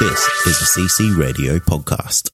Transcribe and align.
This 0.00 0.46
is 0.46 0.56
a 0.62 0.80
CC 0.80 1.14
Radio 1.14 1.58
podcast. 1.58 2.30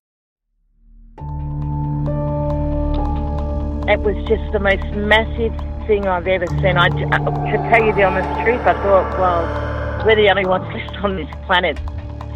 It 3.91 3.99
was 3.99 4.15
just 4.29 4.53
the 4.53 4.61
most 4.61 4.87
massive 4.95 5.53
thing 5.89 6.07
I've 6.07 6.29
ever 6.29 6.47
seen. 6.47 6.77
I, 6.77 6.91
to 6.91 7.57
tell 7.69 7.85
you 7.85 7.93
the 7.93 8.05
honest 8.05 8.29
truth, 8.45 8.61
I 8.61 8.73
thought, 8.85 9.19
well, 9.19 10.07
we're 10.07 10.15
the 10.15 10.31
only 10.31 10.47
ones 10.47 10.63
left 10.75 10.95
on 11.03 11.17
this 11.17 11.27
planet. 11.45 11.77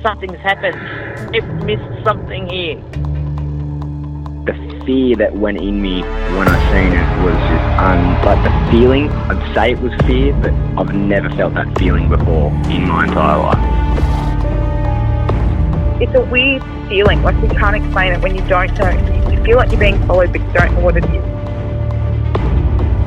Something's 0.02 0.40
happened. 0.40 0.74
It 1.32 1.44
missed 1.62 2.04
something 2.04 2.50
here. 2.50 2.74
The 4.46 4.82
fear 4.84 5.14
that 5.14 5.36
went 5.36 5.60
in 5.60 5.80
me 5.80 6.00
when 6.00 6.48
I 6.48 6.58
seen 6.72 6.92
it 6.92 7.24
was 7.24 7.38
just 7.46 7.78
um, 7.78 8.02
like 8.24 8.42
the 8.42 8.72
feeling. 8.72 9.08
I'd 9.30 9.54
say 9.54 9.70
it 9.74 9.78
was 9.78 9.92
fear, 10.08 10.32
but 10.42 10.52
I've 10.76 10.92
never 10.92 11.30
felt 11.36 11.54
that 11.54 11.78
feeling 11.78 12.08
before 12.08 12.50
in 12.68 12.88
my 12.88 13.04
entire 13.04 13.38
life 13.38 13.89
it's 16.00 16.14
a 16.14 16.20
weird 16.20 16.62
feeling. 16.88 17.22
Like 17.22 17.40
we 17.42 17.48
can't 17.48 17.76
explain 17.76 18.12
it 18.14 18.22
when 18.22 18.34
you 18.34 18.46
don't 18.48 18.72
know. 18.78 19.30
You 19.30 19.42
feel 19.44 19.56
like 19.58 19.70
you're 19.70 19.80
being 19.80 20.00
followed, 20.06 20.32
but 20.32 20.40
you 20.40 20.52
don't 20.52 20.74
know 20.74 20.80
what 20.80 20.96
it 20.96 21.04
is. 21.04 21.24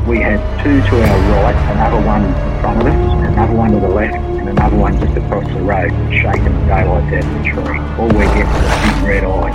We 0.08 0.20
had 0.20 0.40
two 0.62 0.82
to 0.82 1.02
our 1.02 1.44
right, 1.44 1.56
another 1.72 2.06
one 2.06 2.26
in 2.26 2.34
front 2.62 2.82
of 2.82 2.88
us, 2.88 3.28
another 3.28 3.56
one 3.56 3.72
to 3.72 3.80
the 3.80 3.88
left, 3.88 4.16
and 4.16 4.50
another 4.50 4.78
one 4.78 5.00
just 5.00 5.18
across 5.18 5.48
the 5.48 5.62
road, 5.62 5.92
shaking 6.12 6.44
the 6.44 6.66
daylight 6.68 7.14
out 7.14 7.24
of 7.24 7.34
the 7.34 7.50
tree. 7.50 7.80
All 7.98 8.08
we 8.08 8.26
get 8.36 8.46
was 8.46 8.64
a 8.64 8.76
big 8.84 9.04
red 9.08 9.24
eye. 9.24 9.54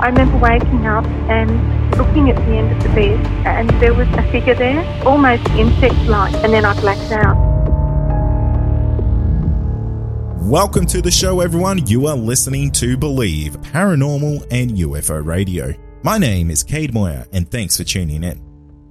I 0.00 0.08
remember 0.08 0.38
waking 0.38 0.86
up 0.86 1.04
and 1.28 1.96
looking 1.96 2.30
at 2.30 2.36
the 2.36 2.52
end 2.56 2.72
of 2.72 2.82
the 2.82 2.88
bed, 2.88 3.26
and 3.46 3.70
there 3.80 3.94
was 3.94 4.08
a 4.08 4.22
figure 4.32 4.54
there, 4.54 4.82
almost 5.06 5.46
insect-like, 5.50 6.34
and 6.42 6.52
then 6.52 6.64
I 6.64 6.78
blacked 6.80 7.12
out. 7.12 7.55
Welcome 10.46 10.86
to 10.86 11.02
the 11.02 11.10
show, 11.10 11.40
everyone. 11.40 11.84
You 11.88 12.06
are 12.06 12.14
listening 12.14 12.70
to 12.70 12.96
Believe 12.96 13.60
Paranormal 13.62 14.46
and 14.52 14.70
UFO 14.70 15.26
Radio. 15.26 15.74
My 16.04 16.18
name 16.18 16.52
is 16.52 16.62
Cade 16.62 16.94
Moyer, 16.94 17.26
and 17.32 17.50
thanks 17.50 17.76
for 17.76 17.82
tuning 17.82 18.22
in. 18.22 18.40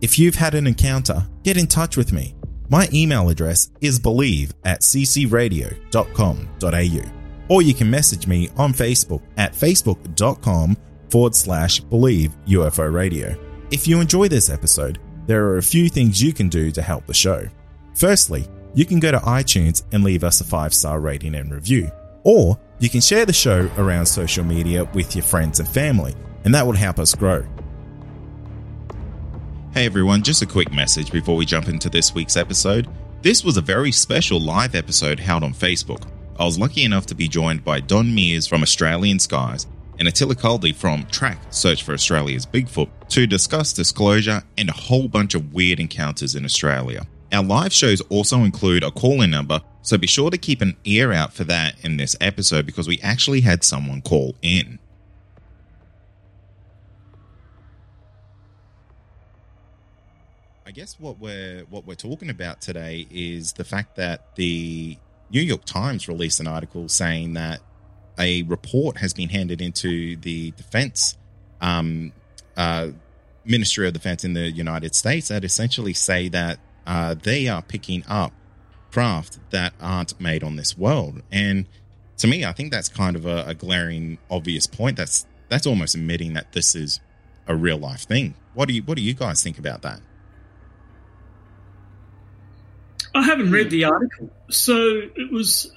If 0.01 0.19
you've 0.19 0.35
had 0.35 0.53
an 0.53 0.67
encounter, 0.67 1.25
get 1.43 1.55
in 1.55 1.67
touch 1.67 1.95
with 1.95 2.11
me. 2.11 2.35
My 2.67 2.89
email 2.93 3.29
address 3.29 3.71
is 3.79 3.99
believe 3.99 4.53
at 4.65 4.81
ccradio.com.au, 4.81 7.11
or 7.47 7.61
you 7.61 7.73
can 7.73 7.89
message 7.89 8.27
me 8.27 8.49
on 8.57 8.73
Facebook 8.73 9.21
at 9.37 9.53
facebook.com 9.53 10.75
forward 11.09 11.35
slash 11.35 11.79
believe 11.79 12.35
UFO 12.47 12.91
radio. 12.91 13.33
If 13.71 13.87
you 13.87 14.01
enjoy 14.01 14.27
this 14.27 14.49
episode, 14.49 14.99
there 15.25 15.45
are 15.45 15.59
a 15.59 15.63
few 15.63 15.87
things 15.87 16.21
you 16.21 16.33
can 16.33 16.49
do 16.49 16.69
to 16.71 16.81
help 16.81 17.05
the 17.05 17.13
show. 17.13 17.47
Firstly, 17.93 18.45
you 18.75 18.85
can 18.85 18.99
go 18.99 19.09
to 19.09 19.17
iTunes 19.19 19.83
and 19.93 20.03
leave 20.03 20.23
us 20.23 20.41
a 20.41 20.43
five 20.43 20.73
star 20.73 20.99
rating 20.99 21.33
and 21.33 21.51
review. 21.51 21.89
Or 22.23 22.59
you 22.79 22.89
can 22.89 23.01
share 23.01 23.25
the 23.25 23.33
show 23.33 23.69
around 23.77 24.05
social 24.05 24.43
media 24.43 24.83
with 24.93 25.15
your 25.15 25.23
friends 25.23 25.59
and 25.59 25.67
family, 25.67 26.13
and 26.43 26.53
that 26.53 26.67
would 26.67 26.75
help 26.75 26.99
us 26.99 27.15
grow. 27.15 27.45
Hey 29.73 29.85
everyone, 29.85 30.23
just 30.23 30.41
a 30.41 30.45
quick 30.45 30.71
message 30.73 31.11
before 31.11 31.35
we 31.35 31.45
jump 31.45 31.67
into 31.67 31.89
this 31.89 32.13
week's 32.13 32.37
episode. 32.37 32.87
This 33.21 33.43
was 33.43 33.57
a 33.57 33.61
very 33.61 33.91
special 33.91 34.39
live 34.39 34.75
episode 34.75 35.19
held 35.19 35.43
on 35.43 35.53
Facebook. 35.53 36.07
I 36.37 36.45
was 36.45 36.59
lucky 36.59 36.83
enough 36.83 37.05
to 37.07 37.15
be 37.15 37.27
joined 37.27 37.63
by 37.63 37.79
Don 37.79 38.13
Mears 38.13 38.45
from 38.45 38.61
Australian 38.61 39.19
Skies 39.19 39.67
and 39.99 40.07
Attila 40.07 40.35
Kaldy 40.35 40.75
from 40.75 41.05
Track 41.05 41.39
Search 41.49 41.83
for 41.83 41.93
Australia's 41.93 42.45
Bigfoot 42.45 42.89
to 43.09 43.25
discuss 43.25 43.71
disclosure 43.71 44.43
and 44.57 44.69
a 44.69 44.73
whole 44.73 45.07
bunch 45.07 45.33
of 45.33 45.53
weird 45.53 45.79
encounters 45.79 46.35
in 46.35 46.43
Australia. 46.43 47.07
Our 47.31 47.43
live 47.43 47.73
shows 47.73 48.01
also 48.01 48.39
include 48.39 48.83
a 48.83 48.91
call 48.91 49.21
in 49.21 49.31
number, 49.31 49.61
so 49.81 49.97
be 49.97 50.07
sure 50.07 50.29
to 50.29 50.37
keep 50.37 50.61
an 50.61 50.75
ear 50.85 51.11
out 51.11 51.33
for 51.33 51.43
that 51.45 51.75
in 51.83 51.97
this 51.97 52.15
episode 52.21 52.65
because 52.65 52.87
we 52.87 52.99
actually 53.01 53.41
had 53.41 53.63
someone 53.63 54.01
call 54.01 54.35
in. 54.41 54.79
I 60.65 60.71
guess 60.71 60.99
what 60.99 61.19
we're 61.19 61.61
what 61.69 61.85
we're 61.85 61.95
talking 61.95 62.29
about 62.29 62.61
today 62.61 63.07
is 63.11 63.53
the 63.53 63.63
fact 63.63 63.95
that 63.95 64.35
the 64.35 64.97
New 65.29 65.41
York 65.41 65.65
Times 65.65 66.07
released 66.07 66.39
an 66.39 66.47
article 66.47 66.89
saying 66.89 67.33
that 67.33 67.61
a 68.17 68.43
report 68.43 68.97
has 68.97 69.13
been 69.13 69.29
handed 69.29 69.61
into 69.61 70.15
the 70.17 70.51
defense 70.51 71.17
um, 71.61 72.13
uh, 72.57 72.89
Ministry 73.45 73.87
of 73.87 73.93
Defense 73.93 74.23
in 74.23 74.33
the 74.33 74.49
United 74.51 74.95
States 74.95 75.27
that 75.27 75.43
essentially 75.43 75.93
say 75.93 76.29
that 76.29 76.59
uh, 76.85 77.15
they 77.15 77.47
are 77.47 77.61
picking 77.61 78.03
up 78.07 78.33
craft 78.91 79.39
that 79.49 79.73
aren't 79.81 80.19
made 80.21 80.43
on 80.43 80.55
this 80.55 80.77
world. 80.77 81.21
And 81.31 81.65
to 82.17 82.27
me, 82.27 82.45
I 82.45 82.53
think 82.53 82.71
that's 82.71 82.87
kind 82.87 83.15
of 83.15 83.25
a, 83.25 83.43
a 83.45 83.53
glaring, 83.53 84.17
obvious 84.29 84.67
point. 84.67 84.97
That's 84.97 85.25
that's 85.49 85.67
almost 85.67 85.95
admitting 85.95 86.33
that 86.33 86.53
this 86.53 86.75
is 86.75 86.99
a 87.47 87.55
real 87.55 87.77
life 87.77 88.01
thing. 88.01 88.35
What 88.53 88.67
do 88.67 88.73
you 88.73 88.83
What 88.83 88.95
do 88.95 89.03
you 89.03 89.13
guys 89.13 89.43
think 89.43 89.59
about 89.59 89.81
that? 89.81 89.99
I 93.13 93.23
haven't 93.23 93.51
read 93.51 93.69
the 93.69 93.85
article, 93.85 94.29
so 94.49 94.75
it 95.15 95.31
was 95.31 95.71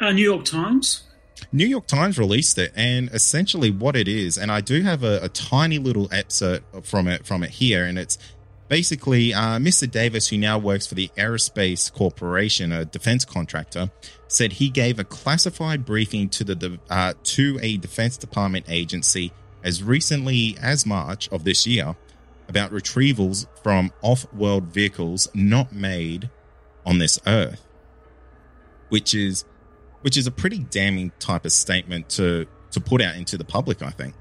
uh, 0.00 0.10
New 0.12 0.22
York 0.22 0.44
Times. 0.44 1.04
New 1.52 1.66
York 1.66 1.86
Times 1.86 2.18
released 2.18 2.58
it, 2.58 2.72
and 2.76 3.08
essentially 3.10 3.70
what 3.70 3.96
it 3.96 4.08
is, 4.08 4.36
and 4.36 4.52
I 4.52 4.60
do 4.60 4.82
have 4.82 5.02
a, 5.02 5.20
a 5.22 5.28
tiny 5.28 5.78
little 5.78 6.08
excerpt 6.12 6.86
from 6.86 7.08
it 7.08 7.26
from 7.26 7.42
it 7.42 7.50
here, 7.50 7.84
and 7.84 7.98
it's 7.98 8.18
basically, 8.70 9.34
uh, 9.34 9.58
Mr. 9.58 9.90
Davis, 9.90 10.28
who 10.28 10.38
now 10.38 10.56
works 10.56 10.86
for 10.86 10.94
the 10.94 11.10
Aerospace 11.18 11.92
Corporation, 11.92 12.72
a 12.72 12.86
defense 12.86 13.26
contractor, 13.26 13.90
said 14.28 14.54
he 14.54 14.70
gave 14.70 14.98
a 14.98 15.04
classified 15.04 15.84
briefing 15.84 16.30
to 16.30 16.44
the 16.44 16.78
uh, 16.88 17.12
to 17.24 17.58
a 17.60 17.76
Defense 17.76 18.16
Department 18.16 18.64
agency 18.68 19.32
as 19.62 19.82
recently 19.82 20.56
as 20.62 20.86
March 20.86 21.28
of 21.30 21.44
this 21.44 21.66
year 21.66 21.96
about 22.48 22.70
retrievals 22.70 23.46
from 23.62 23.92
off-world 24.00 24.64
vehicles 24.64 25.28
not 25.34 25.72
made 25.72 26.30
on 26.86 26.98
this 26.98 27.20
Earth, 27.26 27.66
which 28.88 29.14
is 29.14 29.44
which 30.00 30.16
is 30.16 30.26
a 30.26 30.30
pretty 30.30 30.58
damning 30.58 31.12
type 31.18 31.44
of 31.44 31.52
statement 31.52 32.08
to 32.08 32.46
to 32.70 32.80
put 32.80 33.02
out 33.02 33.16
into 33.16 33.36
the 33.36 33.44
public. 33.44 33.82
I 33.82 33.90
think. 33.90 34.14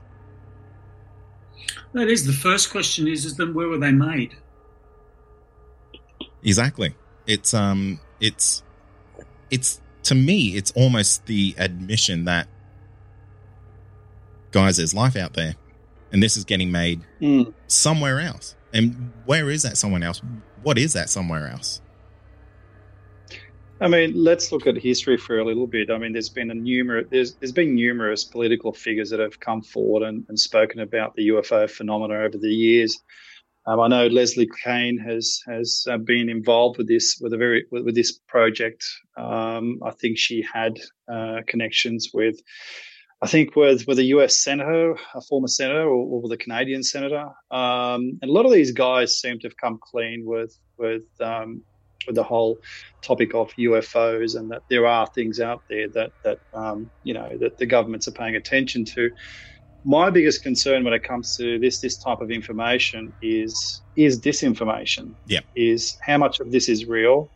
That 1.93 2.07
is 2.07 2.25
the 2.25 2.33
first 2.33 2.69
question. 2.71 3.07
Is 3.07 3.25
is 3.25 3.35
then 3.35 3.53
where 3.53 3.67
were 3.67 3.77
they 3.77 3.91
made? 3.91 4.35
Exactly. 6.43 6.95
It's 7.25 7.53
um. 7.53 7.99
It's 8.19 8.63
it's 9.49 9.81
to 10.03 10.15
me. 10.15 10.55
It's 10.55 10.71
almost 10.71 11.25
the 11.25 11.55
admission 11.57 12.25
that 12.25 12.47
guys, 14.51 14.77
there's 14.77 14.93
life 14.93 15.15
out 15.15 15.33
there, 15.33 15.55
and 16.11 16.21
this 16.21 16.37
is 16.37 16.45
getting 16.45 16.71
made 16.71 17.01
mm. 17.21 17.53
somewhere 17.67 18.19
else. 18.19 18.55
And 18.73 19.11
where 19.25 19.49
is 19.49 19.63
that 19.63 19.77
someone 19.77 20.03
else? 20.03 20.21
What 20.61 20.77
is 20.77 20.93
that 20.93 21.09
somewhere 21.09 21.47
else? 21.47 21.81
I 23.81 23.87
mean, 23.87 24.11
let's 24.13 24.51
look 24.51 24.67
at 24.67 24.77
history 24.77 25.17
for 25.17 25.39
a 25.39 25.45
little 25.45 25.67
bit. 25.67 25.89
I 25.89 25.97
mean, 25.97 26.11
there's 26.11 26.29
been 26.29 26.51
a 26.51 26.53
numerous 26.53 27.07
there's 27.09 27.35
there's 27.35 27.53
been 27.53 27.75
numerous 27.75 28.25
political 28.25 28.73
figures 28.73 29.09
that 29.11 29.21
have 29.21 29.39
come 29.39 29.61
forward 29.61 30.03
and, 30.03 30.25
and 30.27 30.37
spoken 30.37 30.81
about 30.81 31.15
the 31.15 31.29
UFO 31.29 31.69
phenomena 31.69 32.15
over 32.15 32.37
the 32.37 32.49
years. 32.49 33.01
Um, 33.65 33.79
I 33.79 33.87
know 33.87 34.07
Leslie 34.07 34.49
Kean 34.63 34.97
has 34.97 35.41
has 35.47 35.85
uh, 35.89 35.97
been 35.97 36.29
involved 36.29 36.77
with 36.77 36.87
this 36.87 37.19
with 37.21 37.33
a 37.33 37.37
very 37.37 37.65
with, 37.71 37.85
with 37.85 37.95
this 37.95 38.19
project. 38.27 38.83
Um, 39.17 39.79
I 39.85 39.91
think 39.91 40.17
she 40.17 40.43
had 40.53 40.79
uh, 41.11 41.41
connections 41.47 42.09
with, 42.13 42.37
I 43.21 43.27
think 43.27 43.55
with 43.55 43.87
with 43.87 43.99
a 43.99 44.05
U.S. 44.15 44.43
senator, 44.43 44.97
a 45.13 45.21
former 45.21 45.47
senator, 45.47 45.83
or, 45.83 46.05
or 46.05 46.21
with 46.21 46.31
a 46.33 46.37
Canadian 46.37 46.83
senator. 46.83 47.27
Um, 47.51 48.19
and 48.21 48.29
a 48.29 48.33
lot 48.33 48.45
of 48.45 48.51
these 48.51 48.71
guys 48.71 49.19
seem 49.19 49.39
to 49.39 49.47
have 49.47 49.57
come 49.57 49.79
clean 49.81 50.23
with 50.25 50.57
with 50.77 51.05
um, 51.21 51.63
with 52.07 52.15
the 52.15 52.23
whole 52.23 52.57
topic 53.01 53.33
of 53.33 53.51
UFOs 53.59 54.35
and 54.35 54.51
that 54.51 54.63
there 54.69 54.87
are 54.87 55.07
things 55.13 55.39
out 55.39 55.63
there 55.69 55.87
that 55.93 56.11
that 56.23 56.39
um, 56.53 56.91
you 57.03 57.13
know 57.13 57.29
that 57.39 57.57
the 57.57 57.65
governments 57.65 58.07
are 58.07 58.13
paying 58.13 58.35
attention 58.35 58.85
to. 58.95 59.09
my 59.85 60.09
biggest 60.09 60.43
concern 60.43 60.83
when 60.83 60.93
it 60.93 61.03
comes 61.03 61.35
to 61.37 61.59
this 61.59 61.79
this 61.81 61.97
type 61.97 62.21
of 62.21 62.31
information 62.31 63.13
is 63.21 63.81
is 63.95 64.19
disinformation. 64.21 65.15
Yeah. 65.25 65.41
Is 65.55 65.97
how 66.01 66.17
much 66.17 66.39
of 66.39 66.51
this 66.51 66.69
is 66.69 66.85
real 66.85 67.31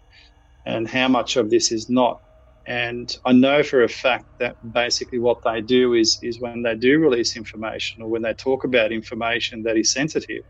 and 0.66 0.88
how 0.88 1.08
much 1.08 1.36
of 1.36 1.50
this 1.50 1.72
is 1.72 1.90
not. 1.90 2.22
And 2.66 3.14
I 3.26 3.34
know 3.34 3.62
for 3.64 3.84
a 3.84 3.90
fact 3.90 4.26
that 4.40 4.56
basically 4.72 5.20
what 5.20 5.40
they 5.44 5.62
do 5.62 5.94
is 5.94 6.18
is 6.22 6.40
when 6.40 6.62
they 6.64 6.76
do 6.76 7.00
release 7.00 7.36
information 7.36 8.02
or 8.02 8.10
when 8.10 8.22
they 8.22 8.34
talk 8.34 8.64
about 8.64 8.92
information 8.92 9.64
that 9.64 9.78
is 9.78 9.92
sensitive, 9.92 10.44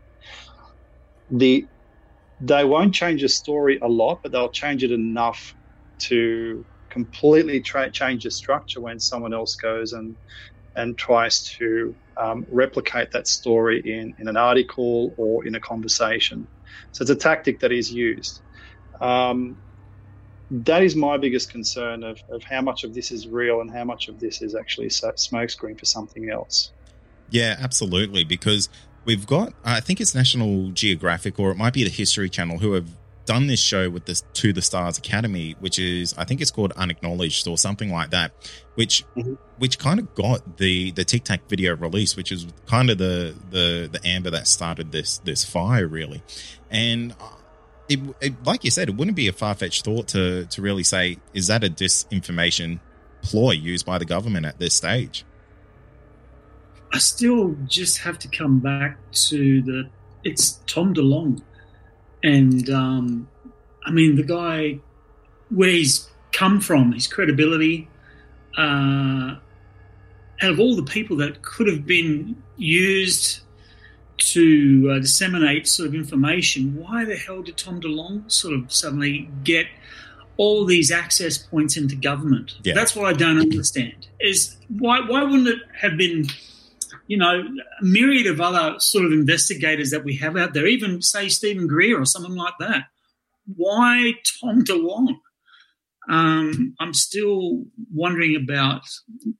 the 1.30 1.68
they 2.40 2.64
won't 2.64 2.94
change 2.94 3.22
the 3.22 3.28
story 3.28 3.78
a 3.82 3.88
lot, 3.88 4.20
but 4.22 4.32
they'll 4.32 4.50
change 4.50 4.82
it 4.82 4.90
enough 4.90 5.54
to 6.00 6.66
completely 6.90 7.60
tra- 7.60 7.90
change 7.90 8.24
the 8.24 8.30
structure 8.30 8.80
when 8.80 9.00
someone 9.00 9.34
else 9.34 9.56
goes 9.56 9.92
and 9.92 10.16
and 10.76 10.98
tries 10.98 11.44
to 11.58 11.96
um, 12.20 12.44
replicate 12.50 13.10
that 13.12 13.28
story 13.28 13.80
in, 13.84 14.12
in 14.18 14.28
an 14.28 14.36
article 14.36 15.14
or 15.16 15.46
in 15.46 15.54
a 15.54 15.60
conversation. 15.60 16.48
So 16.92 17.02
it's 17.02 17.10
a 17.10 17.16
tactic 17.16 17.60
that 17.60 17.70
is 17.70 17.92
used. 17.92 18.42
Um, 19.00 19.56
that 20.50 20.82
is 20.82 20.96
my 20.96 21.16
biggest 21.16 21.50
concern 21.50 22.02
of, 22.02 22.18
of 22.28 22.42
how 22.48 22.60
much 22.60 22.84
of 22.84 22.92
this 22.92 23.10
is 23.10 23.28
real 23.28 23.60
and 23.60 23.70
how 23.72 23.84
much 23.84 24.08
of 24.08 24.18
this 24.18 24.42
is 24.42 24.54
actually 24.54 24.88
smokescreen 24.88 25.78
for 25.78 25.86
something 25.86 26.28
else. 26.30 26.72
Yeah, 27.30 27.56
absolutely. 27.58 28.24
Because 28.24 28.68
we've 29.04 29.26
got, 29.26 29.52
I 29.64 29.80
think 29.80 30.00
it's 30.00 30.14
National 30.14 30.70
Geographic 30.70 31.38
or 31.38 31.50
it 31.50 31.56
might 31.56 31.72
be 31.72 31.84
the 31.84 31.90
History 31.90 32.28
Channel 32.28 32.58
who 32.58 32.72
have 32.72 32.88
done 33.26 33.46
this 33.46 33.60
show 33.60 33.88
with 33.88 34.04
this 34.04 34.22
to 34.34 34.52
the 34.52 34.62
Stars 34.62 34.98
Academy, 34.98 35.56
which 35.60 35.78
is 35.78 36.14
I 36.18 36.24
think 36.24 36.40
it's 36.40 36.50
called 36.50 36.72
Unacknowledged 36.72 37.48
or 37.48 37.56
something 37.56 37.90
like 37.90 38.10
that, 38.10 38.32
which 38.74 39.04
mm-hmm. 39.16 39.34
which 39.58 39.78
kind 39.78 39.98
of 39.98 40.14
got 40.14 40.58
the 40.58 40.90
the 40.92 41.04
Tic 41.04 41.24
Tac 41.24 41.48
video 41.48 41.74
release, 41.76 42.16
which 42.16 42.32
is 42.32 42.46
kind 42.66 42.90
of 42.90 42.98
the 42.98 43.34
the 43.50 43.88
the 43.90 44.06
amber 44.06 44.30
that 44.30 44.46
started 44.46 44.92
this 44.92 45.18
this 45.18 45.44
fire 45.44 45.86
really, 45.86 46.22
and. 46.70 47.12
Uh, 47.12 47.28
it, 47.86 48.00
it, 48.22 48.46
like 48.46 48.64
you 48.64 48.70
said, 48.70 48.88
it 48.88 48.96
wouldn't 48.96 49.14
be 49.14 49.28
a 49.28 49.32
far 49.34 49.54
fetched 49.54 49.84
thought 49.84 50.08
to 50.08 50.46
to 50.46 50.62
really 50.62 50.84
say, 50.84 51.18
is 51.34 51.48
that 51.48 51.62
a 51.62 51.68
disinformation 51.68 52.80
ploy 53.20 53.50
used 53.50 53.84
by 53.84 53.98
the 53.98 54.06
government 54.06 54.46
at 54.46 54.58
this 54.58 54.74
stage? 54.74 55.22
I 56.94 56.98
still 56.98 57.56
just 57.66 57.98
have 57.98 58.20
to 58.20 58.28
come 58.28 58.60
back 58.60 58.96
to 59.28 59.62
the 59.62 59.88
it's 60.22 60.60
Tom 60.68 60.94
DeLonge 60.94 61.42
and 62.22 62.70
um, 62.70 63.28
I 63.84 63.90
mean 63.90 64.14
the 64.14 64.22
guy 64.22 64.78
where 65.50 65.70
he's 65.70 66.08
come 66.30 66.60
from, 66.60 66.92
his 66.92 67.08
credibility. 67.08 67.88
Uh, 68.56 69.38
out 70.40 70.50
of 70.50 70.60
all 70.60 70.76
the 70.76 70.84
people 70.84 71.16
that 71.16 71.42
could 71.42 71.66
have 71.66 71.84
been 71.84 72.40
used 72.56 73.40
to 74.16 74.92
uh, 74.94 75.00
disseminate 75.00 75.66
sort 75.66 75.88
of 75.88 75.96
information, 75.96 76.76
why 76.76 77.04
the 77.04 77.16
hell 77.16 77.42
did 77.42 77.56
Tom 77.56 77.80
DeLonge 77.80 78.30
sort 78.30 78.54
of 78.54 78.72
suddenly 78.72 79.28
get 79.42 79.66
all 80.36 80.64
these 80.64 80.92
access 80.92 81.38
points 81.38 81.76
into 81.76 81.96
government? 81.96 82.54
Yeah. 82.62 82.74
That's 82.74 82.94
what 82.94 83.06
I 83.06 83.14
don't 83.14 83.40
understand. 83.40 84.06
Is 84.20 84.56
why 84.68 85.00
why 85.00 85.24
wouldn't 85.24 85.48
it 85.48 85.58
have 85.80 85.96
been 85.96 86.26
you 87.06 87.16
know, 87.16 87.42
a 87.80 87.84
myriad 87.84 88.26
of 88.26 88.40
other 88.40 88.78
sort 88.78 89.04
of 89.04 89.12
investigators 89.12 89.90
that 89.90 90.04
we 90.04 90.16
have 90.16 90.36
out 90.36 90.54
there, 90.54 90.66
even 90.66 91.02
say 91.02 91.28
Steven 91.28 91.66
Greer 91.66 92.00
or 92.00 92.06
someone 92.06 92.36
like 92.36 92.54
that. 92.60 92.84
Why 93.46 94.14
Tom 94.40 94.64
DeLonge? 94.64 95.16
Um, 96.08 96.74
I'm 96.80 96.94
still 96.94 97.64
wondering 97.92 98.36
about 98.36 98.82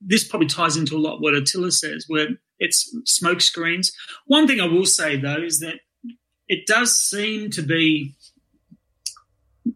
this. 0.00 0.26
Probably 0.26 0.46
ties 0.46 0.76
into 0.76 0.96
a 0.96 0.98
lot 0.98 1.20
what 1.20 1.34
Attila 1.34 1.70
says, 1.70 2.04
where 2.08 2.28
it's 2.58 2.94
smoke 3.04 3.40
screens. 3.40 3.92
One 4.26 4.46
thing 4.46 4.60
I 4.60 4.66
will 4.66 4.86
say 4.86 5.16
though 5.16 5.42
is 5.42 5.60
that 5.60 5.80
it 6.48 6.66
does 6.66 6.98
seem 6.98 7.50
to 7.50 7.62
be 7.62 8.14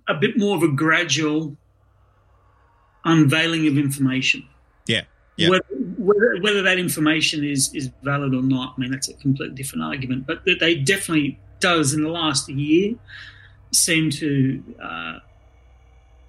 a 0.06 0.14
bit 0.14 0.38
more 0.38 0.56
of 0.56 0.62
a 0.62 0.68
gradual 0.68 1.56
unveiling 3.04 3.66
of 3.66 3.78
information. 3.78 4.46
Yeah. 4.86 5.02
yeah. 5.36 5.50
Whether, 5.50 5.64
whether, 6.08 6.40
whether 6.40 6.62
that 6.62 6.78
information 6.78 7.44
is 7.44 7.72
is 7.74 7.90
valid 8.02 8.34
or 8.34 8.42
not, 8.42 8.74
I 8.76 8.80
mean 8.80 8.90
that's 8.90 9.08
a 9.08 9.14
completely 9.14 9.54
different 9.54 9.84
argument. 9.84 10.26
But 10.26 10.44
that 10.44 10.58
they 10.60 10.74
definitely 10.74 11.38
does 11.60 11.92
in 11.92 12.02
the 12.02 12.08
last 12.08 12.48
year 12.48 12.94
seem 13.72 14.10
to 14.10 14.62
uh, 14.82 15.18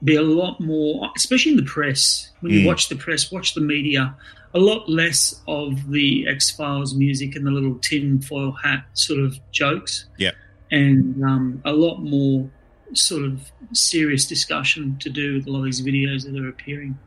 be 0.04 0.16
a 0.16 0.22
lot 0.22 0.60
more, 0.60 1.10
especially 1.16 1.52
in 1.52 1.58
the 1.58 1.64
press. 1.64 2.32
When 2.42 2.52
you 2.52 2.62
mm. 2.62 2.68
watch 2.68 2.90
the 2.90 2.96
press, 2.96 3.32
watch 3.32 3.54
the 3.54 3.62
media, 3.62 4.16
a 4.54 4.60
lot 4.60 4.90
less 4.90 5.42
of 5.48 5.90
the 5.90 6.28
X 6.28 6.52
Files 6.52 6.94
music 6.96 7.36
and 7.36 7.46
the 7.46 7.52
little 7.52 7.76
tin 7.76 8.22
foil 8.22 8.52
hat 8.52 8.86
sort 8.94 9.20
of 9.20 9.40
jokes. 9.52 10.06
Yeah, 10.18 10.32
and 10.72 11.24
um, 11.24 11.62
a 11.64 11.72
lot 11.72 12.00
more 12.00 12.50
sort 12.94 13.24
of 13.24 13.52
serious 13.72 14.26
discussion 14.26 14.98
to 15.00 15.10
do 15.10 15.36
with 15.36 15.48
a 15.48 15.52
lot 15.52 15.60
of 15.60 15.66
these 15.66 15.82
videos 15.82 16.26
that 16.26 16.38
are 16.38 16.50
appearing. 16.50 16.98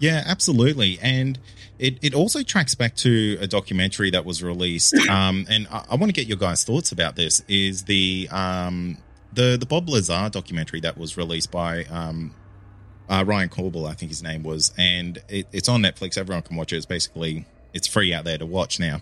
Yeah, 0.00 0.24
absolutely. 0.26 0.98
And 1.00 1.38
it, 1.78 1.98
it 2.02 2.14
also 2.14 2.42
tracks 2.42 2.74
back 2.74 2.96
to 2.96 3.38
a 3.40 3.46
documentary 3.46 4.10
that 4.10 4.24
was 4.24 4.42
released. 4.42 4.94
Um, 5.10 5.46
and 5.50 5.66
I, 5.70 5.84
I 5.90 5.94
want 5.96 6.08
to 6.08 6.12
get 6.12 6.28
your 6.28 6.36
guys' 6.36 6.62
thoughts 6.62 6.92
about 6.92 7.16
this 7.16 7.42
is 7.48 7.84
the 7.84 8.28
um, 8.30 8.96
the 9.32 9.56
the 9.58 9.66
Bob 9.66 9.88
Lazar 9.88 10.28
documentary 10.30 10.80
that 10.80 10.96
was 10.96 11.16
released 11.16 11.50
by 11.50 11.84
um, 11.84 12.32
uh, 13.08 13.24
Ryan 13.26 13.48
Corbell, 13.48 13.88
I 13.88 13.94
think 13.94 14.10
his 14.10 14.22
name 14.22 14.44
was, 14.44 14.72
and 14.78 15.20
it, 15.28 15.48
it's 15.52 15.68
on 15.68 15.82
Netflix. 15.82 16.16
Everyone 16.16 16.42
can 16.42 16.56
watch 16.56 16.72
it. 16.72 16.76
It's 16.76 16.86
basically 16.86 17.44
it's 17.74 17.88
free 17.88 18.14
out 18.14 18.24
there 18.24 18.38
to 18.38 18.46
watch 18.46 18.78
now, 18.78 19.00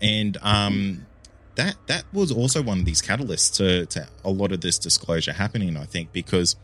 and 0.00 0.36
um, 0.42 1.06
that 1.54 1.76
that 1.86 2.04
was 2.12 2.30
also 2.30 2.60
one 2.62 2.80
of 2.80 2.84
these 2.84 3.00
catalysts 3.00 3.56
to 3.56 3.86
to 3.86 4.06
a 4.24 4.30
lot 4.30 4.52
of 4.52 4.60
this 4.60 4.78
disclosure 4.78 5.32
happening. 5.32 5.76
I 5.76 5.86
think 5.86 6.12
because 6.12 6.54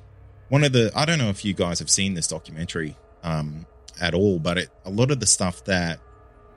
one 0.51 0.65
of 0.65 0.73
the 0.73 0.93
I 0.95 1.07
don't 1.07 1.19
know 1.19 1.31
if 1.31 1.47
you 1.47 1.55
guys 1.55 1.79
have 1.79 1.91
seen 1.91 2.13
this 2.15 2.27
documentary. 2.27 2.97
Um, 3.23 3.67
at 4.03 4.15
all. 4.15 4.39
But 4.39 4.59
it, 4.59 4.69
a 4.85 4.91
lot 4.91 5.11
of 5.11 5.21
the 5.21 5.27
stuff 5.27 5.65
that, 5.65 6.01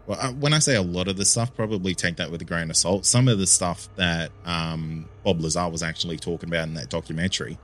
well, 0.07 0.19
uh, 0.19 0.33
when 0.33 0.53
I 0.53 0.59
say 0.59 0.75
a 0.75 0.81
lot 0.81 1.07
of 1.07 1.15
the 1.15 1.23
stuff, 1.23 1.55
probably 1.55 1.95
take 1.95 2.17
that 2.17 2.31
with 2.31 2.41
a 2.41 2.45
grain 2.45 2.69
of 2.69 2.75
salt. 2.75 3.05
Some 3.05 3.29
of 3.29 3.37
the 3.37 3.47
stuff 3.47 3.87
that 3.95 4.31
um, 4.43 5.07
Bob 5.23 5.39
Lazar 5.39 5.69
was 5.69 5.83
actually 5.83 6.17
talking 6.17 6.49
about 6.49 6.67
in 6.67 6.73
that 6.73 6.89
documentary, 6.89 7.57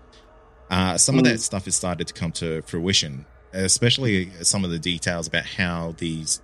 uh, 0.69 0.97
some 0.97 1.15
mm. 1.15 1.19
of 1.19 1.25
that 1.25 1.39
stuff 1.41 1.65
has 1.65 1.75
started 1.75 2.07
to 2.07 2.13
come 2.13 2.31
to 2.33 2.61
fruition, 2.61 3.25
especially 3.51 4.31
some 4.41 4.63
of 4.63 4.71
the 4.71 4.79
details 4.79 5.27
about 5.27 5.45
how 5.45 5.95
these 5.97 6.41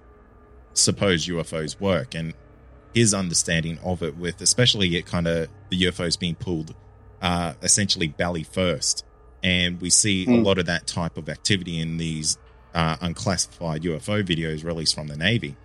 supposed 0.73 1.29
UFOs 1.29 1.79
work 1.79 2.13
and 2.13 2.33
his 2.93 3.13
understanding 3.13 3.79
of 3.83 4.01
it, 4.03 4.17
with 4.17 4.41
especially 4.41 4.95
it 4.97 5.05
kind 5.05 5.27
of 5.27 5.47
the 5.69 5.83
UFOs 5.83 6.19
being 6.19 6.35
pulled 6.35 6.73
uh, 7.21 7.53
essentially 7.61 8.07
belly 8.07 8.43
first. 8.43 9.05
And 9.43 9.79
we 9.79 9.91
see 9.91 10.25
mm. 10.25 10.39
a 10.39 10.41
lot 10.41 10.57
of 10.57 10.65
that 10.65 10.87
type 10.87 11.15
of 11.15 11.29
activity 11.29 11.79
in 11.79 11.97
these 11.97 12.37
uh, 12.77 12.95
unclassified 13.01 13.81
UFO 13.81 14.23
videos 14.23 14.63
released 14.63 14.93
from 14.93 15.07
the 15.07 15.17
Navy. 15.17 15.55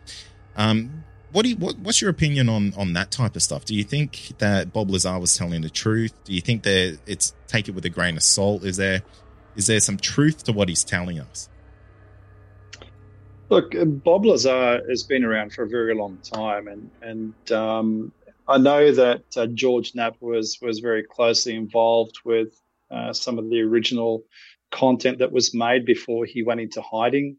Um, 0.56 1.04
what 1.30 1.42
do 1.42 1.50
you, 1.50 1.56
what, 1.56 1.78
what's 1.78 2.00
your 2.00 2.10
opinion 2.10 2.48
on 2.48 2.72
on 2.74 2.94
that 2.94 3.10
type 3.10 3.36
of 3.36 3.42
stuff? 3.42 3.66
Do 3.66 3.74
you 3.74 3.84
think 3.84 4.32
that 4.38 4.72
Bob 4.72 4.90
Lazar 4.90 5.18
was 5.18 5.36
telling 5.36 5.60
the 5.60 5.70
truth? 5.70 6.12
Do 6.24 6.32
you 6.32 6.40
think 6.40 6.62
that 6.62 6.98
it's 7.06 7.34
take 7.48 7.68
it 7.68 7.72
with 7.72 7.84
a 7.84 7.90
grain 7.90 8.16
of 8.16 8.22
salt? 8.22 8.64
Is 8.64 8.78
there 8.78 9.02
is 9.56 9.66
there 9.66 9.80
some 9.80 9.98
truth 9.98 10.44
to 10.44 10.52
what 10.52 10.70
he's 10.70 10.84
telling 10.84 11.20
us? 11.20 11.50
Look, 13.50 13.74
Bob 14.02 14.24
Lazar 14.24 14.82
has 14.88 15.02
been 15.02 15.22
around 15.22 15.52
for 15.52 15.64
a 15.64 15.68
very 15.68 15.94
long 15.94 16.16
time, 16.22 16.66
and 16.66 16.90
and 17.02 17.52
um, 17.52 18.12
I 18.48 18.56
know 18.56 18.90
that 18.90 19.24
uh, 19.36 19.46
George 19.48 19.94
Knapp 19.94 20.16
was 20.20 20.58
was 20.62 20.78
very 20.78 21.02
closely 21.02 21.56
involved 21.56 22.20
with 22.24 22.58
uh, 22.90 23.12
some 23.12 23.38
of 23.38 23.50
the 23.50 23.60
original 23.60 24.24
content 24.72 25.18
that 25.18 25.30
was 25.30 25.54
made 25.54 25.84
before 25.84 26.24
he 26.24 26.42
went 26.42 26.60
into 26.60 26.82
hiding. 26.82 27.36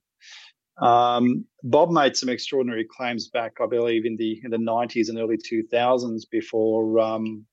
Um, 0.82 1.46
Bob 1.64 1.92
made 1.92 2.16
some 2.16 2.30
extraordinary 2.30 2.86
claims 2.90 3.28
back, 3.28 3.54
I 3.62 3.68
believe, 3.68 4.06
in 4.06 4.16
the 4.16 4.40
in 4.44 4.52
the 4.52 4.58
90s 4.58 5.10
and 5.10 5.20
early 5.20 5.38
2000s 5.38 6.24
before 6.32 7.00
um, 7.00 7.46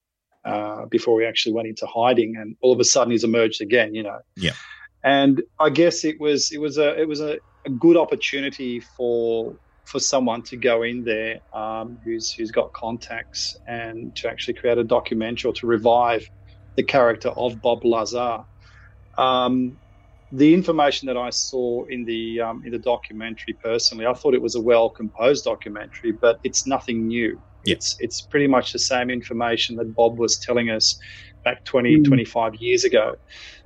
uh, 0.44 0.86
before 0.86 1.20
he 1.20 1.26
actually 1.26 1.54
went 1.54 1.68
into 1.68 1.86
hiding, 1.86 2.36
and 2.36 2.56
all 2.62 2.72
of 2.72 2.80
a 2.80 2.84
sudden 2.84 3.10
he's 3.10 3.24
emerged 3.24 3.60
again. 3.60 3.94
You 3.94 4.04
know. 4.04 4.20
Yeah. 4.36 4.52
And 5.02 5.42
I 5.58 5.70
guess 5.70 6.04
it 6.04 6.20
was 6.20 6.50
it 6.52 6.60
was 6.60 6.78
a 6.78 6.98
it 6.98 7.08
was 7.08 7.20
a, 7.20 7.38
a 7.66 7.70
good 7.70 7.96
opportunity 7.96 8.80
for 8.80 9.56
for 9.84 9.98
someone 9.98 10.42
to 10.42 10.56
go 10.56 10.82
in 10.82 11.04
there 11.04 11.40
um, 11.52 11.98
who's 12.04 12.32
who's 12.32 12.50
got 12.50 12.72
contacts 12.72 13.58
and 13.66 14.14
to 14.16 14.30
actually 14.30 14.54
create 14.54 14.78
a 14.78 14.84
documentary 14.84 15.50
or 15.50 15.54
to 15.54 15.66
revive 15.66 16.28
the 16.76 16.82
character 16.82 17.30
of 17.30 17.60
Bob 17.60 17.84
Lazar. 17.84 18.44
Um, 19.20 19.78
the 20.32 20.54
information 20.54 21.06
that 21.06 21.16
I 21.16 21.30
saw 21.30 21.84
in 21.86 22.04
the 22.04 22.40
um, 22.40 22.62
in 22.64 22.72
the 22.72 22.78
documentary, 22.78 23.54
personally, 23.54 24.06
I 24.06 24.14
thought 24.14 24.34
it 24.34 24.42
was 24.42 24.54
a 24.54 24.60
well 24.60 24.88
composed 24.88 25.44
documentary, 25.44 26.12
but 26.12 26.38
it's 26.44 26.66
nothing 26.66 27.08
new. 27.08 27.40
Yeah. 27.64 27.74
It's 27.74 27.96
it's 28.00 28.20
pretty 28.20 28.46
much 28.46 28.72
the 28.72 28.78
same 28.78 29.10
information 29.10 29.76
that 29.76 29.94
Bob 29.94 30.18
was 30.18 30.38
telling 30.38 30.70
us 30.70 30.98
back 31.44 31.64
20, 31.64 31.96
mm. 31.96 32.04
25 32.04 32.56
years 32.56 32.84
ago. 32.84 33.16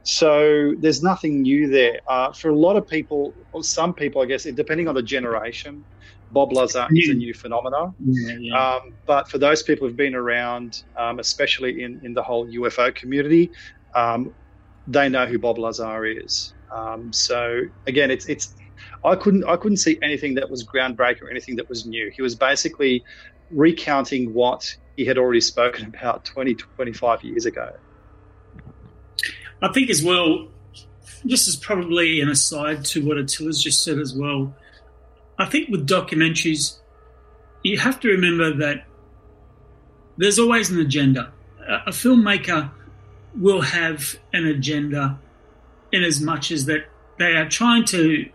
So 0.04 0.74
there's 0.78 1.02
nothing 1.02 1.42
new 1.42 1.68
there. 1.68 2.00
Uh, 2.08 2.32
for 2.32 2.50
a 2.50 2.56
lot 2.56 2.76
of 2.76 2.86
people, 2.86 3.34
or 3.52 3.64
some 3.64 3.92
people, 3.94 4.22
I 4.22 4.26
guess, 4.26 4.44
depending 4.44 4.86
on 4.86 4.94
the 4.94 5.02
generation, 5.02 5.84
Bob 6.30 6.52
Lazar 6.52 6.86
is 6.92 7.08
a 7.08 7.14
new 7.14 7.32
phenomenon. 7.32 7.94
Yeah, 8.04 8.36
yeah. 8.38 8.74
Um, 8.74 8.94
but 9.06 9.28
for 9.28 9.38
those 9.38 9.62
people 9.62 9.86
who've 9.86 9.96
been 9.96 10.14
around, 10.14 10.82
um, 10.96 11.20
especially 11.20 11.82
in, 11.82 12.00
in 12.04 12.12
the 12.12 12.22
whole 12.22 12.46
UFO 12.46 12.94
community, 12.94 13.50
um, 13.94 14.34
they 14.86 15.08
know 15.08 15.26
who 15.26 15.38
Bob 15.38 15.58
Lazar 15.58 16.04
is. 16.04 16.52
Um, 16.72 17.12
so 17.12 17.62
again, 17.86 18.10
it's 18.10 18.26
it's 18.26 18.54
I 19.04 19.16
couldn't 19.16 19.44
I 19.44 19.56
couldn't 19.56 19.78
see 19.78 19.98
anything 20.02 20.34
that 20.34 20.50
was 20.50 20.64
groundbreaking 20.64 21.22
or 21.22 21.30
anything 21.30 21.56
that 21.56 21.68
was 21.68 21.86
new. 21.86 22.10
He 22.10 22.22
was 22.22 22.34
basically 22.34 23.04
recounting 23.50 24.32
what 24.34 24.76
he 24.96 25.04
had 25.04 25.18
already 25.18 25.40
spoken 25.40 25.86
about 25.94 26.24
20, 26.24 26.54
25 26.54 27.22
years 27.24 27.46
ago. 27.46 27.72
I 29.62 29.68
think 29.72 29.90
as 29.90 30.02
well, 30.02 30.48
this 31.24 31.48
is 31.48 31.56
probably 31.56 32.20
an 32.20 32.28
aside 32.28 32.84
to 32.86 33.06
what 33.06 33.16
Attila's 33.16 33.62
just 33.62 33.82
said 33.82 33.98
as 33.98 34.14
well. 34.14 34.54
I 35.38 35.46
think 35.46 35.68
with 35.68 35.88
documentaries, 35.88 36.78
you 37.62 37.78
have 37.78 37.98
to 38.00 38.08
remember 38.08 38.52
that 38.58 38.84
there's 40.16 40.38
always 40.38 40.70
an 40.70 40.80
agenda. 40.80 41.32
A, 41.66 41.74
a 41.86 41.90
filmmaker 41.90 42.70
will 43.36 43.60
have 43.60 44.16
an 44.32 44.46
agenda 44.46 45.18
in 45.92 46.02
as 46.02 46.20
much 46.20 46.50
as 46.50 46.66
that 46.66 46.86
they 47.18 47.36
are 47.36 47.48
trying 47.48 47.84
to, 47.84 48.28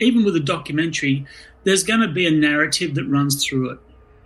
even 0.00 0.24
with 0.24 0.36
a 0.36 0.40
documentary, 0.40 1.26
there's 1.64 1.82
going 1.82 2.00
to 2.00 2.08
be 2.08 2.26
a 2.26 2.30
narrative 2.30 2.94
that 2.94 3.06
runs 3.06 3.44
through 3.44 3.70
it 3.70 3.78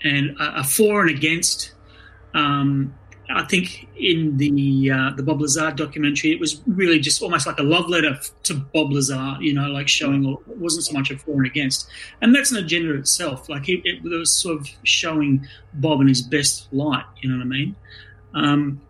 and 0.03 0.37
a, 0.39 0.65
for 0.65 1.03
and 1.03 1.11
against. 1.11 1.73
Um, 2.35 2.95
I 3.33 3.45
think 3.45 3.89
in 3.97 4.39
the 4.39 4.91
uh, 4.91 5.11
the 5.17 5.23
Bob 5.23 5.41
Lazar 5.41 5.71
documentary, 5.71 6.33
it 6.33 6.41
was 6.41 6.61
really 6.67 6.99
just 6.99 7.23
almost 7.23 7.47
like 7.47 7.59
a 7.61 7.63
love 7.63 7.89
letter 7.89 8.19
to 8.45 8.55
Bob 8.55 8.93
Lazar, 8.93 9.37
you 9.41 9.55
know, 9.55 9.69
like 9.69 9.89
showing 9.89 10.25
it 10.25 10.59
wasn't 10.59 10.85
so 10.85 10.93
much 10.93 11.11
a 11.11 11.19
for 11.19 11.35
and 11.35 11.47
against, 11.47 11.89
and 12.21 12.35
that's 12.35 12.51
an 12.51 12.59
agenda 12.59 12.95
itself. 12.97 13.49
Like 13.49 13.69
it, 13.69 13.83
it 13.85 14.03
was 14.03 14.33
sort 14.33 14.61
of 14.61 14.69
showing 14.83 15.47
Bob 15.75 16.01
in 16.01 16.09
his 16.09 16.23
best 16.23 16.73
light. 16.73 17.05
You 17.23 17.31
know 17.31 17.37
what 17.37 17.45
I 17.45 17.49
mean? 17.49 17.77
Um, 18.35 18.81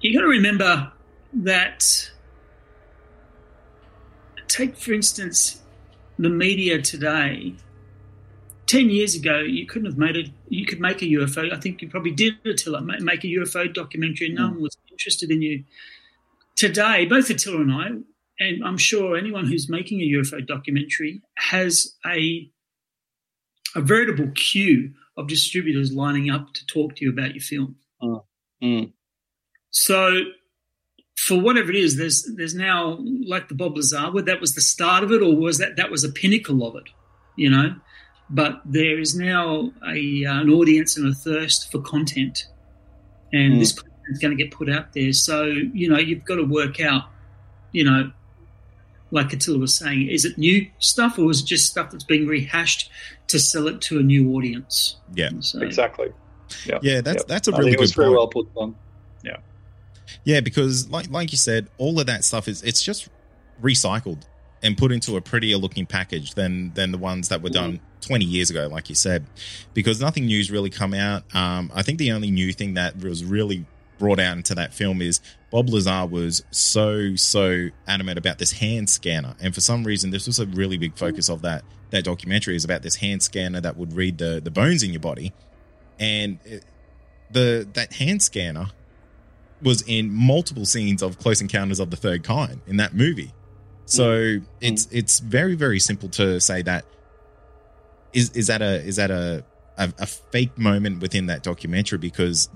you 0.00 0.14
got 0.14 0.22
to 0.22 0.28
remember 0.28 0.92
that. 1.32 2.10
Take 4.48 4.76
for 4.76 4.92
instance, 4.92 5.60
the 6.18 6.28
media 6.28 6.82
today 6.82 7.54
10 8.70 8.88
years 8.88 9.16
ago, 9.16 9.40
you 9.40 9.66
couldn't 9.66 9.86
have 9.86 9.98
made 9.98 10.14
it. 10.14 10.30
You 10.48 10.64
could 10.64 10.78
make 10.78 11.02
a 11.02 11.06
UFO. 11.06 11.52
I 11.52 11.58
think 11.58 11.82
you 11.82 11.88
probably 11.88 12.12
did 12.12 12.34
Attila, 12.44 12.80
make 12.80 13.24
a 13.24 13.26
UFO 13.26 13.74
documentary, 13.74 14.28
and 14.28 14.36
no 14.36 14.46
one 14.46 14.62
was 14.62 14.76
interested 14.88 15.32
in 15.32 15.42
you. 15.42 15.64
Today, 16.54 17.04
both 17.04 17.28
Attila 17.30 17.62
and 17.62 17.72
I, 17.72 17.86
and 18.38 18.64
I'm 18.64 18.78
sure 18.78 19.16
anyone 19.16 19.46
who's 19.46 19.68
making 19.68 20.00
a 20.02 20.04
UFO 20.18 20.46
documentary 20.46 21.20
has 21.34 21.96
a 22.06 22.48
a 23.74 23.80
veritable 23.80 24.30
queue 24.36 24.92
of 25.16 25.26
distributors 25.26 25.92
lining 25.92 26.30
up 26.30 26.54
to 26.54 26.64
talk 26.66 26.94
to 26.96 27.04
you 27.04 27.10
about 27.10 27.34
your 27.34 27.42
film. 27.42 27.74
Mm. 28.00 28.22
Mm. 28.62 28.92
So, 29.70 30.20
for 31.16 31.40
whatever 31.40 31.70
it 31.70 31.76
is, 31.76 31.96
there's 31.96 32.28
there's 32.36 32.54
now 32.54 32.98
like 33.26 33.48
the 33.48 33.54
Bob 33.54 33.76
Lazar, 33.76 34.10
whether 34.10 34.26
that 34.26 34.40
was 34.40 34.54
the 34.54 34.60
start 34.60 35.04
of 35.04 35.12
it 35.12 35.22
or 35.22 35.36
was 35.36 35.58
that 35.58 35.76
that 35.76 35.90
was 35.90 36.04
a 36.04 36.08
pinnacle 36.10 36.66
of 36.66 36.76
it, 36.76 36.90
you 37.36 37.50
know 37.50 37.76
but 38.30 38.62
there 38.64 38.98
is 38.98 39.16
now 39.16 39.72
a, 39.86 40.24
uh, 40.24 40.40
an 40.40 40.50
audience 40.50 40.96
and 40.96 41.10
a 41.10 41.14
thirst 41.14 41.70
for 41.70 41.80
content, 41.80 42.46
and 43.32 43.54
mm. 43.54 43.58
this 43.58 43.72
content 43.72 44.04
is 44.08 44.18
going 44.18 44.36
to 44.36 44.42
get 44.42 44.52
put 44.52 44.70
out 44.70 44.92
there. 44.92 45.12
So 45.12 45.44
you 45.44 45.88
know 45.88 45.98
you've 45.98 46.24
got 46.24 46.36
to 46.36 46.44
work 46.44 46.80
out, 46.80 47.04
you 47.72 47.84
know, 47.84 48.12
like 49.10 49.32
Attila 49.32 49.58
was 49.58 49.74
saying, 49.74 50.08
is 50.08 50.24
it 50.24 50.38
new 50.38 50.66
stuff 50.78 51.18
or 51.18 51.28
is 51.30 51.40
it 51.40 51.46
just 51.46 51.66
stuff 51.66 51.90
that's 51.90 52.04
being 52.04 52.28
rehashed 52.28 52.90
to 53.26 53.40
sell 53.40 53.66
it 53.66 53.80
to 53.82 53.98
a 53.98 54.02
new 54.02 54.32
audience? 54.36 54.96
Yeah, 55.12 55.30
so, 55.40 55.60
exactly. 55.60 56.12
Yeah, 56.64 56.78
yeah, 56.82 57.00
that's 57.00 57.22
yep. 57.22 57.26
that's 57.26 57.48
a 57.48 57.52
really 57.52 57.72
good 57.72 57.74
It 57.74 57.80
was 57.80 57.92
point. 57.92 58.04
very 58.06 58.16
well 58.16 58.28
put 58.28 58.48
on. 58.54 58.76
Yeah, 59.24 59.38
yeah, 60.24 60.40
because 60.40 60.88
like 60.90 61.10
like 61.10 61.32
you 61.32 61.38
said, 61.38 61.68
all 61.78 61.98
of 62.00 62.06
that 62.06 62.24
stuff 62.24 62.48
is 62.48 62.62
it's 62.62 62.82
just 62.82 63.08
recycled 63.62 64.22
and 64.62 64.76
put 64.76 64.92
into 64.92 65.16
a 65.16 65.20
prettier 65.20 65.56
looking 65.56 65.86
package 65.86 66.34
than 66.34 66.72
than 66.74 66.92
the 66.92 66.98
ones 66.98 67.28
that 67.28 67.42
were 67.42 67.50
done 67.50 67.80
20 68.00 68.24
years 68.24 68.50
ago, 68.50 68.68
like 68.68 68.88
you 68.88 68.94
said, 68.94 69.26
because 69.74 70.00
nothing 70.00 70.26
new's 70.26 70.50
really 70.50 70.70
come 70.70 70.94
out. 70.94 71.22
Um, 71.34 71.70
I 71.74 71.82
think 71.82 71.98
the 71.98 72.12
only 72.12 72.30
new 72.30 72.52
thing 72.52 72.74
that 72.74 72.98
was 72.98 73.24
really 73.24 73.64
brought 73.98 74.18
out 74.18 74.36
into 74.36 74.54
that 74.54 74.72
film 74.72 75.02
is 75.02 75.20
Bob 75.50 75.68
Lazar 75.68 76.06
was 76.06 76.42
so 76.50 77.14
so 77.16 77.68
adamant 77.86 78.18
about 78.18 78.38
this 78.38 78.52
hand 78.52 78.88
scanner, 78.88 79.34
and 79.40 79.54
for 79.54 79.60
some 79.60 79.84
reason, 79.84 80.10
this 80.10 80.26
was 80.26 80.38
a 80.38 80.46
really 80.46 80.78
big 80.78 80.96
focus 80.96 81.28
of 81.28 81.42
that 81.42 81.64
that 81.90 82.04
documentary 82.04 82.56
is 82.56 82.64
about 82.64 82.82
this 82.82 82.96
hand 82.96 83.22
scanner 83.22 83.60
that 83.60 83.76
would 83.76 83.94
read 83.94 84.18
the 84.18 84.40
the 84.42 84.50
bones 84.50 84.82
in 84.82 84.90
your 84.90 85.00
body, 85.00 85.32
and 85.98 86.38
it, 86.44 86.64
the 87.30 87.68
that 87.74 87.94
hand 87.94 88.22
scanner 88.22 88.66
was 89.62 89.82
in 89.82 90.12
multiple 90.12 90.64
scenes 90.64 91.02
of 91.02 91.18
Close 91.18 91.40
Encounters 91.40 91.80
of 91.80 91.90
the 91.90 91.96
Third 91.96 92.22
Kind 92.22 92.60
in 92.66 92.76
that 92.78 92.94
movie. 92.94 93.32
So 93.86 94.12
mm. 94.12 94.46
it's 94.60 94.88
it's 94.90 95.18
very 95.18 95.54
very 95.54 95.80
simple 95.80 96.08
to 96.10 96.40
say 96.40 96.62
that 96.62 96.84
is 98.12 98.30
is 98.30 98.46
that 98.46 98.62
a 98.62 98.82
is 98.82 98.96
that 98.96 99.10
a, 99.10 99.44
a, 99.76 99.92
a 99.98 100.06
fake 100.06 100.56
moment 100.56 101.00
within 101.00 101.26
that 101.26 101.42
documentary 101.42 101.98
because 101.98 102.48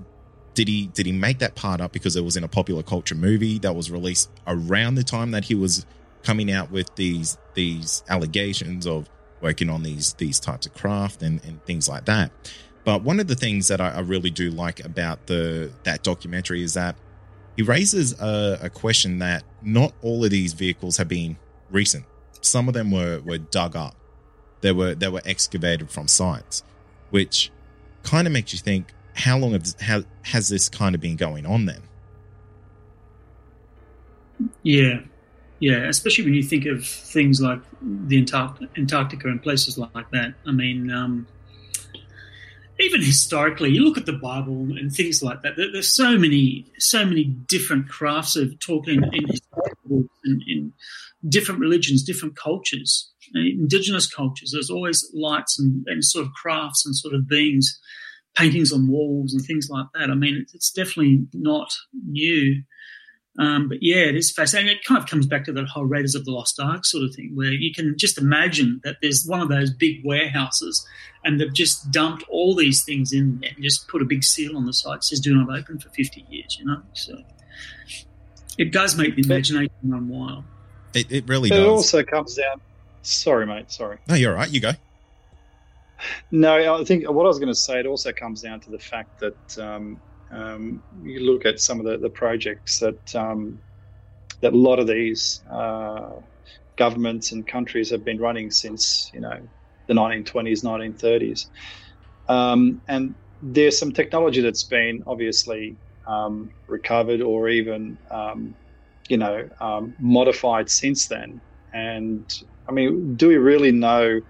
did 0.55 0.69
he 0.69 0.87
did 0.87 1.07
he 1.07 1.13
make 1.13 1.41
that 1.41 1.55
part 1.55 1.81
up 1.81 1.93
because 1.93 2.17
it 2.17 2.25
was 2.25 2.37
in 2.37 2.45
a 2.45 2.49
popular 2.49 2.83
culture 2.83 3.15
movie 3.15 3.59
that 3.59 3.75
was 3.75 3.91
released 3.91 4.31
around 4.47 4.95
the 4.95 5.03
time 5.03 5.33
that 5.33 5.45
he 5.45 5.55
was 5.55 5.85
coming 6.23 6.51
out 6.51 6.71
with 6.71 6.95
these 6.95 7.37
these 7.55 8.03
allegations 8.09 8.87
of 8.87 9.09
working 9.41 9.69
on 9.69 9.83
these 9.83 10.15
these 10.15 10.41
types 10.41 10.67
of 10.67 10.75
craft 10.75 11.23
and, 11.23 11.45
and 11.45 11.63
things 11.65 11.89
like 11.89 12.05
that 12.05 12.31
but 12.85 13.03
one 13.03 13.21
of 13.21 13.27
the 13.27 13.35
things 13.35 13.69
that 13.69 13.81
I, 13.81 13.91
I 13.91 14.01
really 14.01 14.31
do 14.31 14.51
like 14.51 14.85
about 14.85 15.27
the 15.27 15.71
that 15.85 16.03
documentary 16.03 16.63
is 16.63 16.75
that 16.75 16.97
he 17.57 17.63
raises 17.63 18.21
a, 18.21 18.59
a 18.63 18.71
question 18.71 19.21
that 19.21 19.45
not 19.63 19.93
all 20.03 20.25
of 20.25 20.31
these 20.31 20.53
vehicles 20.53 20.97
have 20.97 21.09
been 21.09 21.37
recent 21.71 22.05
some 22.41 22.69
of 22.69 22.75
them 22.75 22.91
were 22.91 23.21
were 23.25 23.39
dug 23.39 23.75
up 23.77 23.97
they 24.65 24.73
were 24.73 24.95
they 24.95 25.09
were 25.09 25.21
excavated 25.27 25.91
from 25.91 26.09
sites, 26.09 26.65
which 27.11 27.51
kind 28.03 28.27
of 28.27 28.33
makes 28.33 28.55
you 28.55 28.59
think 28.59 28.95
how 29.15 29.37
long 29.37 29.53
have, 29.53 29.79
how, 29.79 30.05
has 30.23 30.49
this 30.49 30.71
kind 30.71 30.95
of 30.95 31.03
been 31.03 31.17
going 31.17 31.45
on 31.45 31.67
then? 31.67 31.83
Yeah, 34.63 35.01
yeah, 35.59 35.87
especially 35.87 36.25
when 36.25 36.33
you 36.33 36.43
think 36.43 36.65
of 36.65 36.83
things 36.83 37.43
like 37.43 37.61
the 37.83 38.17
Antarctica 38.17 39.29
and 39.29 39.43
places 39.43 39.77
like 39.77 40.11
that. 40.13 40.33
I 40.47 40.53
mean, 40.53 40.91
um, 40.91 41.27
even 42.81 43.01
historically, 43.03 43.71
you 43.71 43.85
look 43.85 43.99
at 43.99 44.07
the 44.07 44.13
Bible 44.13 44.53
and 44.53 44.93
things 44.93 45.23
like 45.23 45.43
that. 45.43 45.55
There's 45.57 45.89
so 45.89 46.19
many, 46.19 46.67
so 46.79 47.05
many 47.05 47.25
different 47.25 47.89
crafts 47.89 48.37
of 48.37 48.59
talking 48.61 49.03
in 49.13 49.27
in, 50.25 50.41
in 50.47 50.73
different 51.29 51.61
religions, 51.61 52.03
different 52.03 52.37
cultures 52.37 53.13
uh, 53.35 53.41
indigenous 53.41 54.07
cultures, 54.07 54.51
there's 54.53 54.71
always 54.71 55.11
lights 55.15 55.59
and, 55.59 55.85
and, 55.87 56.05
sort 56.05 56.27
of 56.27 56.33
crafts 56.33 56.85
and 56.85 56.95
sort 56.95 57.15
of 57.15 57.29
beings, 57.29 57.81
paintings 58.35 58.73
on 58.73 58.89
walls 58.89 59.33
and 59.33 59.45
things 59.45 59.69
like 59.71 59.87
that. 59.95 60.11
I 60.11 60.15
mean, 60.15 60.45
it's 60.53 60.71
definitely 60.71 61.27
not 61.33 61.73
new. 62.07 62.63
Um, 63.39 63.69
but 63.69 63.79
yeah, 63.81 63.97
it 63.97 64.17
is 64.17 64.31
fascinating. 64.31 64.77
It 64.77 64.85
kind 64.85 65.03
of 65.03 65.09
comes 65.09 65.27
back 65.27 65.45
to 65.45 65.53
that 65.53 65.67
whole 65.67 65.85
Raiders 65.85 66.15
of 66.15 66.25
the 66.25 66.31
Lost 66.31 66.61
Ark 66.61 66.85
sort 66.85 67.05
of 67.05 67.15
thing, 67.15 67.33
where 67.35 67.53
you 67.53 67.73
can 67.75 67.99
just 67.99 68.17
imagine 68.17 68.81
that 68.85 68.97
there's 69.03 69.25
one 69.27 69.41
of 69.41 69.49
those 69.49 69.73
big 69.73 70.03
warehouses 70.05 70.87
and 71.25 71.41
they've 71.41 71.53
just 71.53 71.91
dumped 71.91 72.23
all 72.29 72.55
these 72.55 72.85
things 72.85 73.13
in 73.13 73.41
there 73.41 73.51
and 73.55 73.65
just 73.65 73.89
put 73.89 74.03
a 74.03 74.05
big 74.05 74.23
seal 74.23 74.57
on 74.57 74.67
the 74.67 74.73
site 74.73 75.01
that 75.01 75.05
says 75.05 75.21
do 75.21 75.35
not 75.35 75.51
open 75.51 75.79
for 75.79 75.89
50 75.91 76.25
years, 76.31 76.57
you 76.61 76.65
know? 76.65 76.81
So 76.93 77.19
it 78.57 78.73
does 78.73 78.97
make 78.97 79.17
the 79.17 79.23
imagination 79.23 79.75
run 79.83 80.09
wild. 80.09 80.45
It, 80.95 81.11
it 81.11 81.29
really 81.29 81.49
but 81.49 81.57
does. 81.57 81.65
It 81.65 81.69
also 81.69 82.03
comes 82.05 82.35
down 82.37 82.61
Sorry, 83.05 83.47
mate. 83.47 83.71
Sorry. 83.71 83.99
No, 84.09 84.15
you're 84.15 84.33
all 84.33 84.39
right. 84.39 84.51
You 84.51 84.61
go. 84.61 84.73
No, 86.31 86.81
I 86.81 86.85
think 86.85 87.09
what 87.09 87.25
I 87.25 87.29
was 87.29 87.39
going 87.39 87.51
to 87.51 87.55
say, 87.55 87.79
it 87.79 87.87
also 87.87 88.13
comes 88.13 88.43
down 88.43 88.61
to 88.61 88.71
the 88.71 88.79
fact 88.79 89.21
that 89.21 89.59
um, 89.59 90.01
um, 90.31 90.83
you 91.03 91.21
look 91.21 91.47
at 91.47 91.61
some 91.61 91.81
of 91.81 91.87
the, 91.87 91.99
the 91.99 92.11
projects 92.11 92.79
that 92.79 93.15
um, 93.15 93.59
that 94.41 94.53
a 94.53 94.57
lot 94.57 94.79
of 94.79 94.87
these 94.87 95.43
uh, 95.51 96.13
governments 96.77 97.33
and 97.33 97.47
countries 97.47 97.91
have 97.91 98.05
been 98.05 98.19
running 98.21 98.51
since 98.51 99.11
you 99.13 99.21
know 99.21 99.49
the 99.87 99.95
1920s, 99.95 100.65
1930s, 100.65 101.47
um, 102.29 102.81
and 102.89 103.15
there's 103.43 103.79
some 103.79 103.93
technology 103.93 104.41
that's 104.41 104.65
been 104.65 105.03
obviously 105.07 105.77
um, 106.07 106.51
recovered 106.67 107.21
or 107.21 107.49
even 107.49 107.99
um, 108.11 108.55
you 109.09 109.19
know 109.19 109.49
modified 109.99 110.71
since 110.71 111.09
then, 111.09 111.41
and 111.73 112.31
I 112.69 112.73
mean, 112.73 113.17
do 113.17 113.29
we 113.29 113.37
really 113.37 113.73
know 113.73 114.21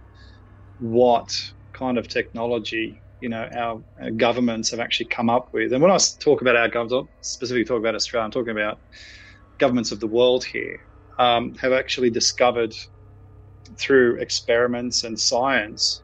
what 0.78 1.34
kind 1.72 1.98
of 1.98 2.08
technology 2.08 3.03
you 3.20 3.28
know 3.28 3.48
our, 3.56 3.82
our, 4.02 4.10
governments 4.10 4.70
have 4.70 4.80
actually 4.80 5.06
come 5.06 5.30
up 5.30 5.52
with? 5.52 5.72
And 5.72 5.82
when 5.82 5.90
I 5.90 5.98
talk 6.18 6.40
about 6.40 6.56
our 6.56 6.68
government, 6.68 7.08
specifically 7.20 7.64
talk 7.64 7.78
about 7.78 7.94
Australia, 7.94 8.24
I'm 8.24 8.30
talking 8.30 8.52
about 8.52 8.78
governments 9.58 9.92
of 9.92 10.00
the 10.00 10.06
world 10.06 10.44
here 10.44 10.80
um, 11.18 11.54
have 11.54 11.72
actually 11.72 12.10
discovered 12.10 12.74
through 13.76 14.16
experiments 14.16 15.04
and 15.04 15.18
science 15.18 16.02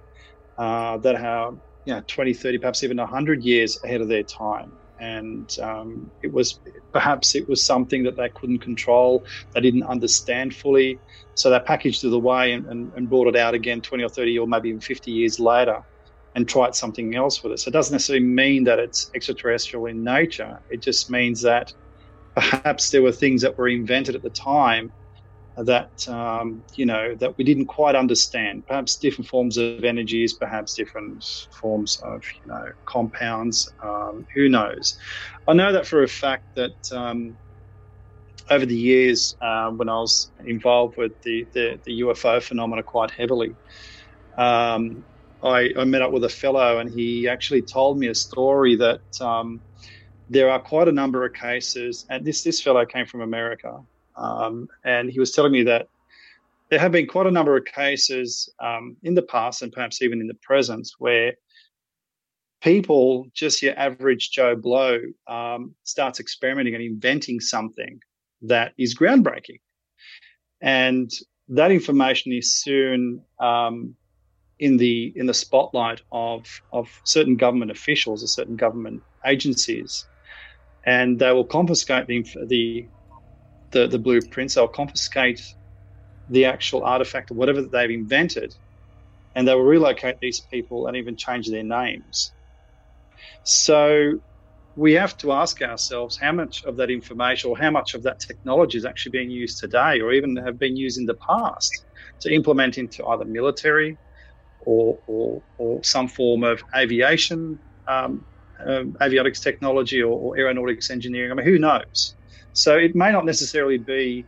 uh, 0.58 0.96
that 0.98 1.16
are 1.16 1.52
you 1.84 1.94
know 1.94 2.02
20, 2.06 2.34
30, 2.34 2.58
perhaps 2.58 2.84
even 2.84 2.96
100 2.96 3.42
years 3.42 3.78
ahead 3.84 4.00
of 4.00 4.08
their 4.08 4.22
time. 4.22 4.72
And 4.98 5.56
um, 5.62 6.10
it 6.22 6.30
was 6.30 6.60
perhaps 6.92 7.34
it 7.34 7.48
was 7.48 7.64
something 7.64 8.02
that 8.02 8.16
they 8.16 8.28
couldn't 8.28 8.58
control, 8.58 9.24
they 9.54 9.60
didn't 9.60 9.84
understand 9.84 10.54
fully. 10.54 10.98
So 11.34 11.48
they 11.48 11.58
packaged 11.60 12.04
it 12.04 12.12
away 12.12 12.52
and, 12.52 12.66
and, 12.66 12.92
and 12.94 13.08
brought 13.08 13.28
it 13.28 13.36
out 13.36 13.54
again 13.54 13.80
20 13.80 14.04
or 14.04 14.10
30 14.10 14.38
or 14.38 14.46
maybe 14.46 14.68
even 14.68 14.80
50 14.80 15.10
years 15.10 15.40
later 15.40 15.82
and 16.34 16.48
tried 16.48 16.74
something 16.74 17.14
else 17.14 17.42
with 17.42 17.52
it. 17.52 17.60
So 17.60 17.68
it 17.68 17.72
doesn't 17.72 17.92
necessarily 17.92 18.24
mean 18.24 18.64
that 18.64 18.78
it's 18.78 19.10
extraterrestrial 19.14 19.86
in 19.86 20.04
nature. 20.04 20.60
It 20.70 20.80
just 20.80 21.10
means 21.10 21.42
that 21.42 21.72
perhaps 22.34 22.90
there 22.90 23.02
were 23.02 23.12
things 23.12 23.42
that 23.42 23.58
were 23.58 23.68
invented 23.68 24.14
at 24.14 24.22
the 24.22 24.30
time 24.30 24.92
that 25.56 26.08
um, 26.08 26.62
you 26.74 26.86
know 26.86 27.14
that 27.16 27.36
we 27.36 27.44
didn't 27.44 27.66
quite 27.66 27.94
understand. 27.94 28.66
Perhaps 28.66 28.96
different 28.96 29.28
forms 29.28 29.56
of 29.56 29.84
energies, 29.84 30.32
perhaps 30.32 30.74
different 30.74 31.48
forms 31.50 32.00
of 32.02 32.22
you 32.42 32.50
know 32.50 32.72
compounds. 32.86 33.72
Um, 33.82 34.26
who 34.34 34.48
knows? 34.48 34.98
I 35.48 35.52
know 35.52 35.72
that 35.72 35.86
for 35.86 36.02
a 36.02 36.08
fact 36.08 36.54
that 36.54 36.92
um, 36.92 37.36
over 38.48 38.66
the 38.66 38.76
years, 38.76 39.36
uh, 39.40 39.70
when 39.70 39.88
I 39.88 39.94
was 39.94 40.30
involved 40.44 40.96
with 40.96 41.20
the, 41.22 41.46
the, 41.52 41.78
the 41.84 42.00
UFO 42.00 42.42
phenomena 42.42 42.82
quite 42.82 43.12
heavily, 43.12 43.54
um, 44.36 45.04
I, 45.42 45.70
I, 45.78 45.84
met 45.84 46.02
up 46.02 46.12
with 46.12 46.24
a 46.24 46.28
fellow 46.28 46.78
and 46.78 46.92
he 46.92 47.28
actually 47.28 47.62
told 47.62 47.98
me 47.98 48.08
a 48.08 48.14
story 48.14 48.76
that 48.76 49.20
um, 49.20 49.60
there 50.28 50.50
are 50.50 50.60
quite 50.60 50.88
a 50.88 50.92
number 50.92 51.24
of 51.24 51.32
cases, 51.32 52.06
and 52.10 52.24
this 52.24 52.44
this 52.44 52.60
fellow 52.60 52.84
came 52.86 53.06
from 53.06 53.20
America, 53.20 53.80
um, 54.16 54.68
and 54.84 55.10
he 55.10 55.18
was 55.18 55.32
telling 55.32 55.52
me 55.52 55.64
that 55.64 55.88
there 56.70 56.78
have 56.78 56.92
been 56.92 57.06
quite 57.06 57.26
a 57.26 57.30
number 57.30 57.56
of 57.56 57.64
cases 57.64 58.48
um, 58.60 58.96
in 59.02 59.14
the 59.14 59.22
past 59.22 59.62
and 59.62 59.72
perhaps 59.72 60.02
even 60.02 60.20
in 60.20 60.28
the 60.28 60.34
present 60.34 60.88
where 60.98 61.34
people, 62.62 63.26
just 63.34 63.62
your 63.62 63.76
average 63.78 64.30
Joe 64.30 64.54
Blow, 64.54 65.00
um, 65.26 65.74
starts 65.82 66.20
experimenting 66.20 66.74
and 66.74 66.84
inventing 66.84 67.40
something 67.40 68.00
that 68.42 68.72
is 68.78 68.94
groundbreaking. 68.94 69.60
And 70.60 71.10
that 71.48 71.72
information 71.72 72.32
is 72.32 72.54
soon 72.54 73.22
um, 73.40 73.96
in 74.60 74.76
the 74.76 75.12
in 75.16 75.26
the 75.26 75.34
spotlight 75.34 76.02
of 76.12 76.46
of 76.72 76.88
certain 77.04 77.36
government 77.36 77.70
officials 77.70 78.22
or 78.22 78.28
certain 78.28 78.56
government 78.56 79.02
agencies, 79.26 80.06
and 80.86 81.18
they 81.18 81.32
will 81.32 81.46
confiscate 81.46 82.06
the 82.06 82.24
the 82.46 82.90
the, 83.72 83.88
the 83.88 83.98
blueprints. 83.98 84.54
They'll 84.54 84.68
confiscate 84.68 85.40
the 86.28 86.44
actual 86.44 86.84
artifact 86.84 87.30
or 87.30 87.34
whatever 87.34 87.62
that 87.62 87.72
they've 87.72 87.90
invented, 87.90 88.54
and 89.34 89.48
they 89.48 89.54
will 89.54 89.64
relocate 89.64 90.16
these 90.20 90.40
people 90.52 90.86
and 90.86 90.96
even 90.96 91.16
change 91.16 91.48
their 91.48 91.64
names. 91.64 92.34
So 93.44 94.20
we 94.76 94.92
have 94.92 95.16
to 95.18 95.32
ask 95.32 95.62
ourselves 95.62 96.18
how 96.20 96.32
much 96.32 96.62
of 96.64 96.76
that 96.76 96.90
information 96.90 97.50
or 97.50 97.58
how 97.58 97.70
much 97.70 97.94
of 97.94 98.02
that 98.02 98.20
technology 98.20 98.76
is 98.78 98.84
actually 98.84 99.12
being 99.12 99.30
used 99.30 99.58
today 99.58 100.00
or 100.00 100.12
even 100.12 100.36
have 100.36 100.58
been 100.58 100.76
used 100.76 100.98
in 100.98 101.06
the 101.06 101.18
past 101.26 101.86
to 102.20 102.32
implement 102.32 102.78
into 102.78 103.04
either 103.06 103.24
military 103.24 103.98
or, 104.64 104.98
or, 105.06 105.42
or 105.58 105.82
some 105.84 106.08
form 106.08 106.44
of 106.44 106.62
aviation, 106.74 107.58
um, 107.88 108.24
um, 108.64 108.92
avionics 109.00 109.42
technology 109.42 110.02
or, 110.02 110.12
or 110.18 110.38
aeronautics 110.38 110.90
engineering. 110.90 111.30
I 111.30 111.34
mean, 111.34 111.46
who 111.46 111.58
knows? 111.58 112.14
So 112.52 112.76
it 112.76 112.94
may 112.94 113.12
not 113.12 113.24
necessarily 113.24 113.78
be 113.78 114.24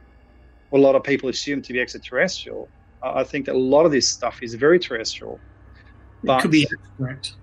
what 0.70 0.78
a 0.78 0.82
lot 0.82 0.94
of 0.94 1.02
people 1.02 1.28
assume 1.28 1.60
to 1.62 1.72
be 1.72 1.80
extraterrestrial. 1.80 2.68
I 3.02 3.24
think 3.24 3.46
that 3.46 3.54
a 3.54 3.58
lot 3.58 3.84
of 3.84 3.92
this 3.92 4.08
stuff 4.08 4.42
is 4.42 4.54
very 4.54 4.78
terrestrial. 4.78 5.40
But, 6.24 6.38
it 6.38 6.42
could 6.42 6.50
be 6.52 6.68
abstract. 6.72 7.34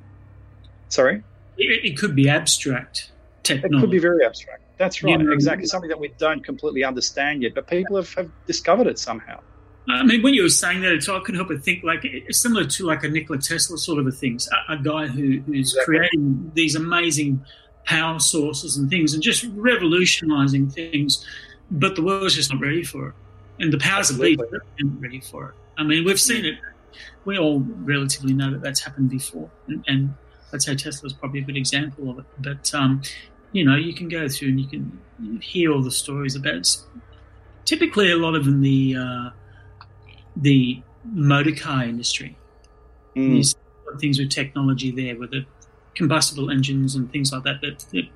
Sorry? 0.88 1.22
It, 1.58 1.86
it 1.86 1.98
could 1.98 2.16
be 2.16 2.30
abstract 2.30 3.12
technology. 3.44 3.78
It 3.78 3.80
could 3.82 3.92
be 3.92 4.00
very 4.00 4.26
abstract. 4.26 4.64
That's 4.78 5.04
right, 5.04 5.12
you 5.12 5.18
know, 5.18 5.34
exactly. 5.34 5.66
Something 5.66 5.90
that 5.90 6.00
we 6.00 6.14
don't 6.18 6.44
completely 6.44 6.86
understand 6.86 7.44
yet, 7.44 7.54
but 7.54 7.68
people 7.68 7.98
have, 7.98 8.14
have 8.14 8.32
discovered 8.48 8.88
it 8.88 8.98
somehow. 8.98 9.42
I 9.90 10.04
mean, 10.04 10.22
when 10.22 10.36
you 10.36 10.44
were 10.44 10.50
saying 10.50 10.82
that, 10.82 10.94
it's 10.94 11.10
I 11.10 11.20
couldn't 11.20 11.36
help 11.36 11.48
but 11.48 11.64
think 11.64 11.84
like 11.84 12.02
it's 12.04 12.40
similar 12.40 12.66
to 12.66 12.86
like 12.86 13.04
a 13.04 13.10
Nikola 13.10 13.40
Tesla 13.40 13.78
sort 13.78 14.00
of 14.00 14.06
a 14.06 14.12
thing. 14.12 14.40
A, 14.70 14.74
a 14.74 14.78
guy 14.78 15.08
who, 15.08 15.40
who's 15.42 15.74
exactly. 15.74 15.98
creating 15.98 16.52
these 16.54 16.76
amazing 16.76 17.44
power 17.86 18.20
sources 18.20 18.78
and 18.78 18.90
things 18.90 19.16
and 19.16 19.24
just 19.24 19.46
revolutionizing 19.56 20.70
things, 20.70 21.26
but 21.72 21.96
the 21.96 22.04
world's 22.04 22.36
just 22.36 22.54
not 22.54 22.62
ready 22.62 22.84
for 22.84 23.10
it. 23.10 23.16
And 23.60 23.74
the 23.74 23.80
powers 23.80 24.12
of 24.12 24.22
be 24.22 24.38
aren't 24.40 25.02
ready 25.02 25.20
for 25.20 25.50
it. 25.50 25.56
I 25.78 25.84
mean, 25.84 26.06
we've 26.06 26.20
seen 26.20 26.46
it. 26.46 26.60
We 27.26 27.38
all 27.38 27.60
relatively 27.60 28.34
know 28.34 28.52
that 28.52 28.62
that's 28.62 28.80
happened 28.82 29.10
before, 29.10 29.50
and, 29.68 29.84
and 29.88 30.14
I'd 30.54 30.62
say 30.62 30.76
Tesla 30.76 31.08
is 31.08 31.14
probably 31.14 31.42
a 31.42 31.44
good 31.44 31.58
example 31.58 32.10
of 32.10 32.20
it. 32.20 32.26
But 32.38 32.74
um, 32.74 33.02
you 33.52 33.66
know, 33.66 33.76
you 33.76 33.94
can 33.94 34.08
go 34.08 34.30
through 34.30 34.50
and 34.50 34.60
you 34.62 34.68
can 34.68 35.42
hear 35.42 35.74
all 35.74 35.82
the 35.82 35.92
stories 35.92 36.36
about. 36.36 36.56
It. 36.56 36.78
Typically, 37.66 38.12
a 38.12 38.18
lot 38.18 38.36
of 38.36 38.48
in 38.48 38.62
the 38.62 38.96
uh, 38.96 39.30
the 40.42 40.82
motor 41.06 41.54
car 41.54 41.84
industry. 41.84 42.36
Mm. 43.16 43.34
There's 43.34 43.56
things 44.00 44.20
with 44.20 44.30
technology 44.30 44.92
there, 44.92 45.18
with 45.18 45.32
the 45.32 45.46
combustible 45.96 46.50
engines 46.50 46.96
and 46.96 47.12
things 47.12 47.32
like 47.32 47.44
that. 47.44 47.62
That, 47.62 47.80
that 47.92 48.08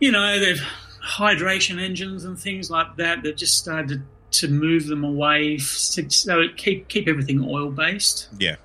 you 0.00 0.10
know, 0.10 0.38
they've 0.38 0.62
hydration 1.02 1.80
engines 1.80 2.24
and 2.24 2.38
things 2.38 2.70
like 2.70 2.96
that 2.96 3.22
that 3.22 3.36
just 3.36 3.56
started 3.56 4.02
to 4.32 4.48
move 4.48 4.86
them 4.86 5.04
away 5.04 5.56
to, 5.56 6.10
so 6.10 6.42
keep 6.56 6.88
keep 6.88 7.08
everything 7.08 7.44
oil 7.44 7.70
based. 7.70 8.28
Yeah. 8.38 8.56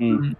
Mm. 0.00 0.18
Um, 0.18 0.36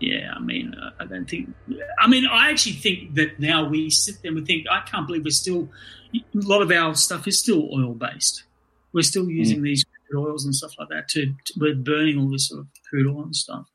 yeah, 0.00 0.32
I 0.34 0.38
mean, 0.38 0.76
I 1.00 1.04
don't 1.06 1.28
think. 1.28 1.52
I 1.98 2.06
mean, 2.06 2.24
I 2.26 2.50
actually 2.50 2.76
think 2.76 3.14
that 3.14 3.40
now 3.40 3.68
we 3.68 3.90
sit 3.90 4.22
there 4.22 4.30
and 4.30 4.40
we 4.40 4.46
think, 4.46 4.66
I 4.70 4.80
can't 4.82 5.06
believe 5.06 5.24
we're 5.24 5.30
still. 5.30 5.68
A 6.14 6.20
lot 6.34 6.62
of 6.62 6.70
our 6.70 6.94
stuff 6.94 7.26
is 7.26 7.38
still 7.38 7.68
oil 7.74 7.94
based. 7.94 8.44
We're 8.92 9.02
still 9.02 9.28
using 9.28 9.58
mm. 9.58 9.64
these 9.64 9.84
oils 10.16 10.44
and 10.44 10.54
stuff 10.54 10.72
like 10.78 10.88
that 10.88 11.08
to, 11.08 11.26
to, 11.26 11.54
we're 11.58 11.74
burning 11.74 12.18
all 12.18 12.30
this 12.30 12.48
sort 12.48 12.60
of 12.60 12.66
crude 12.88 13.06
oil 13.06 13.24
and 13.24 13.36
stuff 13.36 13.66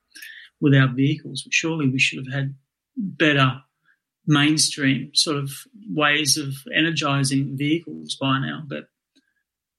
with 0.60 0.74
our 0.74 0.88
vehicles. 0.88 1.48
Surely 1.52 1.90
we 1.90 2.00
should 2.00 2.26
have 2.26 2.34
had 2.34 2.56
better 2.96 3.62
mainstream 4.26 5.14
sort 5.14 5.38
of 5.38 5.52
ways 5.90 6.38
of 6.38 6.54
energizing 6.74 7.58
vehicles 7.58 8.16
by 8.20 8.40
now. 8.40 8.64
But 8.66 8.88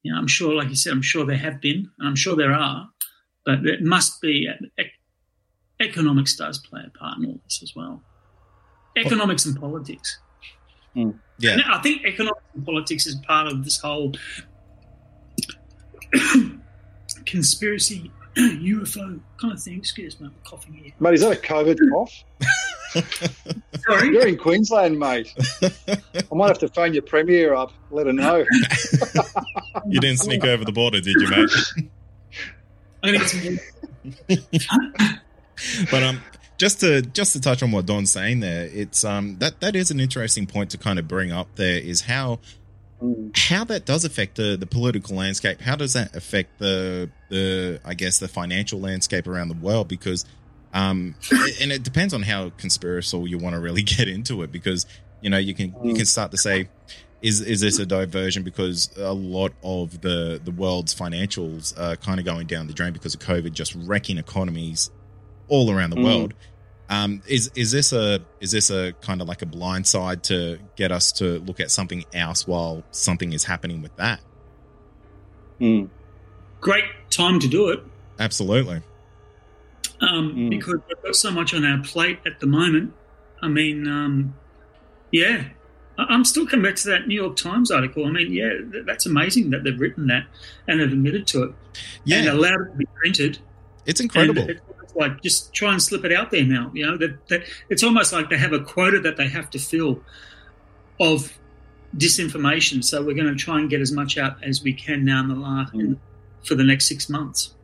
you 0.03 0.13
know, 0.13 0.19
I'm 0.19 0.27
sure, 0.27 0.55
like 0.55 0.69
you 0.69 0.77
said, 0.77 0.93
I'm 0.93 1.03
sure 1.03 1.25
there 1.25 1.37
have 1.37 1.61
been, 1.61 1.91
and 1.99 2.09
I'm 2.09 2.17
sure 2.17 2.37
there 2.37 2.53
are. 2.53 2.89
But 3.45 3.67
it 3.67 3.83
must 3.83 4.21
be 4.21 4.49
economics 5.81 6.37
does 6.37 6.59
play 6.59 6.83
a 6.87 6.99
part 6.99 7.19
in 7.19 7.27
all 7.27 7.41
this 7.45 7.61
as 7.63 7.75
well. 7.75 8.03
Economics 8.97 9.45
and 9.45 9.59
politics. 9.59 10.19
Mm. 10.95 11.19
Yeah, 11.39 11.59
I 11.67 11.81
think 11.83 12.05
economics 12.05 12.45
and 12.55 12.65
politics 12.65 13.07
is 13.07 13.17
part 13.27 13.49
of 13.49 13.65
this 13.65 13.81
whole 13.81 14.13
conspiracy 17.27 18.11
UFO 18.37 19.21
kind 19.41 19.53
of 19.53 19.63
thing. 19.63 19.79
Excuse 19.79 20.21
me, 20.21 20.27
I'm 20.27 20.35
coughing 20.45 20.75
here. 20.75 20.93
Mate, 20.99 21.15
is 21.15 21.21
that 21.21 21.39
a 21.39 21.41
COVID 21.41 21.79
cough? 21.91 22.25
Sorry? 23.87 24.09
You're 24.09 24.27
in 24.27 24.37
Queensland, 24.37 24.99
mate. 24.99 25.33
I 25.63 26.35
might 26.35 26.49
have 26.49 26.59
to 26.59 26.69
phone 26.69 26.95
your 26.95 27.03
premier 27.03 27.55
up, 27.55 27.73
let 27.91 28.07
her 28.07 28.13
know. 28.13 28.39
you 29.89 30.01
didn't 30.01 30.19
sneak 30.19 30.45
over 30.45 30.65
the 30.65 30.73
border, 30.73 31.01
did 31.01 31.15
you, 31.21 31.29
mate? 31.29 31.51
I'm 33.03 33.15
gonna 33.15 33.19
get 33.19 33.29
some 33.29 33.59
but 35.91 36.03
um 36.03 36.21
just 36.59 36.81
to 36.81 37.03
just 37.03 37.33
to 37.33 37.41
touch 37.41 37.63
on 37.63 37.71
what 37.71 37.87
Don's 37.87 38.11
saying 38.11 38.41
there, 38.41 38.69
it's 38.73 39.05
um 39.05 39.39
that 39.39 39.61
that 39.61 39.77
is 39.77 39.91
an 39.91 40.01
interesting 40.01 40.47
point 40.47 40.71
to 40.71 40.79
kind 40.79 40.99
of 40.99 41.07
bring 41.07 41.31
up 41.31 41.49
there 41.57 41.79
is 41.79 42.03
how 42.03 42.39
how 43.37 43.65
that 43.65 43.85
does 43.85 44.05
affect 44.05 44.37
the, 44.37 44.57
the 44.57 44.67
political 44.67 45.17
landscape. 45.17 45.61
How 45.61 45.77
does 45.77 45.93
that 45.95 46.15
affect 46.15 46.59
the 46.59 47.11
the 47.29 47.81
I 47.85 47.95
guess 47.95 48.19
the 48.19 48.29
financial 48.29 48.81
landscape 48.81 49.27
around 49.27 49.49
the 49.49 49.55
world? 49.55 49.89
Because 49.89 50.25
um, 50.73 51.15
and 51.61 51.73
it 51.73 51.83
depends 51.83 52.13
on 52.13 52.23
how 52.23 52.51
conspiratorial 52.51 53.29
you 53.29 53.39
want 53.39 53.55
to 53.55 53.61
really 53.61 53.83
get 53.97 54.09
into 54.09 54.43
it. 54.43 54.53
Because 54.53 54.87
you 55.21 55.31
know 55.31 55.39
you 55.39 55.55
can 55.55 55.75
you 55.83 55.95
can 55.95 56.05
start 56.05 56.31
to 56.33 56.39
say, 56.39 56.69
is 57.23 57.41
is 57.41 57.61
this 57.61 57.79
a 57.79 57.87
diversion? 57.87 58.43
Because 58.43 58.91
a 58.97 59.13
lot 59.13 59.53
of 59.63 60.01
the 60.01 60.41
the 60.45 60.51
world's 60.51 60.95
financials 60.95 61.79
are 61.79 61.97
kind 61.97 62.19
of 62.19 62.27
going 62.27 62.47
down 62.47 62.67
the 62.67 62.75
drain 62.75 62.93
because 62.93 63.15
of 63.15 63.21
COVID, 63.21 63.53
just 63.53 63.75
wrecking 63.75 64.19
economies 64.19 64.91
all 65.49 65.71
around 65.71 65.91
the 65.91 65.97
mm. 65.97 66.05
world. 66.05 66.35
Um, 66.91 67.23
is 67.27 67.51
is 67.55 67.71
this 67.71 67.93
a 67.93 68.21
is 68.41 68.51
this 68.51 68.71
a 68.71 68.93
kind 69.01 69.23
of 69.23 69.29
like 69.29 69.41
a 69.41 69.47
blind 69.47 69.87
side 69.87 70.23
to 70.25 70.59
get 70.77 70.93
us 70.93 71.13
to 71.13 71.39
look 71.41 71.61
at 71.61 71.71
something 71.71 72.05
else 72.13 72.47
while 72.47 72.83
something 72.91 73.33
is 73.33 73.45
happening 73.45 73.81
with 73.81 73.97
that? 73.97 74.21
Mm. 75.61 75.89
Great 76.61 76.85
time 77.11 77.41
to 77.41 77.49
do 77.49 77.69
it. 77.69 77.83
Absolutely. 78.19 78.83
Um, 80.01 80.35
mm. 80.35 80.51
Because 80.51 80.81
we've 80.89 81.03
got 81.03 81.17
so 81.17 81.31
much 81.31 81.55
on 81.55 81.65
our 81.65 81.83
plate 81.83 82.19
at 82.27 82.41
the 82.41 82.47
moment. 82.47 82.93
I 83.41 83.49
mean, 83.49 83.87
um, 83.87 84.35
yeah, 85.11 85.45
I'm 85.97 86.25
still 86.25 86.47
coming 86.47 86.65
back 86.65 86.77
to 86.77 86.89
that 86.89 87.07
New 87.07 87.15
York 87.15 87.37
Times 87.37 87.71
article. 87.71 88.07
I 88.07 88.11
mean, 88.11 88.33
yeah, 88.33 88.83
that's 88.85 89.07
amazing 89.07 89.51
that 89.51 89.65
they've 89.65 89.79
written 89.79 90.09
that 90.09 90.27
and 90.67 90.81
have 90.81 90.93
admitted 90.93 91.27
to 91.29 91.45
it. 91.45 91.55
Yeah. 92.05 92.19
And 92.19 92.29
allowed 92.29 92.61
it 92.61 92.71
to 92.73 92.77
be 92.77 92.87
printed. 92.97 93.39
It's 93.87 94.01
incredible. 94.01 94.49
It, 94.49 94.61
like 94.95 95.23
just 95.23 95.53
try 95.53 95.73
and 95.73 95.83
slip 95.83 96.05
it 96.05 96.13
out 96.13 96.31
there 96.31 96.45
now. 96.45 96.71
You 96.75 96.87
know 96.87 96.97
that, 96.99 97.29
that 97.29 97.43
it's 97.69 97.83
almost 97.83 98.13
like 98.13 98.31
they 98.31 98.39
have 98.39 98.53
a 98.53 98.61
quota 98.61 99.01
that 99.01 99.17
they 99.17 99.29
have 99.29 99.51
to 99.51 99.59
fill 99.59 100.01
of 101.01 101.33
disinformation. 101.97 102.83
So 102.83 103.03
we're 103.03 103.15
going 103.15 103.27
to 103.29 103.35
try 103.35 103.59
and 103.59 103.71
get 103.71 103.81
as 103.81 103.93
much 103.93 104.19
out 104.19 104.43
as 104.43 104.63
we 104.63 104.73
can 104.73 105.05
now 105.05 105.21
in 105.21 105.29
the 105.29 105.35
last 105.35 105.73
mm. 105.73 105.97
for 106.45 106.55
the 106.55 106.65
next 106.65 106.87
six 106.87 107.09
months. 107.09 107.55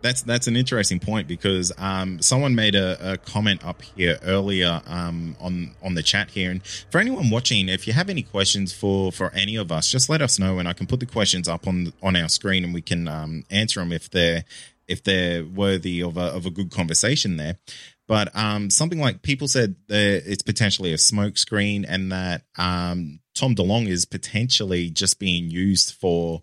That's 0.00 0.22
that's 0.22 0.46
an 0.46 0.54
interesting 0.54 1.00
point 1.00 1.26
because 1.26 1.72
um, 1.76 2.22
someone 2.22 2.54
made 2.54 2.76
a, 2.76 3.14
a, 3.14 3.16
comment 3.18 3.64
up 3.64 3.82
here 3.82 4.16
earlier 4.22 4.80
um, 4.86 5.36
on 5.40 5.74
on 5.82 5.94
the 5.94 6.04
chat 6.04 6.30
here, 6.30 6.52
and 6.52 6.64
for 6.64 7.00
anyone 7.00 7.30
watching, 7.30 7.68
if 7.68 7.84
you 7.88 7.92
have 7.94 8.08
any 8.08 8.22
questions 8.22 8.72
for 8.72 9.10
for 9.10 9.32
any 9.34 9.56
of 9.56 9.72
us, 9.72 9.90
just 9.90 10.08
let 10.08 10.22
us 10.22 10.38
know, 10.38 10.60
and 10.60 10.68
I 10.68 10.72
can 10.72 10.86
put 10.86 11.00
the 11.00 11.06
questions 11.06 11.48
up 11.48 11.66
on 11.66 11.92
on 12.00 12.14
our 12.14 12.28
screen, 12.28 12.62
and 12.62 12.72
we 12.72 12.80
can 12.80 13.08
um, 13.08 13.44
answer 13.50 13.80
them 13.80 13.90
if 13.90 14.08
they're 14.08 14.44
if 14.88 15.04
they're 15.04 15.44
worthy 15.44 16.02
of 16.02 16.16
a 16.16 16.34
of 16.34 16.46
a 16.46 16.50
good 16.50 16.70
conversation 16.70 17.36
there. 17.36 17.58
But 18.06 18.34
um, 18.34 18.70
something 18.70 18.98
like 18.98 19.20
people 19.22 19.48
said 19.48 19.76
that 19.88 20.22
it's 20.26 20.42
potentially 20.42 20.92
a 20.92 20.96
smokescreen, 20.96 21.84
and 21.86 22.10
that 22.10 22.42
um, 22.56 23.20
Tom 23.34 23.54
DeLonge 23.54 23.88
is 23.88 24.06
potentially 24.06 24.90
just 24.90 25.18
being 25.18 25.50
used 25.50 25.94
for 25.94 26.42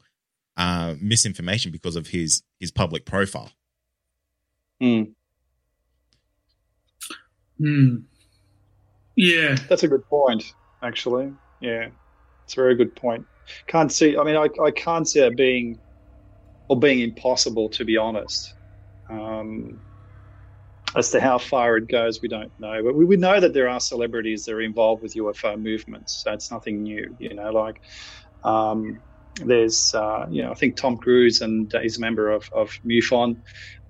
uh, 0.58 0.94
misinformation 1.02 1.72
because 1.72 1.96
of 1.96 2.08
his 2.08 2.44
his 2.60 2.72
public 2.72 3.06
profile. 3.06 3.52
Hmm. 4.80 5.04
Hmm. 7.58 7.96
Yeah, 9.16 9.56
that's 9.70 9.84
a 9.84 9.88
good 9.88 10.08
point. 10.08 10.54
Actually, 10.84 11.34
yeah, 11.62 11.88
it's 12.44 12.54
a 12.54 12.58
very 12.58 12.76
good 12.76 12.96
point. 12.96 13.26
Can't 13.68 13.92
see. 13.92 14.18
I 14.18 14.24
mean, 14.24 14.36
I, 14.36 14.50
I 14.64 14.72
can't 14.72 15.08
see 15.08 15.20
it 15.20 15.36
being 15.36 15.80
or 16.68 16.80
being 16.80 17.00
impossible, 17.00 17.70
to 17.70 17.86
be 17.86 17.98
honest. 17.98 18.54
Um, 19.10 19.80
as 20.96 21.12
to 21.12 21.20
how 21.20 21.38
far 21.38 21.78
it 21.78 21.90
goes, 21.90 22.20
we 22.22 22.30
don't 22.30 22.52
know. 22.58 22.82
But 22.84 22.96
we, 22.96 23.06
we 23.06 23.18
know 23.18 23.40
that 23.40 23.54
there 23.54 23.70
are 23.70 23.80
celebrities 23.80 24.46
that 24.46 24.54
are 24.54 24.62
involved 24.62 25.04
with 25.04 25.16
UFO 25.16 25.62
movements. 25.62 26.22
So 26.24 26.32
it's 26.32 26.52
nothing 26.52 26.84
new, 26.84 27.16
you 27.18 27.36
know. 27.36 27.52
Like 27.52 27.82
um, 28.44 29.02
there's, 29.36 29.94
uh, 29.94 30.26
you 30.30 30.44
know, 30.44 30.52
I 30.52 30.56
think 30.56 30.78
Tom 30.78 30.98
Cruise 30.98 31.42
and 31.42 31.72
he's 31.82 31.98
a 31.98 32.02
member 32.02 32.32
of, 32.32 32.48
of 32.54 32.72
MUFON. 32.86 33.42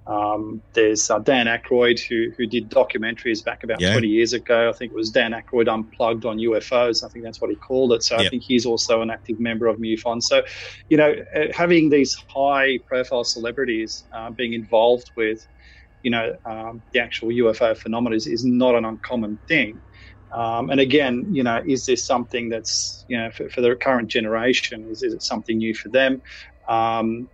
Um, 0.07 0.61
there's 0.73 1.09
uh, 1.09 1.19
Dan 1.19 1.47
Aykroyd 1.47 1.99
who 1.99 2.31
who 2.37 2.45
did 2.45 2.69
documentaries 2.69 3.43
back 3.43 3.63
about 3.63 3.81
yeah. 3.81 3.93
20 3.93 4.07
years 4.07 4.33
ago. 4.33 4.69
I 4.69 4.71
think 4.71 4.91
it 4.91 4.95
was 4.95 5.09
Dan 5.09 5.31
Aykroyd 5.31 5.67
Unplugged 5.67 6.25
on 6.25 6.37
UFOs. 6.37 7.03
I 7.03 7.09
think 7.09 7.25
that's 7.25 7.41
what 7.41 7.49
he 7.49 7.55
called 7.55 7.91
it. 7.93 8.03
So 8.03 8.15
yep. 8.15 8.25
I 8.25 8.29
think 8.29 8.43
he's 8.43 8.65
also 8.65 9.01
an 9.01 9.09
active 9.09 9.39
member 9.39 9.67
of 9.67 9.77
MUFON. 9.77 10.21
So, 10.21 10.43
you 10.89 10.97
know, 10.97 11.15
uh, 11.35 11.45
having 11.53 11.89
these 11.89 12.15
high 12.27 12.77
profile 12.85 13.23
celebrities 13.23 14.03
uh, 14.13 14.29
being 14.29 14.53
involved 14.53 15.11
with, 15.15 15.47
you 16.03 16.11
know, 16.11 16.35
um, 16.45 16.83
the 16.91 16.99
actual 16.99 17.29
UFO 17.29 17.75
phenomena 17.75 18.15
is, 18.15 18.27
is 18.27 18.45
not 18.45 18.75
an 18.75 18.85
uncommon 18.85 19.39
thing. 19.47 19.81
Um, 20.31 20.69
and 20.69 20.79
again, 20.79 21.25
you 21.31 21.43
know, 21.43 21.63
is 21.65 21.85
this 21.85 22.03
something 22.03 22.49
that's, 22.49 23.05
you 23.07 23.17
know, 23.17 23.31
for, 23.31 23.49
for 23.49 23.61
the 23.61 23.75
current 23.75 24.09
generation, 24.09 24.87
is, 24.91 25.01
is 25.01 25.13
it 25.13 25.23
something 25.23 25.57
new 25.57 25.73
for 25.73 25.89
them? 25.89 26.21
Um, 26.67 27.29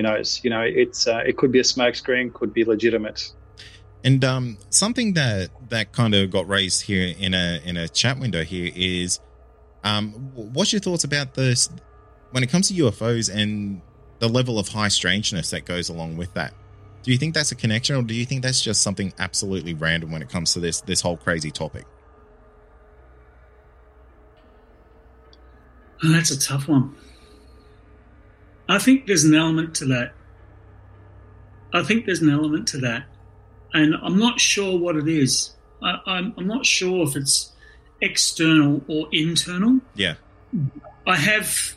who 0.00 0.02
knows? 0.02 0.40
You 0.42 0.50
know, 0.50 0.62
it's 0.62 1.06
uh, 1.06 1.22
it 1.26 1.36
could 1.36 1.52
be 1.52 1.60
a 1.60 1.62
smokescreen, 1.62 2.32
could 2.32 2.52
be 2.52 2.64
legitimate. 2.64 3.32
And 4.02 4.24
um, 4.24 4.58
something 4.70 5.14
that 5.14 5.50
that 5.68 5.92
kind 5.92 6.14
of 6.14 6.30
got 6.30 6.48
raised 6.48 6.82
here 6.82 7.14
in 7.18 7.34
a 7.34 7.60
in 7.64 7.76
a 7.76 7.88
chat 7.88 8.18
window 8.18 8.42
here 8.42 8.70
is, 8.74 9.20
um, 9.84 10.12
what's 10.34 10.72
your 10.72 10.80
thoughts 10.80 11.04
about 11.04 11.34
this 11.34 11.68
when 12.30 12.42
it 12.42 12.48
comes 12.48 12.68
to 12.68 12.74
UFOs 12.74 13.32
and 13.32 13.82
the 14.20 14.28
level 14.28 14.58
of 14.58 14.68
high 14.68 14.88
strangeness 14.88 15.50
that 15.50 15.64
goes 15.64 15.88
along 15.88 16.16
with 16.16 16.32
that? 16.34 16.54
Do 17.02 17.12
you 17.12 17.18
think 17.18 17.34
that's 17.34 17.52
a 17.52 17.56
connection, 17.56 17.96
or 17.96 18.02
do 18.02 18.14
you 18.14 18.24
think 18.24 18.42
that's 18.42 18.62
just 18.62 18.82
something 18.82 19.12
absolutely 19.18 19.74
random 19.74 20.12
when 20.12 20.22
it 20.22 20.30
comes 20.30 20.54
to 20.54 20.60
this 20.60 20.80
this 20.82 21.02
whole 21.02 21.16
crazy 21.16 21.50
topic? 21.50 21.84
Oh, 26.02 26.08
that's 26.08 26.30
a 26.30 26.40
tough 26.40 26.66
one. 26.68 26.96
I 28.70 28.78
think 28.78 29.06
there's 29.06 29.24
an 29.24 29.34
element 29.34 29.74
to 29.76 29.84
that. 29.86 30.12
I 31.72 31.82
think 31.82 32.06
there's 32.06 32.20
an 32.20 32.30
element 32.30 32.68
to 32.68 32.78
that. 32.78 33.04
And 33.72 33.96
I'm 34.00 34.16
not 34.16 34.40
sure 34.40 34.78
what 34.78 34.94
it 34.94 35.08
is. 35.08 35.50
I, 35.82 35.98
I'm, 36.06 36.34
I'm 36.36 36.46
not 36.46 36.64
sure 36.64 37.02
if 37.04 37.16
it's 37.16 37.52
external 38.00 38.82
or 38.86 39.08
internal. 39.10 39.80
Yeah. 39.94 40.14
I 41.04 41.16
have 41.16 41.76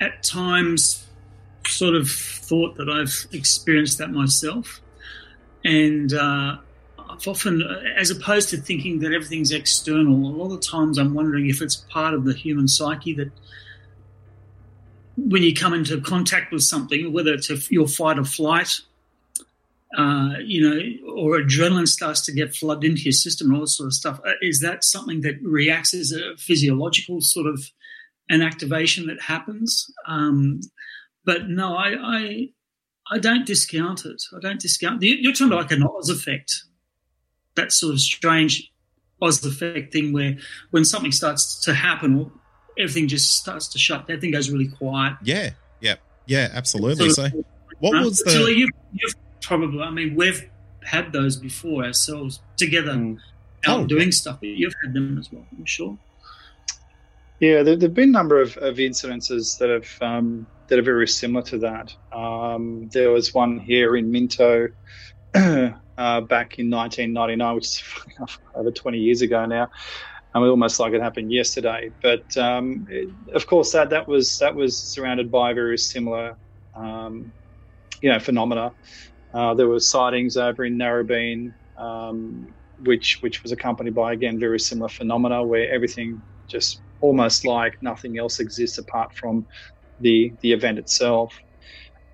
at 0.00 0.22
times 0.22 1.04
sort 1.66 1.96
of 1.96 2.08
thought 2.08 2.76
that 2.76 2.88
I've 2.88 3.26
experienced 3.32 3.98
that 3.98 4.10
myself. 4.10 4.80
And 5.64 6.12
uh, 6.12 6.58
I've 6.96 7.26
often, 7.26 7.60
as 7.96 8.10
opposed 8.10 8.50
to 8.50 8.56
thinking 8.56 9.00
that 9.00 9.12
everything's 9.12 9.50
external, 9.50 10.14
a 10.14 10.34
lot 10.36 10.54
of 10.54 10.60
times 10.60 10.96
I'm 10.96 11.12
wondering 11.12 11.48
if 11.48 11.60
it's 11.60 11.74
part 11.76 12.14
of 12.14 12.24
the 12.24 12.34
human 12.34 12.68
psyche 12.68 13.14
that 13.14 13.32
when 15.16 15.42
you 15.42 15.54
come 15.54 15.74
into 15.74 16.00
contact 16.00 16.52
with 16.52 16.62
something, 16.62 17.12
whether 17.12 17.32
it's 17.32 17.50
a, 17.50 17.56
your 17.70 17.86
fight 17.86 18.18
or 18.18 18.24
flight, 18.24 18.80
uh, 19.96 20.34
you 20.44 20.68
know, 20.68 21.12
or 21.12 21.38
adrenaline 21.38 21.86
starts 21.86 22.20
to 22.22 22.32
get 22.32 22.54
flooded 22.54 22.84
into 22.84 23.02
your 23.02 23.12
system 23.12 23.48
and 23.48 23.56
all 23.56 23.62
this 23.62 23.76
sort 23.76 23.86
of 23.86 23.94
stuff, 23.94 24.20
uh, 24.26 24.32
is 24.42 24.60
that 24.60 24.82
something 24.82 25.20
that 25.20 25.36
reacts 25.42 25.94
as 25.94 26.12
a 26.12 26.36
physiological 26.36 27.20
sort 27.20 27.46
of 27.46 27.70
an 28.28 28.42
activation 28.42 29.06
that 29.06 29.20
happens? 29.20 29.90
Um, 30.06 30.60
but 31.24 31.48
no, 31.48 31.76
I, 31.76 31.94
I, 32.00 32.48
I 33.10 33.18
don't 33.18 33.46
discount 33.46 34.04
it. 34.04 34.22
I 34.36 34.40
don't 34.40 34.60
discount. 34.60 35.02
You're 35.02 35.32
talking 35.32 35.46
about 35.46 35.62
like 35.62 35.72
an 35.72 35.84
Oz 35.84 36.10
effect, 36.10 36.64
that 37.54 37.70
sort 37.70 37.94
of 37.94 38.00
strange 38.00 38.72
Oz 39.22 39.44
effect 39.44 39.92
thing 39.92 40.12
where 40.12 40.36
when 40.70 40.84
something 40.84 41.12
starts 41.12 41.60
to 41.62 41.74
happen 41.74 42.32
everything 42.78 43.08
just 43.08 43.38
starts 43.38 43.68
to 43.68 43.78
shut. 43.78 44.02
Everything 44.02 44.32
goes 44.32 44.50
really 44.50 44.68
quiet. 44.68 45.16
Yeah, 45.22 45.50
yeah, 45.80 45.96
yeah, 46.26 46.48
absolutely. 46.52 47.10
So, 47.10 47.28
so 47.28 47.44
what 47.80 47.92
was 48.04 48.18
the? 48.20 48.30
So 48.30 48.46
you've, 48.46 48.70
you've, 48.92 49.14
probably, 49.40 49.82
I 49.82 49.90
mean, 49.90 50.14
we've 50.14 50.48
had 50.82 51.12
those 51.12 51.36
before 51.36 51.84
ourselves 51.84 52.40
together, 52.56 52.92
mm. 52.92 53.18
out 53.66 53.80
oh, 53.80 53.86
doing 53.86 54.10
stuff. 54.10 54.38
You've 54.40 54.74
had 54.82 54.94
them 54.94 55.18
as 55.18 55.30
well, 55.30 55.46
I'm 55.56 55.64
sure. 55.64 55.98
Yeah, 57.40 57.62
there 57.62 57.78
have 57.78 57.94
been 57.94 58.10
a 58.10 58.12
number 58.12 58.40
of, 58.40 58.56
of 58.58 58.76
incidences 58.76 59.58
that 59.58 59.68
have 59.68 60.02
um, 60.02 60.46
that 60.68 60.78
are 60.78 60.82
very 60.82 61.08
similar 61.08 61.44
to 61.46 61.58
that. 61.58 61.94
Um, 62.12 62.88
there 62.92 63.10
was 63.10 63.34
one 63.34 63.58
here 63.58 63.96
in 63.96 64.10
Minto 64.10 64.68
uh, 65.34 66.20
back 66.20 66.58
in 66.58 66.70
1999, 66.70 67.54
which 67.54 67.64
is 67.64 67.82
over 68.54 68.70
20 68.70 68.98
years 68.98 69.20
ago 69.22 69.44
now, 69.46 69.70
I 70.34 70.40
mean, 70.40 70.48
almost 70.48 70.80
like 70.80 70.92
it 70.92 71.00
happened 71.00 71.30
yesterday. 71.30 71.90
But 72.02 72.36
um, 72.36 72.86
it, 72.88 73.08
of 73.34 73.46
course, 73.46 73.72
that 73.72 73.90
that 73.90 74.08
was 74.08 74.36
that 74.38 74.54
was 74.54 74.92
surrounded 74.92 75.30
by 75.30 75.52
very 75.52 75.78
similar, 75.78 76.36
um, 76.74 77.32
you 78.02 78.10
know, 78.10 78.18
phenomena. 78.18 78.72
Uh, 79.32 79.54
there 79.54 79.68
were 79.68 79.80
sightings 79.80 80.36
over 80.36 80.64
in 80.64 80.76
Narrabeen, 80.76 81.54
um, 81.78 82.52
which 82.78 83.18
which 83.20 83.42
was 83.42 83.52
accompanied 83.52 83.94
by 83.94 84.12
again 84.12 84.38
very 84.40 84.58
similar 84.58 84.88
phenomena, 84.88 85.44
where 85.44 85.72
everything 85.72 86.20
just 86.48 86.82
almost 87.00 87.44
like 87.44 87.74
nothing 87.80 88.18
else 88.18 88.40
exists 88.40 88.78
apart 88.78 89.12
from 89.14 89.46
the 90.00 90.32
the 90.40 90.52
event 90.52 90.78
itself. 90.78 91.32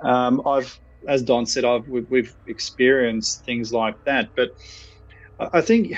Um, 0.04 0.42
I've, 0.46 0.78
as 1.08 1.22
Don 1.22 1.46
said, 1.46 1.64
I've 1.64 1.86
we've 1.86 2.34
experienced 2.46 3.44
things 3.46 3.72
like 3.72 3.94
that, 4.04 4.28
but 4.36 4.50
I 5.38 5.62
think 5.62 5.94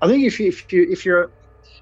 I 0.00 0.08
think 0.08 0.24
if 0.24 0.40
you, 0.40 0.48
if 0.48 0.72
you 0.72 0.86
if 0.90 1.04
you're 1.04 1.32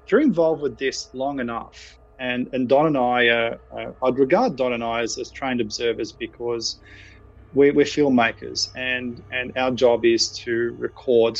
if 0.05 0.11
you're 0.11 0.21
involved 0.21 0.61
with 0.61 0.77
this 0.77 1.09
long 1.13 1.39
enough, 1.39 1.99
and 2.19 2.49
and 2.53 2.67
Don 2.67 2.87
and 2.87 2.97
I, 2.97 3.27
uh, 3.27 3.57
uh, 3.71 3.91
I'd 4.03 4.19
regard 4.19 4.55
Don 4.57 4.73
and 4.73 4.83
I 4.83 5.01
as, 5.01 5.17
as 5.17 5.31
trained 5.31 5.61
observers 5.61 6.11
because 6.11 6.79
we're, 7.53 7.73
we're 7.73 7.85
filmmakers, 7.85 8.69
and 8.75 9.23
and 9.31 9.53
our 9.57 9.71
job 9.71 10.05
is 10.05 10.31
to 10.43 10.75
record, 10.77 11.39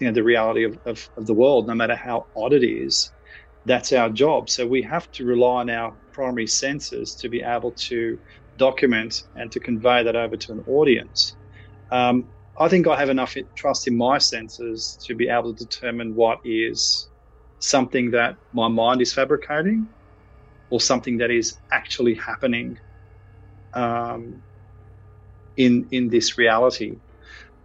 you 0.00 0.06
know, 0.06 0.12
the 0.12 0.22
reality 0.22 0.64
of, 0.64 0.78
of, 0.86 1.08
of 1.16 1.26
the 1.26 1.34
world, 1.34 1.66
no 1.66 1.74
matter 1.74 1.96
how 1.96 2.28
odd 2.36 2.52
it 2.52 2.64
is. 2.64 3.12
That's 3.66 3.92
our 3.92 4.10
job. 4.10 4.50
So 4.50 4.66
we 4.66 4.82
have 4.82 5.10
to 5.12 5.24
rely 5.24 5.60
on 5.62 5.70
our 5.70 5.96
primary 6.12 6.46
senses 6.46 7.16
to 7.16 7.30
be 7.30 7.42
able 7.42 7.72
to 7.88 8.18
document 8.58 9.22
and 9.34 9.50
to 9.52 9.60
convey 9.60 10.04
that 10.04 10.16
over 10.16 10.36
to 10.36 10.52
an 10.52 10.60
audience. 10.66 11.36
Um, 11.90 12.33
I 12.58 12.68
think 12.68 12.86
I 12.86 12.98
have 12.98 13.10
enough 13.10 13.34
trust 13.56 13.88
in 13.88 13.96
my 13.96 14.18
senses 14.18 14.98
to 15.06 15.14
be 15.14 15.28
able 15.28 15.54
to 15.54 15.64
determine 15.64 16.14
what 16.14 16.38
is 16.44 17.08
something 17.58 18.12
that 18.12 18.36
my 18.52 18.68
mind 18.68 19.00
is 19.02 19.12
fabricating 19.12 19.88
or 20.70 20.80
something 20.80 21.18
that 21.18 21.30
is 21.30 21.58
actually 21.72 22.14
happening 22.14 22.76
um, 23.72 24.42
in 25.56 25.88
in 25.90 26.08
this 26.08 26.38
reality. 26.38 26.96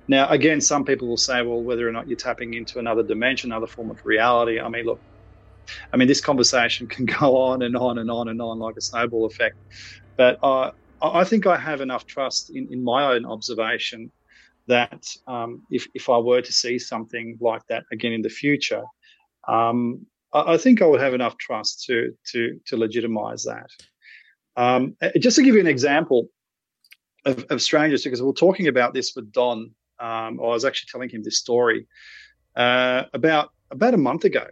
Now, 0.08 0.28
again, 0.30 0.60
some 0.60 0.86
people 0.86 1.08
will 1.08 1.18
say, 1.18 1.44
well, 1.44 1.62
whether 1.64 1.88
or 1.88 1.92
not 1.92 2.08
you're 2.08 2.18
tapping 2.18 2.56
into 2.56 2.80
another 2.80 3.04
dimension, 3.04 3.52
another 3.52 3.68
form 3.68 3.92
of 3.92 4.00
reality. 4.04 4.60
I 4.60 4.68
mean, 4.70 4.86
look, 4.86 5.02
I 5.94 5.98
mean, 5.98 6.08
this 6.08 6.22
conversation 6.22 6.88
can 6.88 7.06
go 7.20 7.38
on 7.38 7.62
and 7.62 7.78
on 7.78 8.00
and 8.00 8.10
on 8.10 8.28
and 8.28 8.42
on 8.42 8.58
like 8.58 8.76
a 8.76 8.82
snowball 8.82 9.28
effect. 9.28 9.56
But 10.18 10.40
uh, 10.42 10.72
I 11.00 11.24
think 11.26 11.46
I 11.46 11.58
have 11.58 11.82
enough 11.82 12.08
trust 12.08 12.50
in, 12.50 12.70
in 12.72 12.84
my 12.84 13.14
own 13.14 13.26
observation 13.26 14.12
that 14.70 15.06
um, 15.28 15.64
if, 15.70 15.88
if 15.94 16.10
I 16.10 16.18
were 16.18 16.42
to 16.42 16.54
see 16.54 16.80
something 16.80 17.38
like 17.42 17.66
that 17.68 17.84
again 17.92 18.14
in 18.14 18.22
the 18.22 18.30
future, 18.30 18.84
um, 19.48 20.06
I, 20.34 20.54
I, 20.54 20.58
think 20.58 20.82
I 20.82 20.86
would 20.86 21.02
have 21.02 21.14
enough 21.14 21.38
trust 21.38 21.84
to 21.88 22.14
to 22.32 22.60
to 22.68 22.78
legitimize 22.78 23.44
that. 23.44 23.70
Um, 24.56 24.96
just 25.20 25.36
to 25.38 25.44
give 25.44 25.56
you 25.56 25.62
an 25.62 25.68
example 25.68 26.30
of, 27.26 27.46
of 27.50 27.62
strangers, 27.62 28.04
because 28.04 28.22
we're 28.22 28.32
talking 28.34 28.68
about 28.68 28.94
this 28.94 29.14
with 29.16 29.32
Don. 29.32 29.72
Um, 30.00 30.40
I 30.40 30.48
was 30.48 30.64
actually 30.64 30.90
telling 30.92 31.10
him 31.10 31.24
this 31.24 31.38
story 31.38 31.86
uh, 32.56 33.04
about 33.14 33.50
about 33.72 33.94
a 33.94 33.98
month 33.98 34.24
ago. 34.24 34.46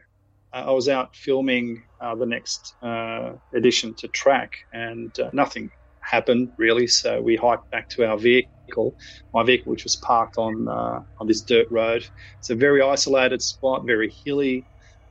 Uh, 0.53 0.65
I 0.67 0.71
was 0.71 0.89
out 0.89 1.15
filming 1.15 1.84
uh, 2.01 2.15
the 2.15 2.25
next 2.25 2.75
uh, 2.82 3.34
edition 3.53 3.93
to 3.95 4.08
track, 4.10 4.58
and 4.73 5.17
uh, 5.19 5.30
nothing 5.32 5.71
happened 6.08 6.52
really. 6.58 6.88
So 6.88 7.22
we 7.22 7.36
hiked 7.36 7.70
back 7.72 7.89
to 7.89 8.08
our 8.08 8.17
vehicle, 8.17 8.96
my 9.34 9.43
vehicle, 9.43 9.72
which 9.72 9.84
was 9.84 9.96
parked 9.98 10.38
on 10.38 10.67
uh, 10.67 11.02
on 11.20 11.28
this 11.28 11.41
dirt 11.41 11.67
road. 11.70 12.08
It's 12.39 12.50
a 12.50 12.56
very 12.56 12.82
isolated 12.82 13.41
spot, 13.41 13.86
very 13.86 14.12
hilly. 14.26 14.65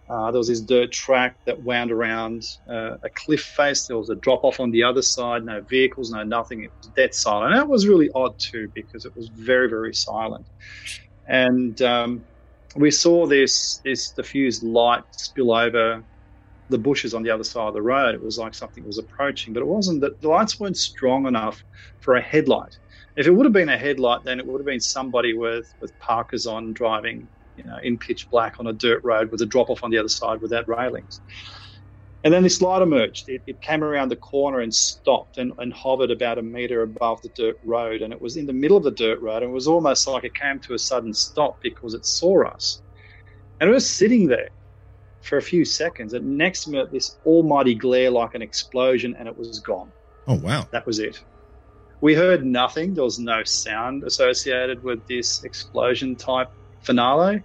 Uh, 0.09 0.31
there 0.31 0.39
was 0.39 0.47
this 0.47 0.61
dirt 0.61 0.93
track 0.93 1.37
that 1.47 1.61
wound 1.65 1.91
around 1.91 2.45
uh, 2.71 2.97
a 3.03 3.11
cliff 3.17 3.43
face. 3.43 3.87
There 3.87 3.99
was 3.99 4.09
a 4.09 4.15
drop 4.15 4.45
off 4.45 4.61
on 4.61 4.71
the 4.71 4.85
other 4.85 5.03
side. 5.03 5.45
No 5.45 5.61
vehicles, 5.63 6.13
no 6.13 6.23
nothing. 6.23 6.63
It 6.63 6.71
was 6.79 6.89
dead 6.95 7.13
silent. 7.13 7.55
That 7.55 7.69
was 7.69 7.89
really 7.89 8.09
odd 8.15 8.39
too 8.39 8.71
because 8.73 9.05
it 9.05 9.17
was 9.17 9.29
very, 9.29 9.69
very 9.69 9.93
silent. 9.95 10.47
And 11.27 11.83
um, 11.83 12.25
we 12.77 12.91
saw 12.91 13.27
this 13.27 13.81
this 13.85 14.13
diffused 14.13 14.63
light 14.63 15.03
spill 15.11 15.53
over 15.53 16.05
the 16.69 16.79
bushes 16.79 17.15
on 17.15 17.23
the 17.23 17.31
other 17.31 17.45
side 17.45 17.69
of 17.69 17.75
the 17.75 17.83
road. 17.83 18.15
It 18.15 18.23
was 18.23 18.39
like 18.39 18.55
something 18.55 18.85
was 18.85 18.99
approaching, 18.99 19.53
but 19.53 19.61
it 19.61 19.67
wasn't. 19.67 20.01
that 20.01 20.21
the 20.21 20.29
lights 20.29 20.59
weren't 20.59 20.77
strong 20.77 21.27
enough 21.27 21.63
for 22.01 22.17
a 22.17 22.21
headlight. 22.23 22.77
If 23.17 23.27
it 23.27 23.31
would 23.33 23.47
have 23.47 23.53
been 23.53 23.69
a 23.69 23.79
headlight, 23.79 24.21
then 24.25 24.41
it 24.41 24.47
would 24.47 24.61
have 24.61 24.67
been 24.67 24.81
somebody 24.81 25.35
with 25.35 25.67
with 25.81 25.97
parkers 25.99 26.47
on 26.47 26.73
driving, 26.73 27.29
you 27.55 27.65
know, 27.65 27.79
in 27.83 27.99
pitch 27.99 28.29
black 28.31 28.57
on 28.59 28.67
a 28.67 28.73
dirt 28.73 29.01
road 29.05 29.31
with 29.31 29.41
a 29.43 29.47
drop 29.47 29.71
off 29.71 29.85
on 29.85 29.91
the 29.91 29.99
other 29.99 30.09
side 30.09 30.41
without 30.41 30.69
railings. 30.69 31.21
And 32.25 32.35
then 32.35 32.43
this 32.43 32.61
light 32.61 32.83
emerged. 32.83 33.29
It, 33.29 33.43
it 33.47 33.61
came 33.61 33.85
around 33.85 34.09
the 34.09 34.17
corner 34.17 34.59
and 34.59 34.75
stopped 34.75 35.39
and, 35.39 35.53
and 35.59 35.73
hovered 35.73 36.11
about 36.11 36.39
a 36.39 36.43
meter 36.43 36.83
above 36.83 37.23
the 37.23 37.31
dirt 37.37 37.57
road. 37.63 38.03
And 38.03 38.13
it 38.13 38.21
was 38.21 38.37
in 38.37 38.47
the 38.47 38.53
middle 38.53 38.77
of 38.77 38.83
the 38.83 38.91
dirt 38.91 39.21
road. 39.23 39.45
And 39.45 39.51
it 39.53 39.55
was 39.55 39.69
almost 39.69 40.09
like 40.09 40.25
it 40.25 40.35
came 40.35 40.59
to 40.61 40.75
a 40.75 40.79
sudden 40.79 41.15
stop 41.15 41.59
because 41.63 41.95
it 41.95 42.05
saw 42.05 42.49
us. 42.49 42.83
And 43.61 43.71
it 43.71 43.73
was 43.73 43.89
sitting 43.89 44.27
there 44.27 44.49
for 45.27 45.39
a 45.39 45.43
few 45.43 45.65
seconds. 45.65 46.13
And 46.13 46.39
next 46.39 46.69
minute, 46.69 46.91
this 46.93 47.17
almighty 47.25 47.75
glare 47.75 48.11
like 48.11 48.35
an 48.35 48.43
explosion, 48.43 49.15
and 49.19 49.29
it 49.29 49.37
was 49.37 49.61
gone. 49.61 49.93
Oh, 50.27 50.35
wow. 50.35 50.67
That 50.73 50.87
was 50.87 50.99
it. 50.99 51.19
We 52.01 52.15
heard 52.15 52.45
nothing. 52.45 52.95
There 52.95 53.05
was 53.05 53.19
no 53.19 53.43
sound 53.45 54.05
associated 54.05 54.83
with 54.83 55.07
this 55.07 55.43
explosion 55.45 56.17
type 56.17 56.49
finale. 56.81 57.43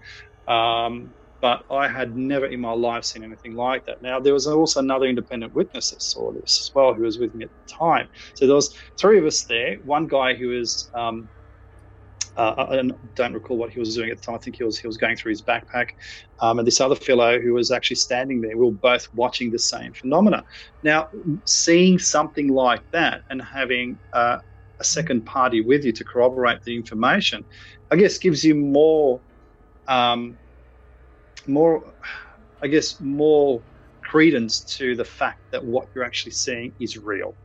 Um, 0.48 1.12
but 1.42 1.64
I 1.72 1.88
had 1.88 2.16
never 2.16 2.46
in 2.46 2.62
my 2.62 2.74
life 2.74 3.04
seen 3.04 3.24
anything 3.24 3.56
like 3.56 3.86
that. 3.86 4.02
Now, 4.02 4.20
there 4.20 4.34
was 4.34 4.46
also 4.46 4.80
another 4.80 5.08
independent 5.08 5.54
witness 5.54 5.90
that 5.90 6.02
saw 6.02 6.32
this 6.32 6.62
as 6.62 6.72
well, 6.76 6.94
who 6.94 7.02
was 7.02 7.18
with 7.18 7.34
me 7.34 7.46
at 7.46 7.52
the 7.52 7.74
time. 7.74 8.10
So 8.36 8.46
there 8.46 8.56
was 8.56 8.76
three 9.00 9.18
of 9.18 9.26
us 9.26 9.46
there. 9.46 9.78
One 9.84 10.06
guy 10.06 10.36
who 10.36 10.50
was 10.50 10.90
um, 10.94 11.30
uh, 12.38 12.66
I 12.70 12.82
don't 13.16 13.34
recall 13.34 13.58
what 13.58 13.72
he 13.72 13.80
was 13.80 13.96
doing 13.96 14.10
at 14.10 14.18
the 14.18 14.24
time. 14.24 14.36
I 14.36 14.38
think 14.40 14.56
he 14.58 14.64
was 14.64 14.80
he 14.80 14.88
was 14.88 14.98
going 14.98 15.18
through 15.18 15.32
his 15.32 15.44
backpack, 15.44 15.90
um, 16.40 16.60
and 16.60 16.68
this 16.68 16.80
other 16.80 16.96
fellow 16.96 17.40
who 17.40 17.54
was 17.54 17.72
actually 17.72 17.98
standing 17.98 18.42
there. 18.42 18.58
We 18.58 18.66
were 18.66 18.72
both 18.72 19.08
watching 19.14 19.52
the 19.52 19.60
same 19.60 19.94
phenomena. 19.94 20.44
Now, 20.82 21.10
seeing 21.46 22.00
something 22.00 22.48
like 22.48 22.84
that 22.94 23.22
and 23.30 23.42
having 23.42 24.00
uh, 24.14 24.38
a 24.80 24.84
second 24.84 25.26
party 25.26 25.62
with 25.62 25.84
you 25.84 25.92
to 25.92 26.06
corroborate 26.06 26.62
the 26.64 26.76
information, 26.76 27.46
I 27.92 27.98
guess 27.98 28.18
gives 28.18 28.44
you 28.44 28.56
more, 28.56 29.22
um, 29.88 30.38
more, 31.48 31.94
I 32.62 32.68
guess 32.68 33.00
more 33.00 33.64
credence 34.04 34.64
to 34.78 34.96
the 34.96 35.06
fact 35.06 35.40
that 35.52 35.64
what 35.64 35.88
you're 35.94 36.06
actually 36.06 36.32
seeing 36.34 36.74
is 36.80 36.98
real 36.98 37.36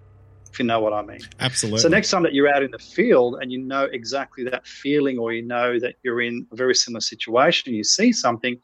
if 0.57 0.61
you 0.61 0.65
know 0.65 0.81
what 0.81 0.95
I 0.95 1.03
mean. 1.03 1.21
Absolutely. 1.39 1.81
So 1.81 1.89
next 1.89 2.11
time 2.11 2.23
that 2.23 2.33
you're 2.33 2.49
out 2.49 2.63
in 2.63 2.71
the 2.71 2.79
field 2.79 3.37
and 3.43 3.53
you 3.53 3.59
know 3.59 3.85
exactly 3.93 4.43
that 4.45 4.67
feeling, 4.67 5.19
or 5.19 5.35
you 5.35 5.43
know 5.43 5.79
that 5.79 5.97
you're 6.03 6.23
in 6.23 6.47
a 6.51 6.57
very 6.57 6.75
similar 6.75 7.03
situation, 7.03 7.75
you 7.75 7.85
see 7.85 8.11
something, 8.11 8.57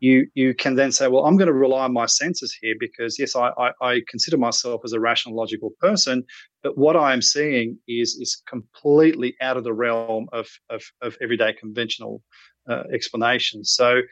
you 0.00 0.26
you 0.34 0.52
can 0.52 0.74
then 0.74 0.92
say, 0.92 1.08
well, 1.08 1.24
I'm 1.24 1.38
going 1.38 1.46
to 1.46 1.54
rely 1.54 1.84
on 1.84 1.94
my 1.94 2.04
senses 2.04 2.54
here 2.60 2.74
because 2.78 3.18
yes, 3.18 3.34
I, 3.34 3.48
I, 3.56 3.70
I 3.80 4.00
consider 4.06 4.36
myself 4.36 4.82
as 4.84 4.92
a 4.92 5.00
rational, 5.00 5.34
logical 5.34 5.70
person, 5.80 6.24
but 6.62 6.76
what 6.76 6.94
I 6.94 7.14
am 7.14 7.22
seeing 7.22 7.78
is 7.88 8.18
is 8.20 8.42
completely 8.46 9.34
out 9.40 9.56
of 9.56 9.64
the 9.64 9.72
realm 9.72 10.28
of 10.32 10.46
of, 10.68 10.82
of 11.00 11.16
everyday 11.22 11.54
conventional 11.54 12.22
uh, 12.68 12.82
explanations. 12.92 13.70
So. 13.70 14.02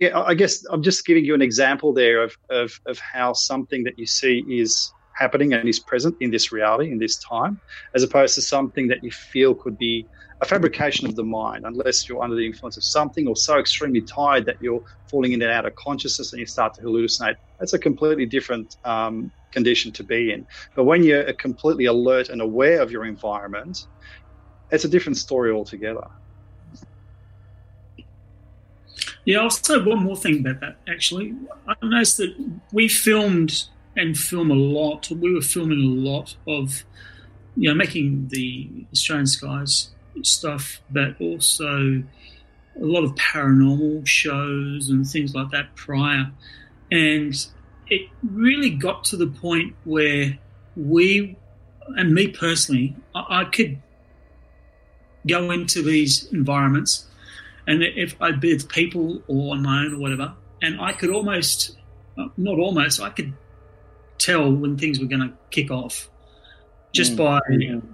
Yeah, 0.00 0.16
I 0.16 0.34
guess 0.34 0.64
I'm 0.70 0.80
just 0.80 1.04
giving 1.04 1.24
you 1.24 1.34
an 1.34 1.42
example 1.42 1.92
there 1.92 2.22
of, 2.22 2.36
of, 2.50 2.70
of 2.86 3.00
how 3.00 3.32
something 3.32 3.82
that 3.82 3.98
you 3.98 4.06
see 4.06 4.44
is 4.48 4.92
happening 5.18 5.52
and 5.52 5.68
is 5.68 5.80
present 5.80 6.16
in 6.20 6.30
this 6.30 6.52
reality, 6.52 6.90
in 6.92 6.98
this 6.98 7.16
time, 7.16 7.60
as 7.94 8.02
opposed 8.02 8.34
to 8.36 8.42
something 8.42 8.88
that 8.88 9.02
you 9.02 9.10
feel 9.10 9.54
could 9.54 9.76
be 9.76 10.06
a 10.40 10.44
fabrication 10.44 11.06
of 11.08 11.16
the 11.16 11.24
mind, 11.24 11.64
unless 11.66 12.08
you're 12.08 12.22
under 12.22 12.36
the 12.36 12.46
influence 12.46 12.76
of 12.76 12.84
something 12.84 13.26
or 13.26 13.34
so 13.34 13.58
extremely 13.58 14.00
tired 14.00 14.46
that 14.46 14.56
you're 14.62 14.82
falling 15.08 15.32
in 15.32 15.42
and 15.42 15.50
out 15.50 15.66
of 15.66 15.74
consciousness 15.74 16.32
and 16.32 16.38
you 16.38 16.46
start 16.46 16.74
to 16.74 16.82
hallucinate. 16.82 17.34
That's 17.58 17.72
a 17.72 17.78
completely 17.78 18.26
different 18.26 18.76
um, 18.84 19.32
condition 19.50 19.90
to 19.92 20.04
be 20.04 20.32
in. 20.32 20.46
But 20.76 20.84
when 20.84 21.02
you're 21.02 21.32
completely 21.32 21.86
alert 21.86 22.28
and 22.28 22.40
aware 22.40 22.80
of 22.80 22.92
your 22.92 23.04
environment, 23.04 23.88
it's 24.70 24.84
a 24.84 24.88
different 24.88 25.16
story 25.16 25.50
altogether. 25.50 26.06
Yeah, 29.24 29.40
I'll 29.40 29.50
say 29.50 29.78
one 29.82 30.04
more 30.04 30.16
thing 30.16 30.40
about 30.40 30.60
that. 30.60 30.76
Actually, 30.88 31.34
I 31.66 31.74
noticed 31.82 32.18
that 32.18 32.34
we 32.72 32.88
filmed 32.88 33.64
and 33.98 34.16
film 34.16 34.50
a 34.50 34.54
lot. 34.54 35.10
We 35.10 35.34
were 35.34 35.40
filming 35.40 35.78
a 35.78 36.08
lot 36.10 36.36
of, 36.46 36.84
you 37.56 37.68
know, 37.68 37.74
making 37.74 38.28
the 38.28 38.86
Australian 38.92 39.26
Skies 39.26 39.90
stuff, 40.22 40.80
but 40.90 41.20
also 41.20 42.02
a 42.80 42.84
lot 42.84 43.04
of 43.04 43.14
paranormal 43.16 44.06
shows 44.06 44.88
and 44.88 45.06
things 45.06 45.34
like 45.34 45.50
that 45.50 45.74
prior. 45.74 46.30
And 46.90 47.34
it 47.88 48.02
really 48.22 48.70
got 48.70 49.04
to 49.04 49.16
the 49.16 49.26
point 49.26 49.74
where 49.84 50.38
we, 50.76 51.36
and 51.88 52.14
me 52.14 52.28
personally, 52.28 52.96
I, 53.14 53.40
I 53.40 53.44
could 53.44 53.82
go 55.26 55.50
into 55.50 55.82
these 55.82 56.32
environments 56.32 57.08
and 57.68 57.82
if 57.82 58.16
I'd 58.20 58.40
be 58.40 58.54
with 58.54 58.68
people 58.70 59.22
or 59.28 59.52
on 59.52 59.62
my 59.62 59.84
own 59.84 59.94
or 59.94 59.98
whatever, 59.98 60.32
and 60.62 60.80
I 60.80 60.92
could 60.92 61.10
almost, 61.10 61.76
not 62.16 62.58
almost, 62.58 62.98
I 62.98 63.10
could 63.10 63.34
tell 64.18 64.52
when 64.52 64.76
things 64.76 65.00
were 65.00 65.06
going 65.06 65.22
to 65.22 65.32
kick 65.50 65.70
off 65.70 66.08
just 66.92 67.14
mm. 67.14 67.16
by 67.16 67.40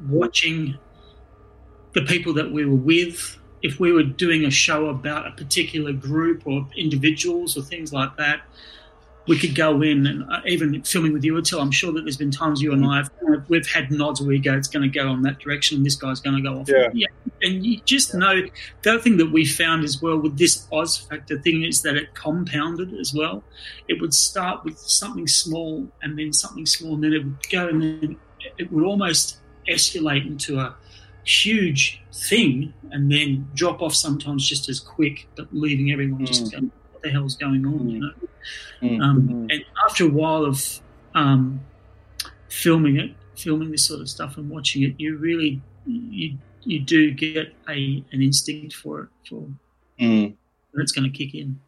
watching 0.08 0.78
the 1.92 2.02
people 2.02 2.32
that 2.34 2.50
we 2.50 2.64
were 2.64 2.74
with. 2.74 3.38
If 3.62 3.80
we 3.80 3.92
were 3.92 4.02
doing 4.02 4.44
a 4.44 4.50
show 4.50 4.88
about 4.88 5.26
a 5.26 5.30
particular 5.30 5.92
group 5.92 6.46
or 6.46 6.68
individuals 6.76 7.56
or 7.56 7.62
things 7.62 7.92
like 7.92 8.16
that, 8.18 8.42
we 9.26 9.38
could 9.38 9.54
go 9.54 9.80
in 9.82 10.06
and 10.06 10.30
uh, 10.30 10.40
even 10.46 10.82
filming 10.82 11.12
with 11.12 11.24
you 11.24 11.36
Attila 11.36 11.62
I'm 11.62 11.70
sure 11.70 11.92
that 11.92 12.02
there's 12.02 12.16
been 12.16 12.30
times 12.30 12.60
you 12.60 12.72
and 12.72 12.84
I 12.84 12.96
have 12.98 13.10
we've 13.48 13.66
had 13.66 13.90
nods 13.90 14.20
where 14.20 14.28
we 14.28 14.38
go, 14.38 14.54
it's 14.54 14.68
going 14.68 14.90
to 14.90 14.98
go 14.98 15.08
on 15.08 15.22
that 15.22 15.38
direction, 15.38 15.78
and 15.78 15.86
this 15.86 15.94
guy's 15.94 16.20
going 16.20 16.36
to 16.36 16.42
go 16.42 16.60
off. 16.60 16.68
Yeah. 16.68 16.88
yeah. 16.92 17.06
And 17.42 17.64
you 17.64 17.80
just 17.84 18.12
yeah. 18.12 18.20
know 18.20 18.42
the 18.82 18.90
other 18.90 19.00
thing 19.00 19.16
that 19.18 19.30
we 19.30 19.44
found 19.44 19.84
as 19.84 20.00
well 20.00 20.18
with 20.18 20.38
this 20.38 20.66
Oz 20.72 20.98
factor 20.98 21.38
thing 21.38 21.64
is 21.64 21.82
that 21.82 21.96
it 21.96 22.14
compounded 22.14 22.94
as 22.94 23.14
well. 23.14 23.42
It 23.88 24.00
would 24.00 24.14
start 24.14 24.64
with 24.64 24.78
something 24.78 25.26
small 25.26 25.86
and 26.02 26.18
then 26.18 26.32
something 26.32 26.66
small, 26.66 26.94
and 26.94 27.04
then 27.04 27.12
it 27.12 27.24
would 27.24 27.50
go 27.50 27.68
and 27.68 27.82
then 27.82 28.16
it 28.58 28.70
would 28.72 28.84
almost 28.84 29.38
escalate 29.68 30.26
into 30.26 30.58
a 30.58 30.74
huge 31.24 32.02
thing 32.12 32.74
and 32.90 33.10
then 33.10 33.48
drop 33.54 33.80
off 33.80 33.94
sometimes 33.94 34.46
just 34.46 34.68
as 34.68 34.78
quick, 34.78 35.26
but 35.36 35.48
leaving 35.52 35.90
everyone 35.90 36.20
mm. 36.20 36.26
just 36.26 36.52
going, 36.52 36.64
what 36.64 36.83
the 37.04 37.10
hell's 37.10 37.36
going 37.36 37.64
on, 37.64 37.78
mm. 37.78 37.90
you 37.92 38.00
know? 38.00 38.12
Mm-hmm. 38.82 39.00
Um, 39.00 39.48
and 39.50 39.64
after 39.86 40.04
a 40.04 40.10
while 40.10 40.44
of 40.44 40.80
um, 41.14 41.60
filming 42.48 42.98
it, 42.98 43.14
filming 43.36 43.70
this 43.70 43.84
sort 43.84 44.00
of 44.00 44.08
stuff 44.08 44.36
and 44.36 44.50
watching 44.50 44.82
it, 44.82 44.94
you 44.98 45.16
really 45.16 45.60
you 45.86 46.36
you 46.62 46.80
do 46.80 47.10
get 47.10 47.54
a 47.68 48.02
an 48.12 48.22
instinct 48.22 48.74
for 48.74 49.02
it 49.02 49.08
for 49.28 49.46
mm. 50.00 50.34
it's 50.74 50.92
going 50.92 51.10
to 51.10 51.16
kick 51.16 51.34
in. 51.34 51.58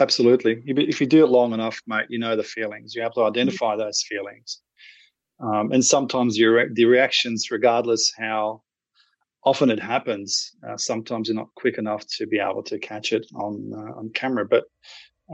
Absolutely. 0.00 0.62
If 0.66 1.00
you 1.00 1.06
do 1.06 1.24
it 1.24 1.28
long 1.28 1.52
enough, 1.52 1.80
mate, 1.86 2.06
you 2.08 2.18
know 2.18 2.34
the 2.34 2.42
feelings. 2.42 2.94
You 2.94 3.02
have 3.02 3.14
to 3.14 3.24
identify 3.24 3.76
those 3.76 4.02
feelings. 4.08 4.60
Um, 5.40 5.72
and 5.72 5.84
sometimes 5.84 6.38
your 6.38 6.72
the 6.72 6.86
reactions, 6.86 7.50
regardless 7.50 8.12
how 8.16 8.62
often 9.44 9.70
it 9.70 9.80
happens, 9.80 10.52
uh, 10.66 10.76
sometimes 10.76 11.28
you're 11.28 11.36
not 11.36 11.54
quick 11.54 11.78
enough 11.78 12.06
to 12.06 12.26
be 12.26 12.38
able 12.38 12.62
to 12.64 12.78
catch 12.78 13.12
it 13.12 13.26
on 13.34 13.72
uh, 13.74 13.98
on 13.98 14.10
camera. 14.10 14.46
But 14.46 14.64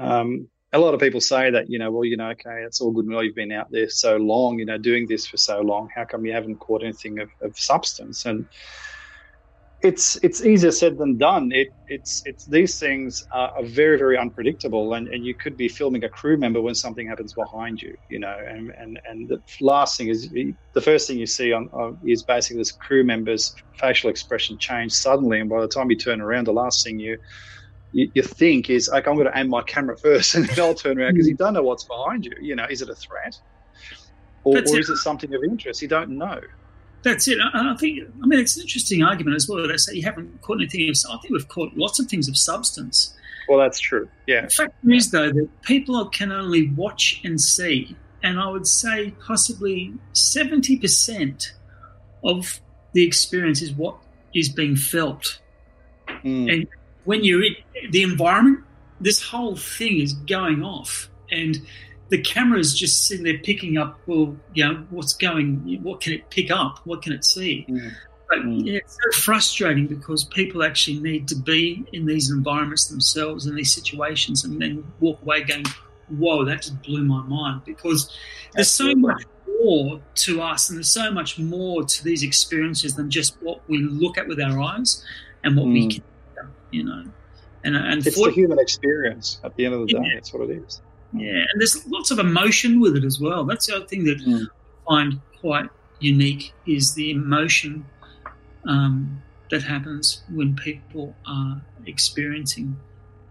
um, 0.00 0.48
a 0.72 0.78
lot 0.78 0.94
of 0.94 1.00
people 1.00 1.20
say 1.20 1.50
that, 1.50 1.70
you 1.70 1.78
know, 1.78 1.90
well, 1.90 2.04
you 2.04 2.16
know, 2.16 2.30
okay, 2.30 2.62
it's 2.66 2.80
all 2.80 2.92
good 2.92 3.06
and 3.06 3.14
well. 3.14 3.24
You've 3.24 3.34
been 3.34 3.52
out 3.52 3.70
there 3.70 3.88
so 3.88 4.16
long, 4.16 4.58
you 4.58 4.66
know, 4.66 4.78
doing 4.78 5.06
this 5.06 5.26
for 5.26 5.36
so 5.36 5.60
long. 5.60 5.88
How 5.94 6.04
come 6.04 6.26
you 6.26 6.32
haven't 6.32 6.56
caught 6.56 6.82
anything 6.82 7.20
of, 7.20 7.30
of 7.40 7.58
substance? 7.58 8.26
And 8.26 8.46
it's 9.80 10.16
it's 10.24 10.44
easier 10.44 10.72
said 10.72 10.98
than 10.98 11.18
done. 11.18 11.52
It 11.52 11.68
it's 11.86 12.22
it's 12.26 12.46
these 12.46 12.80
things 12.80 13.26
are, 13.30 13.50
are, 13.50 13.64
very 13.64 13.96
very 13.96 14.18
unpredictable, 14.18 14.94
and, 14.94 15.06
and 15.08 15.24
you 15.24 15.34
could 15.34 15.56
be 15.56 15.68
filming 15.68 16.02
a 16.02 16.08
crew 16.08 16.36
member 16.36 16.60
when 16.60 16.74
something 16.74 17.06
happens 17.06 17.32
behind 17.32 17.80
you, 17.80 17.96
you 18.10 18.18
know. 18.18 18.36
And 18.36 18.70
and 18.70 18.98
and 19.08 19.28
the 19.28 19.40
last 19.60 19.96
thing 19.96 20.08
is 20.08 20.30
the 20.30 20.80
first 20.80 21.06
thing 21.06 21.18
you 21.18 21.26
see 21.26 21.52
on, 21.52 21.68
on 21.72 21.98
is 22.04 22.24
basically 22.24 22.58
this 22.58 22.72
crew 22.72 23.04
member's 23.04 23.54
facial 23.78 24.10
expression 24.10 24.58
change 24.58 24.92
suddenly, 24.92 25.38
and 25.38 25.48
by 25.48 25.60
the 25.60 25.68
time 25.68 25.90
you 25.90 25.96
turn 25.96 26.20
around, 26.20 26.48
the 26.48 26.52
last 26.52 26.84
thing 26.84 26.98
you 26.98 27.16
you, 27.92 28.10
you 28.14 28.22
think 28.22 28.70
is 28.70 28.88
like 28.88 29.06
I'm 29.06 29.14
going 29.14 29.30
to 29.30 29.38
aim 29.38 29.48
my 29.48 29.62
camera 29.62 29.96
first, 30.02 30.34
and 30.34 30.48
then 30.48 30.58
I'll 30.58 30.74
turn 30.74 30.98
around 30.98 31.12
because 31.12 31.28
you 31.28 31.34
hmm. 31.34 31.44
don't 31.44 31.54
know 31.54 31.62
what's 31.62 31.84
behind 31.84 32.24
you. 32.24 32.32
You 32.40 32.56
know, 32.56 32.66
is 32.68 32.82
it 32.82 32.90
a 32.90 32.96
threat, 32.96 33.38
or, 34.42 34.58
or 34.58 34.78
is 34.78 34.88
it 34.90 34.96
something 34.96 35.32
of 35.34 35.44
interest? 35.44 35.82
You 35.82 35.88
don't 35.88 36.10
know. 36.18 36.40
That's 37.08 37.26
it. 37.26 37.38
I, 37.40 37.72
I 37.72 37.76
think. 37.76 38.00
I 38.22 38.26
mean, 38.26 38.38
it's 38.38 38.56
an 38.56 38.62
interesting 38.62 39.02
argument 39.02 39.36
as 39.36 39.48
well. 39.48 39.66
They 39.66 39.76
say 39.76 39.94
you 39.94 40.02
haven't 40.02 40.40
caught 40.42 40.58
anything 40.58 40.88
of. 40.88 40.96
I 41.10 41.16
think 41.18 41.32
we've 41.32 41.48
caught 41.48 41.74
lots 41.76 41.98
of 41.98 42.06
things 42.06 42.28
of 42.28 42.36
substance. 42.36 43.14
Well, 43.48 43.58
that's 43.58 43.80
true. 43.80 44.08
Yeah. 44.26 44.42
The 44.42 44.50
fact 44.50 44.74
is, 44.86 45.10
though, 45.10 45.32
that 45.32 45.48
people 45.62 46.04
can 46.10 46.32
only 46.32 46.68
watch 46.68 47.20
and 47.24 47.40
see, 47.40 47.96
and 48.22 48.38
I 48.38 48.48
would 48.50 48.66
say 48.66 49.14
possibly 49.26 49.94
seventy 50.12 50.78
percent 50.78 51.54
of 52.22 52.60
the 52.92 53.06
experience 53.06 53.62
is 53.62 53.72
what 53.72 53.96
is 54.34 54.48
being 54.50 54.76
felt. 54.76 55.40
Mm. 56.08 56.52
And 56.52 56.68
when 57.04 57.24
you're 57.24 57.44
in 57.44 57.56
the 57.90 58.02
environment, 58.02 58.64
this 59.00 59.22
whole 59.22 59.56
thing 59.56 60.00
is 60.00 60.12
going 60.12 60.62
off, 60.62 61.08
and 61.30 61.56
the 62.08 62.22
camera 62.22 62.58
is 62.58 62.74
just 62.74 63.06
sitting 63.06 63.24
there 63.24 63.38
picking 63.38 63.76
up, 63.76 63.98
well, 64.06 64.36
you 64.54 64.66
know, 64.66 64.86
what's 64.90 65.12
going, 65.12 65.78
what 65.82 66.00
can 66.00 66.14
it 66.14 66.30
pick 66.30 66.50
up, 66.50 66.80
what 66.84 67.02
can 67.02 67.12
it 67.12 67.24
see? 67.24 67.66
Mm. 67.68 67.92
But 68.28 68.38
mm. 68.38 68.66
yeah, 68.66 68.78
it's 68.78 68.94
so 68.94 69.20
frustrating 69.20 69.86
because 69.86 70.24
people 70.24 70.62
actually 70.62 71.00
need 71.00 71.28
to 71.28 71.36
be 71.36 71.84
in 71.92 72.06
these 72.06 72.30
environments 72.30 72.86
themselves, 72.86 73.46
in 73.46 73.54
these 73.54 73.72
situations, 73.72 74.44
and 74.44 74.60
then 74.60 74.84
walk 75.00 75.20
away 75.22 75.42
going, 75.42 75.64
whoa, 76.08 76.44
that 76.44 76.62
just 76.62 76.82
blew 76.82 77.04
my 77.04 77.22
mind 77.22 77.62
because 77.64 78.14
there's 78.54 78.70
so 78.70 78.94
much 78.94 79.22
more 79.62 80.00
to 80.14 80.40
us 80.40 80.68
and 80.68 80.78
there's 80.78 80.90
so 80.90 81.10
much 81.10 81.38
more 81.38 81.84
to 81.84 82.04
these 82.04 82.22
experiences 82.22 82.94
than 82.94 83.10
just 83.10 83.36
what 83.42 83.60
we 83.68 83.78
look 83.78 84.16
at 84.16 84.28
with 84.28 84.40
our 84.40 84.60
eyes 84.60 85.04
and 85.44 85.56
what 85.56 85.66
mm. 85.66 85.72
we 85.72 85.88
can, 85.88 86.04
you 86.70 86.84
know. 86.84 87.04
And, 87.64 87.76
and 87.76 88.06
it's 88.06 88.16
the 88.16 88.30
human 88.30 88.58
experience 88.58 89.40
at 89.42 89.54
the 89.56 89.66
end 89.66 89.74
of 89.74 89.80
the 89.80 89.86
day. 89.86 89.98
Yeah. 90.02 90.14
That's 90.14 90.32
what 90.32 90.48
it 90.48 90.62
is. 90.62 90.80
Yeah, 91.12 91.30
and 91.30 91.60
there's 91.60 91.86
lots 91.86 92.10
of 92.10 92.18
emotion 92.18 92.80
with 92.80 92.96
it 92.96 93.04
as 93.04 93.18
well. 93.18 93.44
That's 93.44 93.66
the 93.66 93.76
other 93.76 93.86
thing 93.86 94.04
that 94.04 94.18
mm. 94.18 94.44
I 94.44 94.88
find 94.88 95.20
quite 95.40 95.70
unique 96.00 96.52
is 96.66 96.94
the 96.94 97.10
emotion 97.10 97.86
um, 98.66 99.22
that 99.50 99.62
happens 99.62 100.22
when 100.30 100.54
people 100.54 101.14
are 101.26 101.60
experiencing 101.86 102.76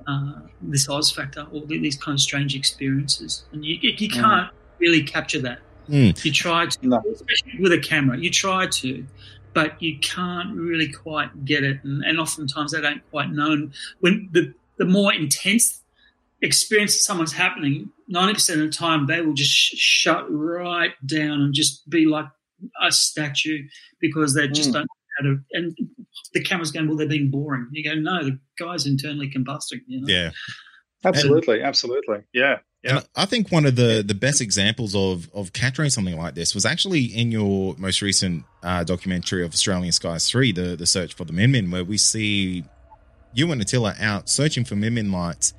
uh, 0.08 0.34
this 0.62 0.90
Oz 0.90 1.12
factor 1.12 1.46
or 1.52 1.62
these 1.66 1.98
kind 1.98 2.16
of 2.16 2.22
strange 2.22 2.56
experiences, 2.56 3.46
and 3.52 3.64
you 3.64 3.78
you 3.82 4.10
can't 4.10 4.52
mm. 4.52 4.80
really 4.80 5.04
capture 5.04 5.40
that. 5.42 5.60
Mm. 5.90 6.26
You 6.26 6.32
try 6.32 6.66
to, 6.66 6.88
no. 6.88 7.02
especially 7.14 7.62
with 7.62 7.72
a 7.72 7.80
camera, 7.80 8.18
you 8.18 8.30
try 8.30 8.68
to, 8.68 9.06
but 9.54 9.82
you 9.82 10.00
can't 10.00 10.56
really 10.56 10.92
quite 10.92 11.46
get 11.46 11.64
it, 11.64 11.84
and, 11.84 12.04
and 12.04 12.20
oftentimes 12.20 12.72
they 12.72 12.82
don't 12.82 13.08
quite 13.12 13.32
know. 13.32 13.70
When 14.00 14.30
the 14.32 14.54
the 14.78 14.86
more 14.86 15.14
intense 15.14 15.84
experience 16.42 16.94
that 16.96 17.04
someone's 17.04 17.34
happening, 17.34 17.90
90% 18.14 18.54
of 18.54 18.60
the 18.60 18.70
time 18.70 19.08
they 19.08 19.22
will 19.22 19.34
just 19.34 19.52
sh- 19.52 19.76
shut 19.78 20.26
right 20.30 20.92
down 21.06 21.42
and 21.42 21.54
just 21.54 21.90
be 21.90 22.06
like 22.06 22.28
a 22.82 22.92
statue 22.92 23.64
because 24.00 24.34
they 24.34 24.48
just 24.48 24.70
mm. 24.70 24.74
don't 24.74 24.82
know 24.82 24.88
how 25.18 25.24
to. 25.24 25.40
And 25.54 25.78
the 26.34 26.44
camera's 26.44 26.72
going, 26.72 26.88
well, 26.88 26.98
they're 26.98 27.08
being 27.08 27.32
boring. 27.32 27.68
You 27.72 27.84
go, 27.84 27.96
no, 27.96 28.24
the 28.24 28.40
guy's 28.60 28.86
internally 28.86 29.32
combusting. 29.36 29.82
You 29.88 30.02
know? 30.02 30.08
Yeah. 30.08 30.32
Absolutely. 31.04 31.58
And, 31.58 31.68
absolutely. 31.68 32.24
Yeah. 32.34 32.58
Yeah. 32.84 33.02
I 33.16 33.26
think 33.26 33.52
one 33.52 33.66
of 33.66 33.76
the, 33.76 34.04
the 34.06 34.14
best 34.14 34.40
examples 34.40 34.96
of, 34.96 35.30
of 35.34 35.52
capturing 35.52 35.90
something 35.90 36.18
like 36.18 36.36
this 36.36 36.54
was 36.54 36.66
actually 36.66 37.06
in 37.06 37.32
your 37.32 37.76
most 37.78 38.02
recent 38.02 38.46
uh, 38.64 38.84
documentary 38.84 39.44
of 39.44 39.54
Australian 39.54 39.92
Skies 39.92 40.30
3, 40.30 40.52
the, 40.52 40.62
the 40.76 40.86
search 40.86 41.14
for 41.14 41.26
the 41.26 41.34
Min 41.34 41.52
Min, 41.52 41.72
where 41.72 41.84
we 41.84 41.98
see 41.98 42.64
you 43.34 43.52
and 43.52 43.62
Attila 43.62 43.96
out 44.00 44.30
searching 44.30 44.64
for 44.64 44.76
Min 44.76 44.94
Min 44.94 45.12
lights 45.12 45.54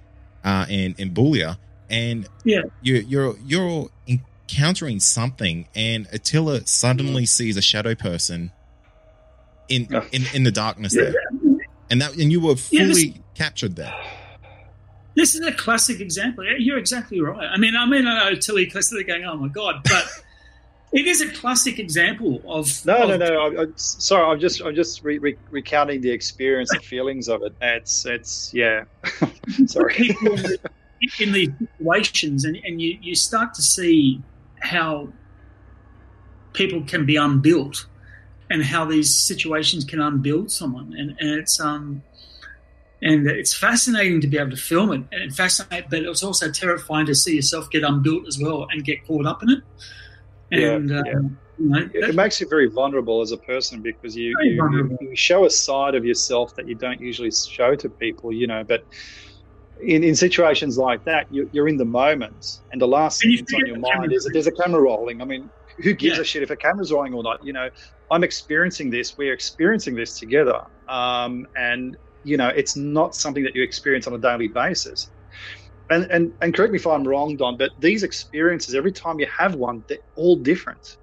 uh, 0.44 0.66
in 0.68 0.94
in 0.98 1.14
Boulia, 1.14 1.59
and 1.90 2.29
yeah, 2.44 2.62
you're 2.83 3.03
you're 3.03 3.37
you're 3.44 3.90
encountering 4.07 5.01
something, 5.01 5.68
and 5.74 6.07
Attila 6.12 6.66
suddenly 6.66 7.24
mm. 7.24 7.29
sees 7.29 7.57
a 7.57 7.62
shadow 7.62 7.94
person 7.94 8.53
in 9.68 9.88
in 10.12 10.24
in 10.35 10.44
the 10.44 10.53
darkness 10.53 10.94
yeah. 10.94 11.05
there, 11.05 11.14
and 11.90 12.01
that 12.03 12.16
and 12.16 12.33
you 12.33 12.40
were 12.40 12.57
fully 12.57 12.81
yeah, 12.81 12.87
this, 12.87 13.07
captured 13.35 13.77
there. 13.77 13.94
This 15.14 15.35
is 15.35 15.44
a 15.44 15.53
classic 15.53 16.01
example. 16.01 16.44
You're 16.59 16.79
exactly 16.79 17.20
right. 17.20 17.48
I 17.53 17.59
mean, 17.59 17.74
I 17.77 17.87
mean, 17.87 18.07
I 18.07 18.31
know 18.31 18.37
Tilly 18.37 18.66
constantly 18.66 19.05
going, 19.05 19.24
"Oh 19.24 19.37
my 19.37 19.48
god," 19.48 19.83
but. 19.85 20.05
It 20.92 21.07
is 21.07 21.20
a 21.20 21.31
classic 21.33 21.79
example 21.79 22.40
of. 22.46 22.85
No, 22.87 23.03
of, 23.03 23.09
no, 23.09 23.16
no. 23.16 23.40
I, 23.40 23.62
I, 23.62 23.66
sorry, 23.77 24.24
I'm 24.24 24.40
just, 24.40 24.62
I'm 24.62 24.74
just 24.74 25.05
re, 25.05 25.18
re, 25.18 25.37
recounting 25.51 26.01
the 26.01 26.11
experience, 26.11 26.72
and 26.72 26.83
feelings 26.83 27.29
of 27.29 27.42
it. 27.42 27.55
It's, 27.61 28.07
it's, 28.07 28.53
yeah. 28.55 28.85
sorry. 29.66 30.16
in 31.20 31.33
these 31.33 31.51
situations, 31.59 32.44
and, 32.44 32.57
and 32.64 32.81
you, 32.81 32.98
you 33.03 33.14
start 33.14 33.55
to 33.55 33.62
see 33.62 34.22
how 34.61 35.09
people 36.55 36.83
can 36.83 37.05
be 37.05 37.16
unbuilt, 37.16 37.87
and 38.51 38.64
how 38.64 38.85
these 38.87 39.14
situations 39.14 39.85
can 39.85 40.01
unbuild 40.01 40.51
someone, 40.51 40.94
and, 40.96 41.16
and 41.20 41.38
it's 41.38 41.61
um, 41.61 42.03
and 43.03 43.29
it's 43.29 43.55
fascinating 43.55 44.20
to 44.22 44.27
be 44.27 44.38
able 44.38 44.51
to 44.51 44.57
film 44.57 44.92
it, 44.92 45.03
and 45.12 45.37
fascinating, 45.37 45.88
but 45.90 46.03
it's 46.03 46.22
also 46.22 46.51
terrifying 46.51 47.07
to 47.07 47.14
see 47.14 47.37
yourself 47.37 47.70
get 47.70 47.85
unbuilt 47.85 48.27
as 48.27 48.38
well 48.38 48.66
and 48.70 48.85
get 48.85 49.07
caught 49.07 49.27
up 49.27 49.42
in 49.42 49.51
it. 49.51 49.62
And, 50.50 50.90
yeah, 50.90 51.02
yeah. 51.06 51.12
Um, 51.14 51.38
you 51.58 51.68
know, 51.68 51.88
it 51.92 52.14
makes 52.14 52.40
you 52.40 52.48
very 52.48 52.68
vulnerable 52.68 53.20
as 53.20 53.32
a 53.32 53.37
person 53.37 53.82
because 53.82 54.16
you, 54.16 54.34
you, 54.42 54.96
you, 55.00 55.16
show 55.16 55.44
a 55.44 55.50
side 55.50 55.94
of 55.94 56.04
yourself 56.04 56.54
that 56.54 56.68
you 56.68 56.76
don't 56.76 57.00
usually 57.00 57.32
show 57.32 57.74
to 57.74 57.88
people, 57.88 58.32
you 58.32 58.46
know. 58.46 58.62
But 58.62 58.84
in, 59.82 60.04
in 60.04 60.14
situations 60.14 60.78
like 60.78 61.04
that, 61.04 61.26
you, 61.32 61.50
are 61.56 61.68
in 61.68 61.76
the 61.76 61.84
moment, 61.84 62.61
and 62.70 62.80
the 62.80 62.87
last 62.87 63.20
thing 63.20 63.37
that's 63.37 63.52
on 63.54 63.66
your 63.66 63.78
mind 63.78 64.12
is 64.12 64.24
that 64.24 64.30
there's 64.32 64.46
a 64.46 64.52
camera 64.52 64.80
rolling. 64.80 65.20
I 65.20 65.24
mean, 65.24 65.50
who 65.82 65.94
gives 65.94 66.16
yeah. 66.16 66.22
a 66.22 66.24
shit 66.24 66.42
if 66.44 66.50
a 66.50 66.56
camera's 66.56 66.92
rolling 66.92 67.14
or 67.14 67.24
not? 67.24 67.44
You 67.44 67.52
know, 67.52 67.70
I'm 68.11 68.22
experiencing 68.22 68.90
this. 68.90 69.18
We're 69.18 69.32
experiencing 69.32 69.96
this 69.96 70.18
together, 70.18 70.64
um, 70.88 71.48
and 71.56 71.96
you 72.22 72.37
know, 72.37 72.48
it's 72.48 72.76
not 72.76 73.16
something 73.16 73.42
that 73.42 73.56
you 73.56 73.64
experience 73.64 74.06
on 74.06 74.14
a 74.14 74.18
daily 74.18 74.48
basis 74.48 75.11
and, 75.90 76.05
and 76.11 76.33
and 76.40 76.55
correct 76.55 76.72
me 76.72 76.79
if 76.79 76.87
I'm 76.87 77.07
wrong, 77.07 77.37
Don, 77.37 77.57
but 77.57 77.70
these 77.81 78.03
experiences, 78.03 78.74
every 78.74 78.92
time 78.92 79.18
you 79.18 79.27
have 79.27 79.55
one, 79.55 79.85
they're 79.88 79.98
all 80.16 80.37
different. 80.37 80.96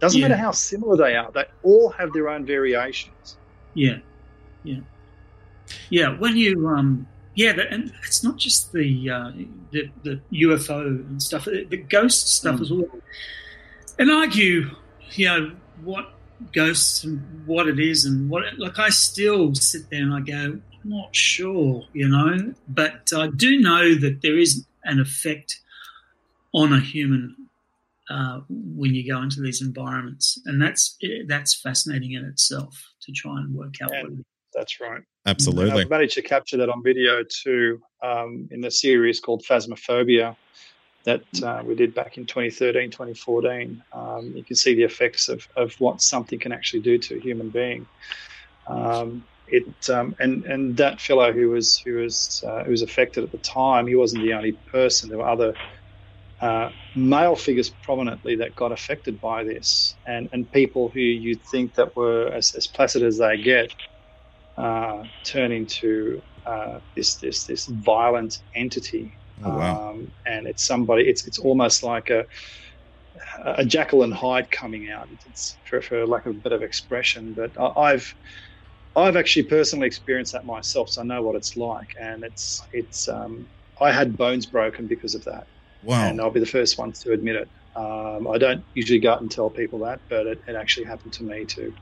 Doesn't 0.00 0.20
yeah. 0.20 0.28
matter 0.28 0.40
how 0.40 0.52
similar 0.52 0.96
they 0.96 1.16
are; 1.16 1.30
they 1.32 1.44
all 1.62 1.90
have 1.90 2.12
their 2.12 2.28
own 2.28 2.46
variations. 2.46 3.36
Yeah, 3.74 3.98
yeah, 4.62 4.80
yeah. 5.90 6.16
When 6.18 6.36
you 6.36 6.68
um, 6.68 7.06
yeah, 7.34 7.54
and 7.70 7.92
it's 8.04 8.24
not 8.24 8.36
just 8.36 8.72
the 8.72 9.10
uh, 9.10 9.32
the, 9.70 9.90
the 10.02 10.20
UFO 10.32 10.86
and 10.86 11.22
stuff, 11.22 11.44
the 11.44 11.84
ghost 11.88 12.28
stuff 12.28 12.56
mm. 12.56 12.62
as 12.62 12.72
well. 12.72 12.88
And 13.98 14.10
argue, 14.10 14.70
you 15.12 15.26
know, 15.26 15.52
what 15.82 16.12
ghosts 16.52 17.04
and 17.04 17.20
what 17.46 17.68
it 17.68 17.80
is 17.80 18.04
and 18.04 18.30
what 18.30 18.44
it, 18.44 18.58
like 18.58 18.78
I 18.78 18.90
still 18.90 19.54
sit 19.54 19.90
there 19.90 20.02
and 20.02 20.14
I 20.14 20.20
go, 20.20 20.60
I'm 20.82 20.90
not 20.90 21.14
sure, 21.14 21.84
you 21.92 22.08
know, 22.08 22.54
but 22.68 23.10
I 23.14 23.28
do 23.28 23.60
know 23.60 23.94
that 23.94 24.22
there 24.22 24.38
is 24.38 24.64
an 24.84 25.00
effect 25.00 25.60
on 26.54 26.72
a 26.72 26.80
human 26.80 27.36
uh, 28.10 28.40
when 28.48 28.94
you 28.94 29.10
go 29.10 29.20
into 29.20 29.42
these 29.42 29.60
environments, 29.60 30.40
and 30.46 30.62
that's 30.62 30.96
that's 31.26 31.54
fascinating 31.54 32.12
in 32.12 32.24
itself 32.24 32.90
to 33.02 33.12
try 33.12 33.36
and 33.38 33.54
work 33.54 33.74
out. 33.82 33.94
And 33.94 34.24
that's 34.54 34.80
right. 34.80 35.02
Absolutely, 35.26 35.70
and 35.70 35.80
I've 35.80 35.90
managed 35.90 36.14
to 36.14 36.22
capture 36.22 36.56
that 36.56 36.70
on 36.70 36.82
video 36.82 37.22
too 37.22 37.80
um, 38.02 38.48
in 38.50 38.62
the 38.62 38.70
series 38.70 39.20
called 39.20 39.44
Phasmophobia 39.44 40.36
that 41.08 41.42
uh, 41.42 41.62
we 41.64 41.74
did 41.74 41.94
back 41.94 42.18
in 42.18 42.26
2013, 42.26 42.90
2014. 42.90 43.82
Um, 43.94 44.32
you 44.34 44.44
can 44.44 44.56
see 44.56 44.74
the 44.74 44.82
effects 44.82 45.30
of, 45.30 45.48
of 45.56 45.72
what 45.78 46.02
something 46.02 46.38
can 46.38 46.52
actually 46.52 46.82
do 46.82 46.98
to 46.98 47.16
a 47.16 47.20
human 47.20 47.48
being. 47.48 47.86
Um, 48.66 49.24
it 49.46 49.88
um, 49.88 50.14
and 50.20 50.44
and 50.44 50.76
that 50.76 51.00
fellow 51.00 51.32
who 51.32 51.48
was 51.48 51.78
who 51.78 51.94
was 51.94 52.44
uh, 52.46 52.64
who 52.64 52.70
was 52.70 52.82
affected 52.82 53.24
at 53.24 53.32
the 53.32 53.38
time, 53.38 53.86
he 53.86 53.94
wasn't 53.94 54.22
the 54.22 54.34
only 54.34 54.52
person. 54.52 55.08
There 55.08 55.16
were 55.16 55.28
other 55.28 55.54
uh, 56.42 56.68
male 56.94 57.36
figures 57.36 57.70
prominently 57.70 58.36
that 58.36 58.54
got 58.54 58.70
affected 58.72 59.18
by 59.18 59.44
this, 59.44 59.94
and 60.06 60.28
and 60.32 60.52
people 60.52 60.90
who 60.90 61.00
you'd 61.00 61.42
think 61.44 61.74
that 61.76 61.96
were 61.96 62.28
as, 62.28 62.54
as 62.54 62.66
placid 62.66 63.02
as 63.02 63.16
they 63.16 63.38
get 63.38 63.72
uh, 64.58 65.04
turn 65.24 65.52
into 65.52 66.20
uh, 66.44 66.80
this 66.94 67.16
this 67.16 67.46
this 67.46 67.64
violent 67.64 68.42
entity. 68.54 69.17
Oh, 69.42 69.50
wow. 69.50 69.82
um, 69.90 70.12
and 70.26 70.46
it's 70.46 70.66
somebody. 70.66 71.04
It's 71.08 71.26
it's 71.26 71.38
almost 71.38 71.82
like 71.82 72.10
a 72.10 72.24
a 73.44 73.64
Jekyll 73.64 74.02
and 74.02 74.14
Hyde 74.14 74.50
coming 74.50 74.88
out. 74.90 75.08
It's 75.28 75.58
for, 75.64 75.80
for 75.80 76.06
lack 76.06 76.26
of 76.26 76.32
a 76.36 76.38
bit 76.38 76.52
of 76.52 76.62
expression, 76.62 77.34
but 77.34 77.52
I- 77.60 77.92
I've 77.92 78.14
I've 78.96 79.16
actually 79.16 79.44
personally 79.44 79.86
experienced 79.86 80.32
that 80.32 80.44
myself, 80.44 80.90
so 80.90 81.02
I 81.02 81.04
know 81.04 81.22
what 81.22 81.36
it's 81.36 81.56
like, 81.56 81.90
and 82.00 82.24
it's 82.24 82.68
it's. 82.72 83.08
Um, 83.08 83.48
I 83.80 83.92
had 83.92 84.16
bones 84.16 84.46
broken 84.46 84.88
because 84.88 85.14
of 85.14 85.24
that, 85.24 85.46
Wow. 85.82 86.08
and 86.08 86.20
I'll 86.20 86.30
be 86.32 86.40
the 86.40 86.46
first 86.46 86.78
one 86.78 86.92
to 87.02 87.12
admit 87.12 87.36
it. 87.36 87.50
Um, 87.76 88.26
I 88.26 88.38
don't 88.38 88.64
usually 88.74 88.98
go 88.98 89.12
out 89.12 89.20
and 89.20 89.30
tell 89.30 89.50
people 89.50 89.78
that, 89.80 90.00
but 90.08 90.26
it, 90.26 90.42
it 90.48 90.56
actually 90.56 90.86
happened 90.86 91.12
to 91.14 91.22
me 91.22 91.44
too. 91.44 91.72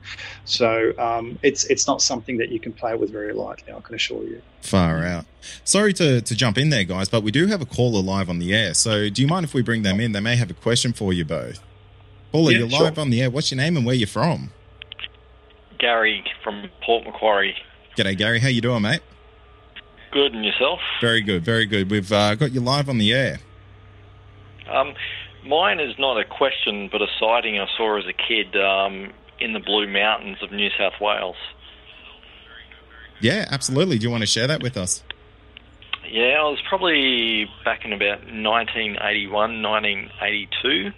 So 0.45 0.93
um, 0.99 1.39
it's 1.41 1.63
it's 1.65 1.87
not 1.87 2.01
something 2.01 2.37
that 2.37 2.49
you 2.49 2.59
can 2.59 2.71
play 2.71 2.93
with 2.95 3.09
very 3.11 3.33
lightly. 3.33 3.73
I 3.73 3.79
can 3.79 3.95
assure 3.95 4.23
you. 4.23 4.41
Far 4.61 5.03
out. 5.03 5.25
Sorry 5.63 5.93
to, 5.93 6.21
to 6.21 6.35
jump 6.35 6.57
in 6.57 6.69
there, 6.69 6.83
guys, 6.83 7.09
but 7.09 7.23
we 7.23 7.31
do 7.31 7.47
have 7.47 7.61
a 7.61 7.65
caller 7.65 8.01
live 8.01 8.29
on 8.29 8.37
the 8.37 8.53
air. 8.53 8.73
So 8.75 9.09
do 9.09 9.21
you 9.21 9.27
mind 9.27 9.43
if 9.45 9.53
we 9.55 9.61
bring 9.63 9.81
them 9.81 9.99
in? 9.99 10.11
They 10.11 10.19
may 10.19 10.35
have 10.35 10.51
a 10.51 10.53
question 10.53 10.93
for 10.93 11.13
you 11.13 11.25
both. 11.25 11.61
Paula, 12.31 12.51
Yeah, 12.51 12.59
you're 12.59 12.69
sure. 12.69 12.83
live 12.83 12.99
on 12.99 13.09
the 13.09 13.21
air. 13.21 13.29
What's 13.31 13.49
your 13.51 13.57
name 13.57 13.75
and 13.77 13.85
where 13.85 13.95
you're 13.95 14.07
from? 14.07 14.51
Gary 15.79 16.23
from 16.43 16.69
Port 16.85 17.05
Macquarie. 17.05 17.55
G'day, 17.97 18.17
Gary. 18.17 18.39
How 18.39 18.49
you 18.49 18.61
doing, 18.61 18.81
mate? 18.81 19.01
Good, 20.11 20.33
and 20.33 20.43
yourself? 20.45 20.79
Very 21.01 21.21
good, 21.21 21.43
very 21.43 21.65
good. 21.65 21.89
We've 21.89 22.11
uh, 22.11 22.35
got 22.35 22.51
you 22.51 22.59
live 22.61 22.89
on 22.89 22.97
the 22.97 23.13
air. 23.13 23.39
Um, 24.69 24.93
mine 25.45 25.79
is 25.79 25.97
not 25.97 26.19
a 26.19 26.25
question, 26.25 26.89
but 26.91 27.01
a 27.01 27.07
sighting 27.19 27.59
I 27.59 27.67
saw 27.77 27.97
as 27.97 28.05
a 28.05 28.13
kid 28.13 28.55
um, 28.55 29.11
in 29.39 29.53
the 29.53 29.59
Blue 29.59 29.87
Mountains 29.87 30.37
of 30.41 30.51
New 30.51 30.69
South 30.77 30.99
Wales. 31.01 31.35
Yeah, 33.19 33.45
absolutely. 33.49 33.97
Do 33.97 34.03
you 34.03 34.11
want 34.11 34.21
to 34.21 34.27
share 34.27 34.47
that 34.47 34.61
with 34.61 34.77
us? 34.77 35.03
Yeah, 36.09 36.37
I 36.39 36.43
was 36.43 36.59
probably 36.67 37.49
back 37.65 37.83
in 37.83 37.91
about 37.91 38.19
1981, 38.19 39.61
1982, 39.61 40.91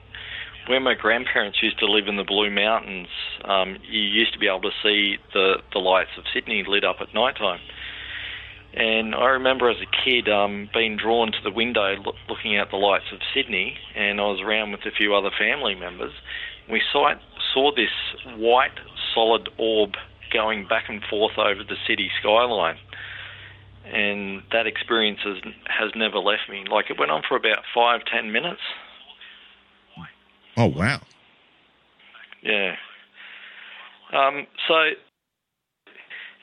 where 0.67 0.79
my 0.79 0.93
grandparents 0.93 1.63
used 1.63 1.79
to 1.79 1.87
live 1.87 2.07
in 2.07 2.17
the 2.17 2.23
Blue 2.23 2.51
Mountains. 2.51 3.07
Um, 3.43 3.77
you 3.89 4.01
used 4.01 4.33
to 4.33 4.39
be 4.39 4.47
able 4.47 4.61
to 4.61 4.71
see 4.83 5.17
the, 5.33 5.61
the 5.73 5.79
lights 5.79 6.11
of 6.17 6.25
Sydney 6.31 6.63
lit 6.67 6.83
up 6.83 6.97
at 6.99 7.13
night 7.13 7.37
time. 7.37 7.59
And 8.73 9.15
I 9.15 9.25
remember 9.25 9.69
as 9.69 9.77
a 9.81 10.03
kid 10.05 10.29
um, 10.29 10.69
being 10.73 10.95
drawn 10.95 11.31
to 11.31 11.37
the 11.43 11.51
window 11.51 11.95
loo- 11.95 12.13
looking 12.27 12.57
at 12.57 12.69
the 12.69 12.77
lights 12.77 13.11
of 13.11 13.19
Sydney, 13.33 13.75
and 13.95 14.21
I 14.21 14.25
was 14.25 14.41
around 14.41 14.71
with 14.71 14.81
a 14.85 14.91
few 14.91 15.15
other 15.15 15.31
family 15.37 15.75
members. 15.75 16.13
We 16.69 16.81
saw, 16.91 17.13
saw 17.53 17.71
this 17.75 17.89
white, 18.37 18.77
solid 19.13 19.49
orb 19.57 19.95
going 20.31 20.67
back 20.67 20.83
and 20.87 21.01
forth 21.09 21.37
over 21.37 21.63
the 21.63 21.77
city 21.87 22.11
skyline 22.19 22.77
and 23.91 24.43
that 24.51 24.67
experience 24.67 25.19
has, 25.23 25.37
has 25.65 25.91
never 25.95 26.19
left 26.19 26.49
me. 26.49 26.63
Like 26.69 26.89
it 26.89 26.99
went 26.99 27.11
on 27.11 27.23
for 27.27 27.35
about 27.35 27.59
five, 27.73 28.01
ten 28.11 28.31
minutes. 28.31 28.61
Oh, 30.57 30.67
wow. 30.67 30.99
Yeah. 32.43 32.75
Um, 34.13 34.45
so 34.67 34.89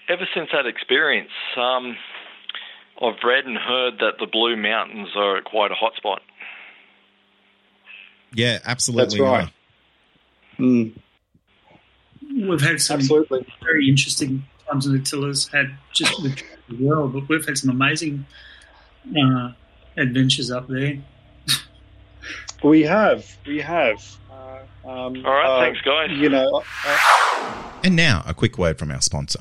ever 0.09 0.27
since 0.35 0.49
that 0.53 0.66
experience, 0.66 1.31
um, 1.57 1.97
I've 3.03 3.22
read 3.24 3.44
and 3.44 3.57
heard 3.59 3.99
that 4.01 4.14
the 4.18 4.26
Blue 4.26 4.57
Mountains 4.57 5.09
are 5.16 5.40
quite 5.42 5.70
a 5.70 5.74
hotspot. 5.74 6.18
Yeah, 8.32 8.59
absolutely. 8.64 9.18
That's 9.18 9.20
right. 9.20 9.53
Mm, 10.59 10.92
We've 12.36 12.61
had 12.61 12.80
some 12.80 13.01
absolutely. 13.01 13.47
very 13.62 13.88
interesting 13.88 14.44
times 14.68 14.86
in 14.86 14.92
the 14.92 14.99
Attila's 14.99 15.49
had 15.49 15.76
just 15.92 16.22
with 16.22 16.42
the 16.68 16.84
world, 16.84 17.12
but 17.12 17.28
we've 17.28 17.44
had 17.47 17.57
some 17.57 17.70
amazing 17.70 18.26
uh, 19.16 19.53
adventures 19.97 20.51
up 20.51 20.68
there. 20.68 20.99
We 22.64 22.82
have, 22.82 23.36
we 23.47 23.61
have. 23.61 24.03
Uh, 24.32 24.88
um, 24.88 25.24
All 25.24 25.32
right, 25.34 25.47
uh, 25.47 25.61
thanks, 25.61 25.80
guys. 25.82 26.11
You 26.11 26.30
know, 26.30 26.62
uh, 26.84 27.72
And 27.84 27.94
now, 27.94 28.24
a 28.26 28.32
quick 28.32 28.57
word 28.57 28.78
from 28.78 28.90
our 28.90 29.03
sponsor. 29.03 29.40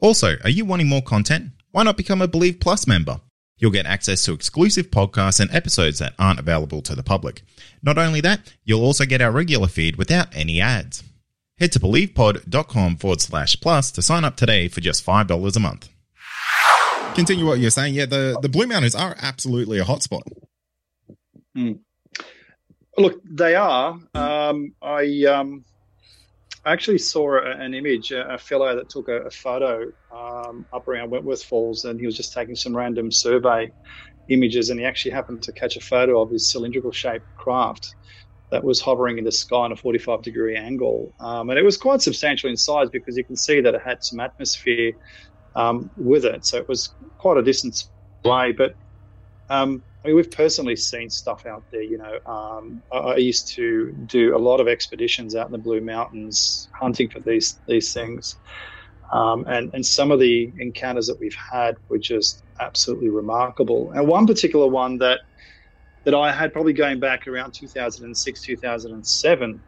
Also, 0.00 0.36
are 0.44 0.50
you 0.50 0.64
wanting 0.64 0.88
more 0.88 1.02
content? 1.02 1.50
Why 1.72 1.82
not 1.82 1.96
become 1.96 2.22
a 2.22 2.28
Believe 2.28 2.60
Plus 2.60 2.86
member? 2.86 3.20
You'll 3.58 3.72
get 3.72 3.86
access 3.86 4.24
to 4.24 4.32
exclusive 4.32 4.90
podcasts 4.92 5.40
and 5.40 5.52
episodes 5.52 5.98
that 5.98 6.14
aren't 6.18 6.38
available 6.38 6.80
to 6.82 6.94
the 6.94 7.02
public. 7.02 7.42
Not 7.82 7.98
only 7.98 8.20
that, 8.20 8.54
you'll 8.64 8.84
also 8.84 9.04
get 9.04 9.20
our 9.20 9.32
regular 9.32 9.66
feed 9.66 9.96
without 9.96 10.28
any 10.32 10.60
ads. 10.60 11.02
Head 11.58 11.72
to 11.72 11.80
believepod.com 11.80 12.96
forward 12.98 13.20
slash 13.20 13.60
plus 13.60 13.90
to 13.92 14.02
sign 14.02 14.24
up 14.24 14.36
today 14.36 14.68
for 14.68 14.80
just 14.80 15.04
$5 15.04 15.56
a 15.56 15.60
month. 15.60 15.88
Continue 17.16 17.46
what 17.46 17.58
you're 17.58 17.70
saying. 17.70 17.94
Yeah, 17.94 18.06
the, 18.06 18.38
the 18.40 18.48
Blue 18.48 18.68
Mountains 18.68 18.94
are 18.94 19.16
absolutely 19.20 19.80
a 19.80 19.84
hotspot. 19.84 20.22
Look, 22.96 23.20
they 23.24 23.56
are. 23.56 23.98
Um, 24.14 24.74
I 24.80 25.24
um, 25.24 25.64
actually 26.72 26.98
saw 26.98 27.38
an 27.40 27.74
image, 27.74 28.10
a, 28.10 28.34
a 28.34 28.38
fellow 28.38 28.74
that 28.74 28.88
took 28.88 29.08
a, 29.08 29.22
a 29.22 29.30
photo 29.30 29.86
um, 30.14 30.66
up 30.72 30.88
around 30.88 31.10
Wentworth 31.10 31.42
Falls, 31.42 31.84
and 31.84 31.98
he 32.00 32.06
was 32.06 32.16
just 32.16 32.32
taking 32.32 32.54
some 32.54 32.76
random 32.76 33.10
survey 33.10 33.70
images, 34.28 34.70
and 34.70 34.78
he 34.78 34.86
actually 34.86 35.12
happened 35.12 35.42
to 35.42 35.52
catch 35.52 35.76
a 35.76 35.80
photo 35.80 36.20
of 36.20 36.30
his 36.30 36.50
cylindrical 36.50 36.92
shaped 36.92 37.26
craft 37.36 37.94
that 38.50 38.64
was 38.64 38.80
hovering 38.80 39.18
in 39.18 39.24
the 39.24 39.32
sky 39.32 39.56
on 39.56 39.72
a 39.72 39.76
45 39.76 40.22
degree 40.22 40.56
angle. 40.56 41.12
Um, 41.20 41.50
and 41.50 41.58
it 41.58 41.62
was 41.62 41.76
quite 41.76 42.00
substantial 42.00 42.48
in 42.48 42.56
size 42.56 42.88
because 42.90 43.16
you 43.16 43.24
can 43.24 43.36
see 43.36 43.60
that 43.60 43.74
it 43.74 43.82
had 43.82 44.02
some 44.02 44.20
atmosphere 44.20 44.92
um, 45.54 45.90
with 45.96 46.24
it. 46.24 46.46
So 46.46 46.56
it 46.56 46.68
was 46.68 46.94
quite 47.18 47.36
a 47.36 47.42
distance 47.42 47.90
away. 48.24 48.52
But 48.52 48.74
um, 49.50 49.82
Mean, 50.08 50.16
we've 50.16 50.30
personally 50.30 50.76
seen 50.76 51.10
stuff 51.10 51.44
out 51.46 51.64
there. 51.70 51.82
You 51.82 51.98
know, 51.98 52.32
um, 52.32 52.82
I, 52.92 52.96
I 52.96 53.16
used 53.16 53.54
to 53.56 53.92
do 54.06 54.34
a 54.34 54.38
lot 54.38 54.60
of 54.60 54.68
expeditions 54.68 55.36
out 55.36 55.46
in 55.46 55.52
the 55.52 55.58
Blue 55.58 55.80
Mountains 55.80 56.68
hunting 56.80 57.10
for 57.10 57.20
these 57.20 57.60
these 57.66 57.92
things, 57.92 58.36
um, 59.12 59.44
and 59.46 59.70
and 59.74 59.84
some 59.84 60.10
of 60.10 60.20
the 60.20 60.52
encounters 60.58 61.06
that 61.08 61.18
we've 61.20 61.36
had 61.52 61.76
were 61.88 61.98
just 61.98 62.42
absolutely 62.60 63.10
remarkable. 63.10 63.92
And 63.94 64.08
one 64.08 64.26
particular 64.26 64.66
one 64.66 64.98
that 64.98 65.20
that 66.04 66.14
I 66.14 66.32
had 66.32 66.52
probably 66.54 66.72
going 66.72 67.00
back 67.00 67.26
around 67.26 67.52
2006, 67.52 68.42
2007, 68.42 69.62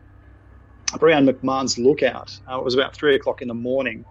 around 1.03 1.29
McMahon's 1.29 1.79
Lookout. 1.79 2.31
Uh, 2.51 2.59
it 2.59 2.65
was 2.65 2.75
about 2.75 2.97
three 2.97 3.15
o'clock 3.15 3.43
in 3.43 3.49
the 3.49 3.55
morning, 3.55 4.05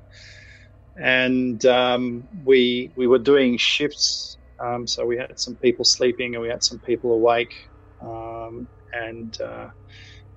and 0.96 1.66
um, 1.66 2.28
we 2.44 2.92
we 2.96 3.08
were 3.08 3.20
doing 3.20 3.58
shifts. 3.58 4.39
Um, 4.64 4.88
so 4.88 5.06
we 5.06 5.18
had 5.18 5.40
some 5.40 5.56
people 5.58 5.86
sleeping 5.86 6.36
and 6.36 6.42
we 6.42 6.50
had 6.50 6.64
some 6.64 6.80
people 6.80 7.14
awake. 7.14 7.54
Um, 8.02 8.68
and 8.94 9.36
uh, 9.42 9.68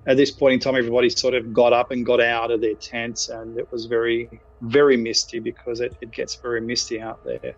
at 0.07 0.17
this 0.17 0.31
point 0.31 0.53
in 0.55 0.59
time, 0.59 0.75
everybody 0.75 1.09
sort 1.09 1.33
of 1.33 1.53
got 1.53 1.73
up 1.73 1.91
and 1.91 2.05
got 2.05 2.21
out 2.21 2.51
of 2.51 2.61
their 2.61 2.75
tents, 2.81 3.29
and 3.29 3.57
it 3.57 3.67
was 3.71 3.85
very 3.85 4.41
very 4.61 4.97
misty 4.97 5.39
because 5.39 5.79
it, 5.79 5.95
it 6.01 6.11
gets 6.11 6.39
very 6.41 6.61
misty 6.61 6.99
out 6.99 7.19
there. 7.23 7.55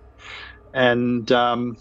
And 0.74 1.32
um, 1.32 1.76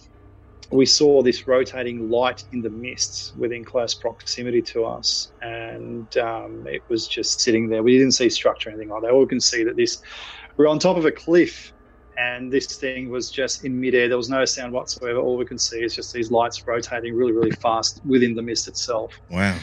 we 0.70 0.87
saw 0.87 1.22
this 1.22 1.47
rotating 1.47 2.09
light 2.09 2.43
in 2.53 2.62
the 2.62 2.70
mists 2.70 3.32
within 3.37 3.64
close 3.64 3.95
proximity 3.95 4.62
to 4.72 4.85
us, 4.87 5.32
and 5.43 6.14
um, 6.16 6.64
it 6.66 6.82
was 6.89 7.07
just 7.07 7.41
sitting 7.41 7.68
there. 7.68 7.82
We 7.82 7.99
didn't 7.99 8.12
see 8.12 8.30
structure 8.30 8.70
or 8.70 8.72
anything 8.72 8.89
like 8.89 9.03
that. 9.03 9.11
All 9.11 9.20
we 9.20 9.26
can 9.26 9.41
see 9.41 9.64
that 9.64 9.76
this 9.76 9.99
we're 10.57 10.68
on 10.68 10.78
top 10.78 10.97
of 10.97 11.05
a 11.05 11.12
cliff, 11.12 11.74
and 12.17 12.53
this 12.53 12.77
thing 12.77 13.11
was 13.11 13.31
just 13.31 13.65
in 13.65 13.81
midair. 13.81 14.09
There 14.09 14.17
was 14.17 14.31
no 14.31 14.45
sound 14.45 14.73
whatsoever. 14.73 15.19
All 15.19 15.37
we 15.37 15.45
can 15.45 15.59
see 15.59 15.83
is 15.83 15.95
just 15.95 16.12
these 16.12 16.31
lights 16.31 16.67
rotating 16.67 17.15
really, 17.15 17.33
really 17.33 17.51
fast 17.51 18.01
within 18.05 18.35
the 18.35 18.43
mist 18.43 18.69
itself. 18.69 19.12
Wow. 19.31 19.57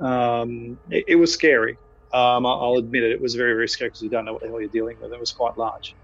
Um, 0.00 0.78
it, 0.90 1.04
it 1.08 1.16
was 1.16 1.32
scary. 1.32 1.76
Um, 2.12 2.46
I'll 2.46 2.76
admit 2.78 3.02
it. 3.02 3.12
It 3.12 3.20
was 3.20 3.34
very, 3.34 3.52
very 3.52 3.68
scary 3.68 3.90
because 3.90 4.02
you 4.02 4.08
don't 4.08 4.24
know 4.24 4.32
what 4.32 4.42
the 4.42 4.48
hell 4.48 4.60
you're 4.60 4.70
dealing 4.70 4.98
with. 5.00 5.12
It 5.12 5.20
was 5.20 5.32
quite 5.32 5.58
large, 5.58 5.94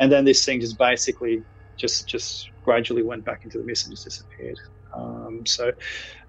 and 0.00 0.12
then 0.12 0.24
this 0.24 0.44
thing 0.44 0.60
just 0.60 0.76
basically 0.76 1.42
just 1.76 2.06
just 2.06 2.50
gradually 2.64 3.02
went 3.02 3.24
back 3.24 3.44
into 3.44 3.58
the 3.58 3.64
mist 3.64 3.86
and 3.86 3.92
just 3.94 4.04
disappeared. 4.04 4.58
Um, 4.94 5.44
so, 5.44 5.72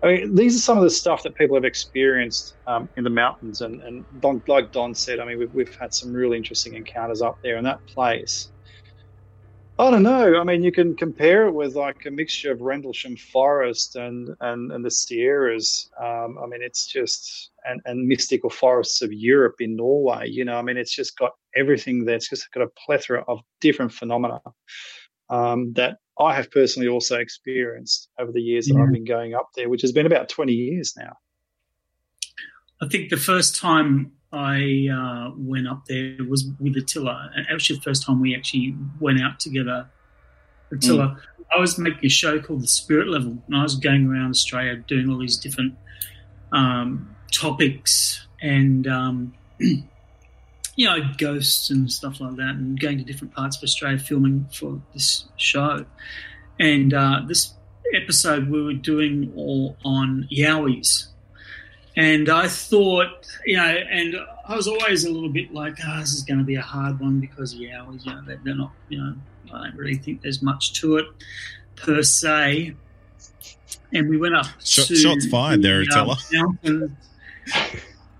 I 0.04 0.08
mean, 0.08 0.36
these 0.36 0.56
are 0.56 0.60
some 0.60 0.78
of 0.78 0.84
the 0.84 0.90
stuff 0.90 1.24
that 1.24 1.36
people 1.36 1.56
have 1.56 1.66
experienced 1.66 2.56
um, 2.68 2.90
in 2.98 3.04
the 3.04 3.10
mountains. 3.10 3.62
And, 3.62 3.82
and 3.82 4.06
Don, 4.20 4.42
like 4.48 4.72
Don 4.72 4.94
said, 4.94 5.20
I 5.20 5.26
mean, 5.26 5.40
we've, 5.40 5.54
we've 5.54 5.76
had 5.76 5.94
some 5.94 6.14
really 6.14 6.38
interesting 6.38 6.76
encounters 6.76 7.22
up 7.22 7.42
there. 7.42 7.56
And 7.56 7.66
that 7.66 7.86
place, 7.88 8.52
I 9.80 9.92
don't 9.92 10.02
know. 10.02 10.40
I 10.40 10.44
mean, 10.44 10.64
you 10.64 10.72
can 10.72 10.96
compare 10.96 11.46
it 11.46 11.52
with 11.52 11.76
like 11.76 12.06
a 12.08 12.12
mixture 12.12 12.52
of 12.52 12.62
Rendlesham 12.62 13.16
Forest 13.16 13.96
and, 13.96 14.30
and, 14.42 14.72
and 14.72 14.84
the 14.84 14.90
Sierras. 14.90 15.92
Um, 16.00 16.38
I 16.44 16.48
mean, 16.48 16.62
it's 16.64 16.88
just, 16.88 17.52
and, 17.64 17.80
and 17.86 18.08
mystical 18.08 18.50
forests 18.50 19.04
of 19.04 19.14
Europe 19.14 19.58
in 19.60 19.76
Norway. 19.76 20.30
You 20.30 20.46
know, 20.46 20.58
I 20.58 20.64
mean, 20.64 20.78
it's 20.78 20.96
just 20.96 21.16
got 21.18 21.34
everything 21.56 22.06
there. 22.06 22.16
It's 22.16 22.30
just 22.30 22.52
got 22.52 22.64
a 22.64 22.72
plethora 22.86 23.24
of 23.28 23.40
different 23.62 23.94
phenomena 23.94 24.42
um, 25.30 25.74
that 25.74 25.98
I 26.20 26.34
have 26.34 26.50
personally 26.50 26.88
also 26.88 27.18
experienced 27.18 28.10
over 28.20 28.32
the 28.32 28.42
years 28.42 28.66
that 28.68 28.78
I've 28.78 28.92
been 28.92 29.06
going 29.06 29.36
up 29.36 29.50
there, 29.56 29.70
which 29.70 29.84
has 29.84 29.92
been 29.92 30.08
about 30.08 30.30
20 30.30 30.54
years 30.54 30.96
now. 30.98 31.14
I 32.82 32.88
think 32.88 33.10
the 33.10 33.18
first 33.18 33.56
time 33.56 34.14
I 34.32 34.90
uh, 34.92 35.32
went 35.38 35.68
up 35.68 35.86
there 35.86 36.18
was 36.28 36.50
with 36.60 36.76
Attila, 36.76 37.32
and 37.36 37.46
actually 37.52 37.78
the 37.78 37.84
first 37.84 38.06
time 38.06 38.20
we 38.20 38.36
actually 38.36 38.76
went 39.00 39.22
out 39.22 39.40
together. 39.40 39.88
Attila, 40.72 41.08
mm. 41.08 41.46
I 41.56 41.60
was 41.60 41.78
making 41.78 42.06
a 42.06 42.10
show 42.10 42.40
called 42.42 42.62
The 42.62 42.68
Spirit 42.68 43.08
Level, 43.08 43.38
and 43.48 43.56
I 43.56 43.64
was 43.64 43.76
going 43.76 44.08
around 44.08 44.32
Australia 44.32 44.76
doing 44.76 45.10
all 45.10 45.18
these 45.18 45.38
different 45.38 45.76
um, 46.52 47.16
topics 47.32 48.28
and 48.42 48.86
um, 48.88 49.34
you 49.60 50.86
know, 50.86 51.00
ghosts 51.18 51.70
and 51.70 51.92
stuff 51.92 52.20
like 52.20 52.36
that, 52.36 52.56
and 52.56 52.80
going 52.80 52.98
to 52.98 53.04
different 53.04 53.34
parts 53.34 53.58
of 53.58 53.64
Australia 53.64 53.98
filming 53.98 54.48
for 54.54 54.82
this 54.94 55.26
show. 55.38 55.86
And 56.60 56.94
uh, 56.94 57.22
this 57.28 57.54
episode 57.96 58.50
we 58.50 58.62
were 58.62 58.74
doing 58.74 59.32
all 59.36 59.78
on 59.86 60.28
Yowies. 60.32 61.08
And 61.98 62.30
I 62.30 62.48
thought, 62.48 63.28
you 63.44 63.58
know, 63.58 63.64
and 63.64 64.16
I 64.48 64.56
was 64.56 64.68
always 64.68 65.04
a 65.04 65.10
little 65.10 65.30
bit 65.30 65.52
like, 65.52 65.78
oh, 65.84 66.00
this 66.00 66.14
is 66.14 66.22
going 66.22 66.38
to 66.38 66.46
be 66.46 66.54
a 66.54 66.62
hard 66.62 67.00
one 67.00 67.20
because 67.20 67.56
Yowies, 67.56 68.06
you 68.06 68.14
know, 68.14 68.22
they're, 68.24 68.56
not, 68.56 68.72
you 68.88 69.00
know, 69.00 69.16
I 69.52 69.64
don't 69.64 69.76
really 69.76 69.96
think 69.96 70.22
there's 70.22 70.44
much 70.44 70.80
to 70.82 70.98
it 70.98 71.08
per 71.76 72.04
se. 72.04 72.76
And 73.92 74.10
we 74.10 74.18
went 74.18 74.36
up 74.36 74.46
Shot, 74.64 74.86
to 74.88 74.96
shots 74.96 75.26
fired 75.26 75.64
there, 75.64 75.82
Attila. 75.82 76.18
Uh, 76.38 76.88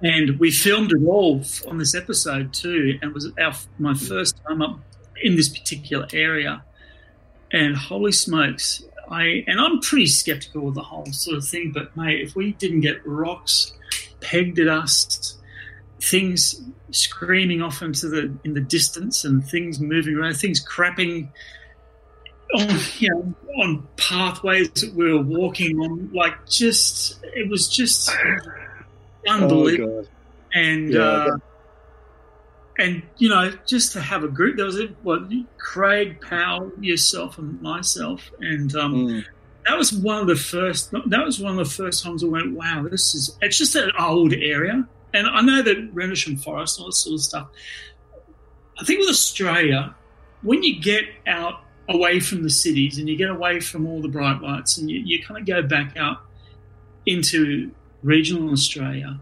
and 0.02 0.40
we 0.40 0.50
filmed 0.50 0.92
it 0.92 1.06
all 1.06 1.44
on 1.68 1.78
this 1.78 1.94
episode 1.94 2.54
too. 2.54 2.98
And 3.02 3.12
it 3.12 3.14
was 3.14 3.32
our 3.40 3.54
my 3.78 3.94
first 3.94 4.42
time 4.48 4.64
up 4.64 4.80
in 5.22 5.36
this 5.36 5.50
particular 5.50 6.08
area. 6.14 6.64
And 7.52 7.76
holy 7.76 8.12
smokes, 8.12 8.84
I 9.10 9.44
and 9.48 9.60
I'm 9.60 9.80
pretty 9.80 10.08
skeptical 10.08 10.68
of 10.68 10.76
the 10.76 10.84
whole 10.84 11.06
sort 11.08 11.38
of 11.38 11.48
thing. 11.48 11.72
But 11.74 11.96
mate, 11.96 12.22
if 12.22 12.36
we 12.36 12.54
didn't 12.54 12.82
get 12.82 13.06
rocks 13.06 13.74
pegged 14.22 14.60
at 14.60 14.68
us, 14.68 15.38
things 16.02 16.62
screaming 16.92 17.62
off 17.62 17.82
into 17.82 18.08
the 18.08 18.34
in 18.44 18.54
the 18.54 18.62
distance, 18.62 19.24
and 19.24 19.46
things 19.46 19.80
moving 19.80 20.16
around, 20.16 20.36
things 20.36 20.64
crapping 20.64 21.30
on 22.54 22.80
you 22.98 23.10
know 23.10 23.36
on 23.62 23.88
pathways 23.98 24.70
that 24.72 24.94
we 24.94 25.12
were 25.12 25.22
walking 25.22 25.80
on, 25.80 26.12
like 26.14 26.34
just 26.48 27.20
it 27.24 27.50
was 27.50 27.68
just 27.68 28.10
unbelievable. 29.28 30.06
Oh, 30.06 30.60
and 30.60 30.92
yeah, 30.92 31.02
uh, 31.02 31.38
and 32.78 33.02
you 33.18 33.30
know, 33.30 33.52
just 33.66 33.94
to 33.94 34.02
have 34.02 34.24
a 34.24 34.28
group. 34.28 34.58
There 34.58 34.66
was 34.66 34.80
a, 34.80 34.88
what 35.04 35.24
Craig 35.58 36.22
Powell, 36.22 36.72
yourself, 36.80 37.38
and 37.38 37.62
myself, 37.62 38.32
and 38.40 38.74
um, 38.76 38.94
mm. 38.94 39.26
that 39.66 39.78
was 39.78 39.92
one 39.92 40.20
of 40.20 40.28
the 40.28 40.36
first. 40.36 40.92
That 40.92 41.26
was 41.26 41.40
one 41.40 41.58
of 41.58 41.68
the 41.68 41.74
first 41.74 42.04
times 42.04 42.24
I 42.24 42.28
went, 42.28 42.54
"Wow, 42.54 42.88
this 42.90 43.16
is." 43.16 43.38
It's 43.42 43.58
just 43.58 43.76
an 43.76 43.92
old 44.00 44.34
area, 44.34 44.88
and 45.14 45.28
I 45.28 45.42
know 45.42 45.62
that 45.62 45.90
Rendlesham 45.94 46.38
Forest, 46.38 46.78
and 46.78 46.84
all 46.84 46.90
this 46.90 47.04
sort 47.04 47.16
of 47.16 47.22
stuff. 47.22 47.48
I 48.80 48.84
think 48.84 49.00
with 49.00 49.10
Australia, 49.10 49.96
when 50.44 50.62
you 50.62 50.80
get 50.80 51.06
out 51.26 51.62
away 51.90 52.20
from 52.20 52.44
the 52.44 52.50
cities 52.50 53.00
and 53.00 53.10
you 53.10 53.16
get 53.16 53.30
away 53.30 53.60
from 53.60 53.88
all 53.88 54.02
the 54.02 54.10
bright 54.10 54.42
lights 54.42 54.78
and 54.78 54.92
you, 54.92 55.00
you 55.00 55.24
kind 55.24 55.40
of 55.40 55.48
go 55.48 55.62
back 55.62 55.96
out 55.98 56.18
into 57.06 57.72
regional 58.04 58.52
Australia, 58.52 59.20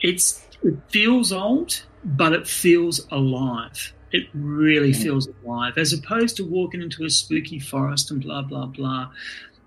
it's 0.00 0.44
it 0.62 0.74
feels 0.88 1.32
old, 1.32 1.82
but 2.04 2.32
it 2.32 2.46
feels 2.46 3.06
alive. 3.10 3.92
It 4.12 4.28
really 4.32 4.92
mm. 4.92 5.02
feels 5.02 5.28
alive, 5.44 5.76
as 5.76 5.92
opposed 5.92 6.36
to 6.36 6.44
walking 6.44 6.82
into 6.82 7.04
a 7.04 7.10
spooky 7.10 7.58
forest 7.58 8.10
and 8.10 8.22
blah 8.22 8.42
blah 8.42 8.66
blah. 8.66 9.10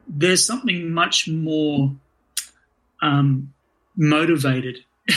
There's 0.08 0.46
something 0.46 0.92
much 0.92 1.28
more 1.28 1.96
um, 3.02 3.54
motivated 3.96 4.80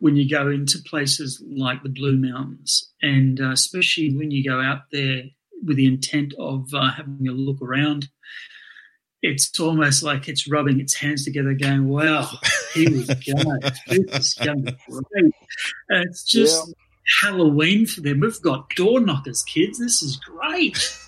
when 0.00 0.16
you 0.16 0.28
go 0.28 0.50
into 0.50 0.78
places 0.78 1.42
like 1.46 1.82
the 1.82 1.88
Blue 1.88 2.16
Mountains, 2.16 2.92
and 3.00 3.40
uh, 3.40 3.52
especially 3.52 4.14
when 4.16 4.30
you 4.30 4.42
go 4.42 4.60
out 4.60 4.90
there 4.90 5.22
with 5.64 5.76
the 5.76 5.86
intent 5.86 6.34
of 6.38 6.74
uh, 6.74 6.90
having 6.90 7.28
a 7.28 7.32
look 7.32 7.62
around 7.62 8.08
it's 9.24 9.58
almost 9.58 10.02
like 10.02 10.28
it's 10.28 10.46
rubbing 10.46 10.80
its 10.80 10.94
hands 10.94 11.24
together, 11.24 11.54
going, 11.54 11.88
"Wow, 11.88 12.28
he 12.74 12.88
was 12.88 13.06
going. 13.06 13.60
this 13.88 14.26
is 14.26 14.34
going 14.34 14.64
to 14.66 14.76
great." 14.88 15.32
And 15.88 16.04
it's 16.04 16.24
just 16.24 16.68
yeah. 16.68 16.74
Halloween 17.22 17.86
for 17.86 18.00
them. 18.00 18.20
We've 18.20 18.40
got 18.42 18.70
door 18.70 19.00
knockers, 19.00 19.42
kids. 19.42 19.78
This 19.78 20.02
is 20.02 20.16
great. 20.16 20.98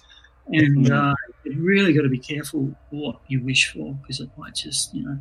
And 0.48 0.90
uh, 0.92 1.14
you 1.44 1.60
really 1.60 1.92
got 1.92 2.02
to 2.02 2.08
be 2.08 2.18
careful 2.18 2.74
what 2.90 3.20
you 3.28 3.42
wish 3.42 3.72
for 3.72 3.94
because 3.94 4.20
it 4.20 4.30
might 4.36 4.54
just, 4.54 4.94
you 4.94 5.04
know, 5.04 5.18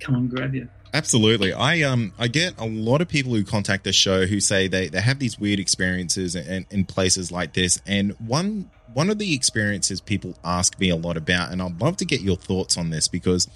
come 0.00 0.14
and 0.14 0.30
grab 0.30 0.54
you. 0.54 0.68
Absolutely. 0.94 1.54
I 1.54 1.82
um 1.82 2.12
I 2.18 2.28
get 2.28 2.54
a 2.58 2.66
lot 2.66 3.00
of 3.00 3.08
people 3.08 3.32
who 3.32 3.44
contact 3.44 3.84
the 3.84 3.92
show 3.92 4.26
who 4.26 4.40
say 4.40 4.68
they, 4.68 4.88
they 4.88 5.00
have 5.00 5.18
these 5.18 5.38
weird 5.38 5.58
experiences 5.58 6.36
in, 6.36 6.66
in 6.70 6.84
places 6.84 7.32
like 7.32 7.54
this. 7.54 7.80
And 7.86 8.12
one 8.18 8.70
one 8.92 9.08
of 9.08 9.18
the 9.18 9.34
experiences 9.34 10.02
people 10.02 10.36
ask 10.44 10.78
me 10.78 10.90
a 10.90 10.96
lot 10.96 11.16
about, 11.16 11.50
and 11.50 11.62
I'd 11.62 11.80
love 11.80 11.96
to 11.98 12.04
get 12.04 12.20
your 12.20 12.36
thoughts 12.36 12.76
on 12.76 12.90
this 12.90 13.08
because 13.08 13.48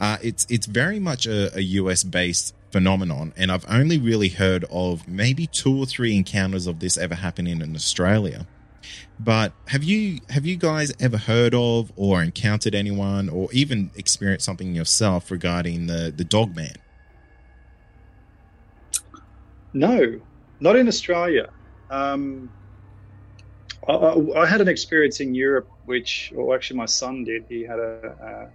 uh, 0.00 0.18
it's 0.22 0.46
it's 0.48 0.66
very 0.66 0.98
much 0.98 1.26
a, 1.26 1.56
a 1.56 1.60
US 1.60 2.04
based 2.04 2.54
phenomenon, 2.70 3.32
and 3.36 3.50
I've 3.50 3.66
only 3.68 3.98
really 3.98 4.28
heard 4.28 4.64
of 4.70 5.08
maybe 5.08 5.46
two 5.46 5.76
or 5.76 5.86
three 5.86 6.16
encounters 6.16 6.66
of 6.66 6.80
this 6.80 6.96
ever 6.96 7.14
happening 7.14 7.60
in 7.60 7.74
Australia. 7.74 8.46
But 9.18 9.52
have 9.66 9.82
you 9.82 10.20
have 10.30 10.46
you 10.46 10.56
guys 10.56 10.92
ever 11.00 11.18
heard 11.18 11.54
of 11.54 11.92
or 11.96 12.22
encountered 12.22 12.74
anyone 12.74 13.28
or 13.28 13.48
even 13.52 13.90
experienced 13.96 14.44
something 14.44 14.74
yourself 14.74 15.30
regarding 15.30 15.86
the 15.86 16.12
the 16.16 16.24
dog 16.24 16.54
man? 16.54 16.76
No, 19.72 20.20
not 20.60 20.76
in 20.76 20.88
Australia. 20.88 21.50
Um, 21.90 22.50
I, 23.88 24.14
I, 24.36 24.46
had 24.46 24.60
an 24.60 24.68
experience 24.68 25.20
in 25.20 25.34
Europe, 25.34 25.68
which, 25.86 26.32
or 26.36 26.54
actually, 26.54 26.76
my 26.76 26.86
son 26.86 27.24
did. 27.24 27.44
He 27.48 27.62
had 27.62 27.78
a 27.78 28.50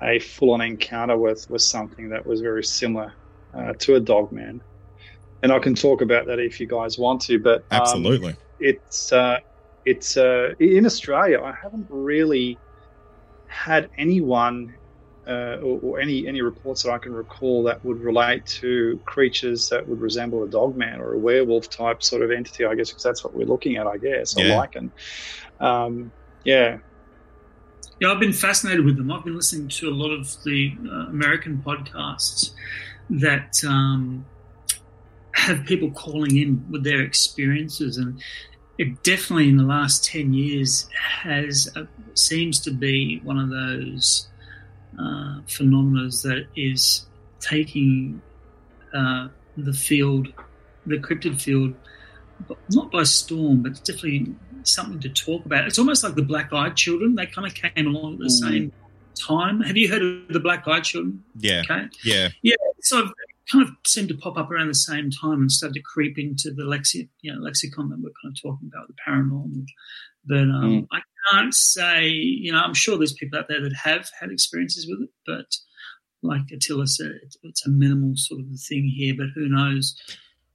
a, 0.00 0.16
a 0.16 0.18
full 0.18 0.52
on 0.52 0.60
encounter 0.60 1.16
with 1.16 1.48
with 1.50 1.62
something 1.62 2.08
that 2.10 2.26
was 2.26 2.40
very 2.40 2.64
similar 2.64 3.12
uh, 3.54 3.72
to 3.74 3.94
a 3.96 4.00
dog 4.00 4.32
man, 4.32 4.60
and 5.42 5.52
I 5.52 5.58
can 5.58 5.74
talk 5.74 6.00
about 6.00 6.26
that 6.26 6.38
if 6.38 6.60
you 6.60 6.66
guys 6.66 6.98
want 6.98 7.20
to. 7.22 7.38
But 7.38 7.58
um, 7.70 7.82
absolutely, 7.82 8.36
it's 8.60 9.12
uh, 9.12 9.38
it's 9.84 10.16
uh, 10.16 10.54
in 10.58 10.86
Australia. 10.86 11.42
I 11.42 11.52
haven't 11.52 11.86
really 11.88 12.58
had 13.46 13.88
anyone 13.96 14.74
uh, 15.26 15.58
or, 15.62 15.80
or, 15.82 16.00
any 16.00 16.26
any 16.26 16.40
reports 16.40 16.82
that 16.82 16.90
I 16.90 16.98
can 16.98 17.12
recall 17.12 17.62
that 17.64 17.84
would 17.84 18.00
relate 18.00 18.46
to 18.46 18.98
creatures 19.04 19.68
that 19.68 19.86
would 19.86 20.00
resemble 20.00 20.42
a 20.42 20.48
dogman 20.48 21.00
or 21.00 21.12
a 21.12 21.18
werewolf 21.18 21.68
type 21.68 22.02
sort 22.02 22.22
of 22.22 22.30
entity. 22.30 22.64
I 22.64 22.74
guess 22.74 22.88
because 22.88 23.02
that's 23.02 23.24
what 23.24 23.34
we're 23.34 23.46
looking 23.46 23.76
at. 23.76 23.86
I 23.86 23.98
guess 23.98 24.34
yeah. 24.36 24.44
a 24.44 24.66
lycan. 24.66 24.90
Um, 25.60 26.12
yeah. 26.44 26.78
Yeah, 28.00 28.12
I've 28.12 28.20
been 28.20 28.32
fascinated 28.32 28.84
with 28.84 28.96
them. 28.96 29.10
I've 29.10 29.24
been 29.24 29.34
listening 29.34 29.68
to 29.68 29.88
a 29.88 29.94
lot 29.94 30.12
of 30.12 30.36
the 30.44 30.72
uh, 30.86 31.08
American 31.08 31.58
podcasts 31.66 32.52
that 33.10 33.60
um, 33.66 34.24
have 35.32 35.64
people 35.64 35.90
calling 35.90 36.36
in 36.36 36.64
with 36.70 36.84
their 36.84 37.02
experiences, 37.02 37.96
and 37.96 38.22
it 38.78 39.02
definitely 39.02 39.48
in 39.48 39.56
the 39.56 39.64
last 39.64 40.04
10 40.04 40.32
years 40.32 40.88
has 40.94 41.68
uh, 41.74 41.84
seems 42.14 42.60
to 42.60 42.70
be 42.70 43.20
one 43.24 43.36
of 43.36 43.50
those 43.50 44.28
uh, 44.96 45.40
phenomena 45.48 46.08
that 46.08 46.46
is 46.54 47.04
taking 47.40 48.22
uh, 48.94 49.26
the 49.56 49.72
field, 49.72 50.28
the 50.86 50.98
cryptid 50.98 51.40
field, 51.40 51.74
not 52.70 52.92
by 52.92 53.02
storm, 53.02 53.62
but 53.62 53.74
definitely 53.84 54.36
something 54.64 55.00
to 55.00 55.08
talk 55.08 55.44
about. 55.44 55.66
It's 55.66 55.78
almost 55.78 56.04
like 56.04 56.14
the 56.14 56.22
Black 56.22 56.52
Eyed 56.52 56.76
Children. 56.76 57.14
They 57.14 57.26
kind 57.26 57.46
of 57.46 57.54
came 57.54 57.86
along 57.86 58.14
at 58.14 58.18
the 58.20 58.24
mm. 58.26 58.30
same 58.30 58.72
time. 59.14 59.60
Have 59.60 59.76
you 59.76 59.88
heard 59.88 60.02
of 60.02 60.28
the 60.28 60.40
Black 60.40 60.66
Eyed 60.66 60.84
Children? 60.84 61.22
Yeah. 61.36 61.62
Okay. 61.64 61.86
Yeah. 62.04 62.28
Yeah. 62.42 62.54
So 62.80 63.08
kind 63.50 63.66
of 63.66 63.74
seemed 63.86 64.08
to 64.08 64.16
pop 64.16 64.36
up 64.36 64.50
around 64.50 64.68
the 64.68 64.74
same 64.74 65.10
time 65.10 65.40
and 65.40 65.50
started 65.50 65.74
to 65.74 65.82
creep 65.82 66.18
into 66.18 66.50
the 66.50 66.64
lexi- 66.64 67.08
you 67.22 67.32
know, 67.32 67.40
lexicon 67.40 67.88
that 67.88 67.98
we're 67.98 68.12
kind 68.22 68.36
of 68.36 68.40
talking 68.40 68.70
about, 68.72 68.88
the 68.88 68.94
paranormal. 69.06 69.66
But 70.26 70.42
um, 70.42 70.82
mm. 70.82 70.86
I 70.92 71.00
can't 71.30 71.54
say, 71.54 72.08
you 72.08 72.52
know, 72.52 72.60
I'm 72.60 72.74
sure 72.74 72.98
there's 72.98 73.14
people 73.14 73.38
out 73.38 73.48
there 73.48 73.62
that 73.62 73.74
have 73.74 74.10
had 74.18 74.30
experiences 74.30 74.86
with 74.88 75.02
it, 75.02 75.10
but 75.26 75.56
like 76.22 76.50
Attila 76.52 76.86
said, 76.86 77.12
it's 77.42 77.66
a 77.66 77.70
minimal 77.70 78.12
sort 78.16 78.40
of 78.40 78.46
thing 78.60 78.92
here, 78.94 79.14
but 79.16 79.28
who 79.34 79.48
knows 79.48 79.96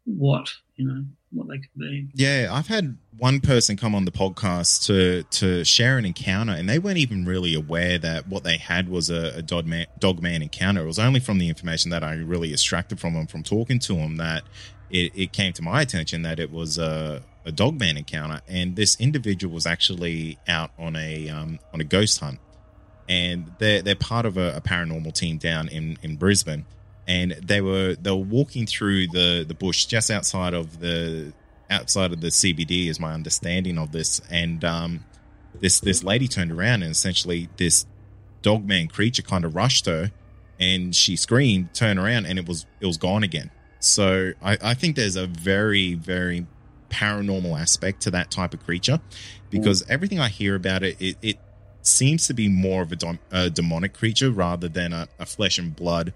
what, 0.06 0.50
you 0.76 0.88
know, 0.88 1.06
what 1.32 1.48
they 1.48 1.58
could 1.58 1.74
be. 1.78 2.10
Yeah, 2.14 2.50
I've 2.52 2.68
had 2.68 2.98
one 3.18 3.40
person 3.40 3.78
come 3.78 3.96
on 3.96 4.06
the 4.06 4.12
podcast 4.12 4.86
to 4.88 5.24
to 5.40 5.64
share 5.64 5.98
an 5.98 6.06
encounter, 6.06 6.54
and 6.54 6.70
they 6.70 6.80
weren't 6.80 6.98
even 6.98 7.26
really 7.26 7.54
aware 7.54 7.98
that 7.98 8.28
what 8.28 8.44
they 8.44 8.58
had 8.58 8.90
was 8.90 9.10
a, 9.10 9.38
a 9.38 9.42
dog 9.42 9.66
man, 9.66 9.88
dog 10.00 10.22
man 10.22 10.42
encounter. 10.42 10.84
It 10.84 10.88
was 10.88 11.00
only 11.00 11.20
from 11.20 11.40
the 11.40 11.50
information 11.50 11.92
that 11.92 12.04
I 12.04 12.16
really 12.16 12.52
extracted 12.52 13.00
from 13.00 13.14
them 13.14 13.28
from 13.28 13.44
talking 13.44 13.80
to 13.80 13.94
them 13.96 14.18
that 14.18 14.44
it, 14.90 15.12
it 15.16 15.32
came 15.32 15.54
to 15.54 15.62
my 15.62 15.82
attention 15.82 16.22
that 16.22 16.40
it 16.40 16.52
was 16.52 16.78
a, 16.78 17.24
a 17.46 17.52
dog 17.52 17.80
man 17.80 17.98
encounter, 17.98 18.42
and 18.48 18.76
this 18.76 19.00
individual 19.00 19.54
was 19.54 19.66
actually 19.66 20.38
out 20.48 20.72
on 20.78 20.96
a 20.96 21.30
um, 21.30 21.60
on 21.74 21.82
a 21.82 21.86
ghost 21.86 22.20
hunt, 22.20 22.40
and 23.10 23.52
they're 23.60 23.82
they're 23.82 23.96
part 23.96 24.26
of 24.26 24.38
a, 24.38 24.56
a 24.56 24.62
paranormal 24.62 25.14
team 25.14 25.38
down 25.38 25.68
in 25.70 25.98
in 26.04 26.16
Brisbane 26.18 26.66
and 27.08 27.32
they 27.32 27.62
were 27.62 27.96
they 27.96 28.12
were 28.12 28.18
walking 28.18 28.66
through 28.66 29.08
the 29.08 29.44
the 29.48 29.54
bush 29.54 29.86
just 29.86 30.10
outside 30.10 30.54
of 30.54 30.80
the 30.80 31.34
outside 31.70 32.14
of 32.14 32.22
the 32.22 32.28
CBD 32.28 32.88
is 32.88 33.00
my 33.00 33.14
understanding 33.14 33.78
of 33.78 33.92
this. 33.92 34.22
And 34.30 34.64
um 34.64 35.06
this 35.60 35.80
this 35.80 36.04
lady 36.04 36.28
turned 36.28 36.52
around 36.52 36.84
and 36.84 36.92
essentially 36.92 37.50
this 37.58 37.86
dogman 38.42 38.88
creature 38.88 39.22
kind 39.22 39.46
of 39.46 39.56
rushed 39.56 39.86
her 39.86 40.12
and 40.60 40.96
she 40.96 41.16
screamed 41.16 41.74
turned 41.74 42.00
around 42.00 42.26
and 42.26 42.40
it 42.40 42.48
was 42.48 42.66
it 42.80 42.86
was 42.86 42.98
gone 42.98 43.24
again. 43.24 43.52
So 43.80 44.32
I, 44.42 44.58
I 44.62 44.74
think 44.74 44.96
there's 44.96 45.18
a 45.18 45.28
very 45.28 45.94
very 45.96 46.46
paranormal 46.90 47.60
aspect 47.60 48.02
to 48.02 48.12
that 48.12 48.30
type 48.32 48.54
of 48.54 48.64
creature 48.64 49.00
because 49.50 49.84
everything 49.90 50.20
I 50.20 50.30
hear 50.30 50.56
about 50.56 50.84
it 50.84 50.96
it, 51.02 51.18
it 51.22 51.38
seems 51.82 52.28
to 52.28 52.34
be 52.34 52.48
more 52.48 52.82
of 52.82 52.94
a, 52.94 52.96
dom- 52.96 53.20
a 53.30 53.50
demonic 53.50 53.94
creature 53.94 54.32
rather 54.32 54.70
than 54.70 54.94
a, 54.94 55.08
a 55.20 55.26
flesh 55.26 55.58
and 55.58 55.76
blood 55.76 56.14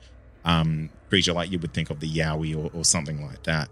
um, 0.47 0.89
creature 1.09 1.33
like 1.33 1.51
you 1.51 1.59
would 1.59 1.73
think 1.73 1.89
of 1.89 1.99
the 1.99 2.09
Yowie 2.09 2.55
or, 2.55 2.71
or 2.73 2.83
something 2.83 3.23
like 3.23 3.43
that. 3.43 3.69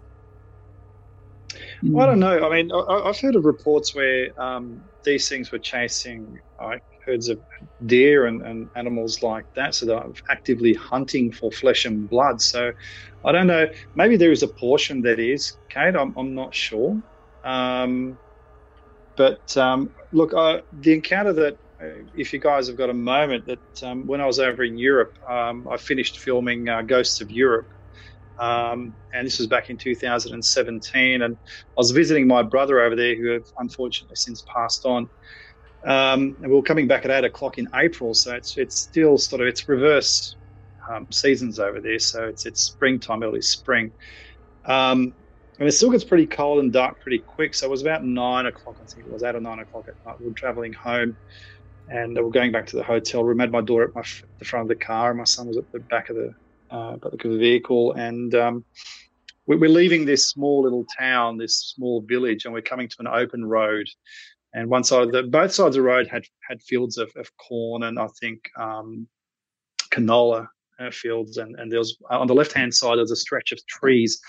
I 1.82 2.06
don't 2.06 2.20
know. 2.20 2.46
I 2.46 2.54
mean, 2.54 2.70
I, 2.70 3.08
I've 3.08 3.18
heard 3.18 3.34
of 3.34 3.44
reports 3.44 3.94
where 3.94 4.28
um, 4.40 4.82
these 5.04 5.28
things 5.28 5.50
were 5.50 5.58
chasing 5.58 6.38
like 6.60 6.82
herds 7.04 7.28
of 7.28 7.40
deer 7.86 8.26
and, 8.26 8.42
and 8.42 8.68
animals 8.76 9.22
like 9.22 9.46
that, 9.54 9.74
so 9.74 9.86
they're 9.86 10.04
actively 10.28 10.74
hunting 10.74 11.32
for 11.32 11.50
flesh 11.50 11.86
and 11.86 12.08
blood. 12.10 12.42
So 12.42 12.72
I 13.24 13.32
don't 13.32 13.46
know. 13.46 13.66
Maybe 13.94 14.16
there 14.16 14.32
is 14.32 14.42
a 14.42 14.48
portion 14.48 15.00
that 15.02 15.18
is, 15.18 15.56
Kate. 15.70 15.96
I'm, 15.96 16.14
I'm 16.16 16.34
not 16.34 16.54
sure. 16.54 17.00
Um, 17.44 18.18
but 19.16 19.56
um, 19.56 19.90
look, 20.12 20.34
uh, 20.34 20.60
the 20.80 20.92
encounter 20.92 21.32
that 21.32 21.56
if 21.80 22.32
you 22.32 22.38
guys 22.38 22.68
have 22.68 22.76
got 22.76 22.90
a 22.90 22.94
moment, 22.94 23.46
that 23.46 23.82
um, 23.82 24.06
when 24.06 24.20
I 24.20 24.26
was 24.26 24.38
over 24.38 24.62
in 24.62 24.78
Europe, 24.78 25.12
um, 25.28 25.66
I 25.70 25.76
finished 25.76 26.18
filming 26.18 26.68
uh, 26.68 26.82
Ghosts 26.82 27.20
of 27.20 27.30
Europe. 27.30 27.68
Um, 28.38 28.94
and 29.12 29.26
this 29.26 29.38
was 29.38 29.46
back 29.46 29.70
in 29.70 29.78
2017. 29.78 31.22
And 31.22 31.34
I 31.34 31.38
was 31.76 31.90
visiting 31.90 32.26
my 32.26 32.42
brother 32.42 32.80
over 32.80 32.96
there, 32.96 33.16
who 33.16 33.40
unfortunately 33.58 34.16
since 34.16 34.44
passed 34.52 34.84
on. 34.84 35.08
Um, 35.86 36.36
and 36.40 36.50
we 36.50 36.56
were 36.56 36.62
coming 36.62 36.88
back 36.88 37.04
at 37.04 37.10
eight 37.10 37.24
o'clock 37.24 37.58
in 37.58 37.68
April, 37.74 38.12
so 38.12 38.34
it's 38.34 38.56
it's 38.56 38.80
still 38.80 39.18
sort 39.18 39.40
of 39.40 39.46
it's 39.46 39.68
reverse 39.68 40.36
um, 40.90 41.06
seasons 41.12 41.58
over 41.58 41.80
there. 41.80 41.98
So 41.98 42.24
it's 42.24 42.44
it's 42.44 42.62
springtime, 42.62 43.22
early 43.22 43.42
spring. 43.42 43.92
Um, 44.64 45.14
and 45.58 45.68
it 45.68 45.72
still 45.72 45.90
gets 45.90 46.04
pretty 46.04 46.26
cold 46.26 46.58
and 46.58 46.72
dark 46.72 47.00
pretty 47.00 47.22
quick. 47.26 47.54
So 47.54 47.66
it 47.66 47.70
was 47.70 47.82
about 47.82 48.04
nine 48.04 48.46
o'clock, 48.46 48.76
I 48.82 48.84
think 48.92 49.06
it 49.06 49.12
was 49.12 49.22
eight 49.22 49.34
or 49.34 49.40
nine 49.40 49.58
o'clock 49.58 49.86
at 49.88 49.94
night. 50.04 50.16
We 50.20 50.26
were 50.26 50.34
traveling 50.34 50.72
home 50.74 51.16
and 51.88 52.16
we 52.16 52.22
were 52.22 52.30
going 52.30 52.52
back 52.52 52.66
to 52.66 52.76
the 52.76 52.82
hotel 52.82 53.24
room. 53.24 53.40
I 53.40 53.44
had 53.44 53.52
my 53.52 53.60
daughter 53.60 53.84
at 53.84 53.94
my, 53.94 54.02
the 54.38 54.44
front 54.44 54.64
of 54.64 54.68
the 54.68 54.84
car, 54.84 55.10
and 55.10 55.18
my 55.18 55.24
son 55.24 55.46
was 55.46 55.56
at 55.56 55.64
the 55.72 55.80
back 55.80 56.10
of 56.10 56.16
the 56.16 56.32
uh, 56.70 56.96
back 56.96 57.24
of 57.24 57.30
the 57.30 57.38
vehicle. 57.38 57.92
And 57.92 58.34
um, 58.34 58.64
we, 59.46 59.56
we're 59.56 59.70
leaving 59.70 60.04
this 60.04 60.28
small 60.28 60.62
little 60.62 60.84
town, 60.98 61.38
this 61.38 61.74
small 61.76 62.02
village, 62.02 62.44
and 62.44 62.52
we're 62.52 62.62
coming 62.62 62.88
to 62.88 62.96
an 63.00 63.06
open 63.06 63.44
road. 63.44 63.86
And 64.54 64.68
one 64.70 64.84
side 64.84 65.02
of 65.02 65.12
the 65.12 65.22
both 65.24 65.52
sides 65.52 65.76
of 65.76 65.82
the 65.82 65.82
road 65.82 66.08
had 66.08 66.24
had 66.48 66.62
fields 66.62 66.98
of, 66.98 67.10
of 67.16 67.30
corn 67.36 67.82
and 67.82 67.98
I 67.98 68.08
think 68.20 68.40
um, 68.58 69.06
canola 69.90 70.48
uh, 70.80 70.90
fields, 70.90 71.36
and 71.36 71.58
and 71.58 71.70
there 71.70 71.78
was 71.78 71.96
on 72.10 72.26
the 72.26 72.34
left 72.34 72.52
hand 72.52 72.74
side 72.74 72.98
there's 72.98 73.10
a 73.10 73.16
stretch 73.16 73.52
of 73.52 73.64
trees. 73.66 74.20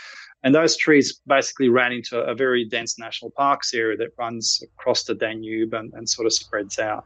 And 0.44 0.54
those 0.54 0.78
trees 0.78 1.20
basically 1.26 1.70
ran 1.70 1.92
into 1.92 2.20
a 2.20 2.36
very 2.36 2.64
dense 2.64 3.00
national 3.00 3.32
parks 3.32 3.74
area 3.74 3.98
that 3.98 4.10
runs 4.18 4.62
across 4.64 5.04
the 5.04 5.16
Danube 5.16 5.74
and, 5.74 5.94
and 5.94 6.08
sort 6.08 6.26
of 6.26 6.34
spreads 6.34 6.80
out. 6.80 7.06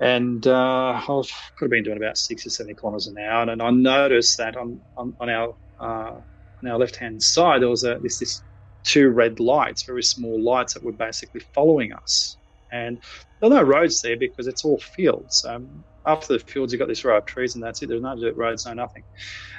And 0.00 0.46
uh, 0.46 1.00
I 1.00 1.04
was, 1.08 1.32
could 1.56 1.66
have 1.66 1.70
been 1.70 1.84
doing 1.84 1.96
about 1.96 2.18
60 2.18 2.48
or 2.48 2.50
70 2.50 2.74
kilometers 2.74 3.06
an 3.06 3.18
hour. 3.18 3.48
And 3.48 3.62
I 3.62 3.70
noticed 3.70 4.36
that 4.38 4.56
on, 4.56 4.80
on, 4.96 5.14
on 5.20 5.30
our 5.30 5.54
uh, 5.80 6.20
on 6.62 6.70
our 6.70 6.78
left 6.78 6.96
hand 6.96 7.22
side, 7.22 7.62
there 7.62 7.68
was 7.68 7.84
a, 7.84 7.98
this, 8.02 8.18
this 8.18 8.42
two 8.84 9.08
red 9.10 9.40
lights, 9.40 9.82
very 9.82 10.02
small 10.02 10.40
lights 10.42 10.74
that 10.74 10.82
were 10.82 10.92
basically 10.92 11.40
following 11.54 11.92
us. 11.92 12.36
And 12.70 13.02
there 13.40 13.50
are 13.50 13.54
no 13.54 13.62
roads 13.62 14.02
there 14.02 14.16
because 14.16 14.46
it's 14.46 14.64
all 14.64 14.78
fields. 14.78 15.44
Um, 15.44 15.84
after 16.06 16.32
the 16.32 16.38
fields, 16.38 16.72
you've 16.72 16.80
got 16.80 16.88
this 16.88 17.04
row 17.04 17.18
of 17.18 17.26
trees, 17.26 17.54
and 17.54 17.62
that's 17.62 17.82
it. 17.82 17.88
There's 17.88 18.02
no 18.02 18.16
roads, 18.34 18.66
no 18.66 18.72
nothing. 18.72 19.04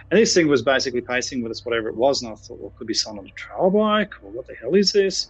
And 0.09 0.19
this 0.19 0.33
thing 0.33 0.47
was 0.47 0.63
basically 0.63 1.01
pacing 1.01 1.43
with 1.43 1.51
us, 1.51 1.65
whatever 1.65 1.89
it 1.89 1.95
was. 1.95 2.21
And 2.21 2.31
I 2.31 2.35
thought, 2.35 2.59
well, 2.59 2.73
could 2.77 2.87
be 2.87 2.93
someone 2.93 3.25
on 3.25 3.29
a 3.29 3.33
trail 3.33 3.69
bike, 3.69 4.11
or 4.21 4.31
what 4.31 4.47
the 4.47 4.55
hell 4.61 4.73
is 4.75 4.91
this? 4.91 5.27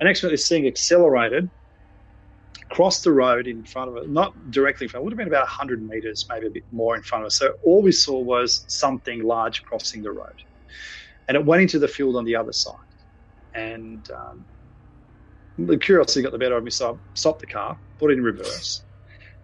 And 0.00 0.06
minute, 0.06 0.20
this 0.22 0.48
thing 0.48 0.66
accelerated, 0.66 1.48
crossed 2.70 3.04
the 3.04 3.12
road 3.12 3.46
in 3.46 3.64
front 3.64 3.90
of 3.90 3.96
us, 3.96 4.04
not 4.08 4.34
directly 4.50 4.84
in 4.84 4.90
front, 4.90 5.02
it 5.02 5.04
would 5.04 5.12
have 5.12 5.18
been 5.18 5.28
about 5.28 5.44
100 5.44 5.86
meters, 5.86 6.26
maybe 6.28 6.46
a 6.46 6.50
bit 6.50 6.64
more 6.70 6.96
in 6.96 7.02
front 7.02 7.22
of 7.22 7.26
us. 7.26 7.36
So 7.36 7.52
all 7.64 7.82
we 7.82 7.92
saw 7.92 8.18
was 8.18 8.64
something 8.68 9.22
large 9.22 9.62
crossing 9.62 10.02
the 10.02 10.10
road. 10.10 10.42
And 11.28 11.36
it 11.36 11.44
went 11.44 11.62
into 11.62 11.78
the 11.78 11.88
field 11.88 12.16
on 12.16 12.24
the 12.24 12.36
other 12.36 12.52
side. 12.52 12.74
And 13.54 14.06
um, 14.10 14.44
the 15.58 15.78
curiosity 15.78 16.22
got 16.22 16.32
the 16.32 16.38
better 16.38 16.56
of 16.56 16.64
me, 16.64 16.70
so 16.70 16.94
I 16.94 16.98
stopped 17.14 17.40
the 17.40 17.46
car, 17.46 17.78
put 17.98 18.10
it 18.10 18.18
in 18.18 18.24
reverse. 18.24 18.82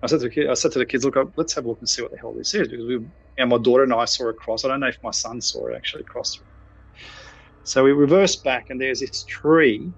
I 0.02 0.06
said 0.06 0.20
to 0.20 0.28
the 0.28 0.48
I 0.48 0.54
said 0.54 0.72
to 0.72 0.78
the 0.78 0.86
kids, 0.86 1.04
look, 1.04 1.16
let's 1.36 1.54
have 1.54 1.64
a 1.64 1.68
look 1.68 1.78
and 1.78 1.88
see 1.88 2.02
what 2.02 2.10
the 2.10 2.18
hell 2.18 2.32
this 2.32 2.54
is 2.54 2.68
because 2.68 2.86
we, 2.86 3.00
and 3.38 3.50
my 3.50 3.58
daughter 3.58 3.84
and 3.84 3.92
I 3.92 4.04
saw 4.04 4.28
a 4.28 4.32
cross. 4.32 4.64
I 4.64 4.68
don't 4.68 4.80
know 4.80 4.88
if 4.88 5.02
my 5.02 5.10
son 5.10 5.40
saw 5.40 5.68
it 5.68 5.76
actually 5.76 6.04
cross. 6.04 6.40
So 7.64 7.84
we 7.84 7.92
reversed 7.92 8.42
back, 8.42 8.70
and 8.70 8.80
there's 8.80 9.00
this 9.00 9.22
tree 9.22 9.90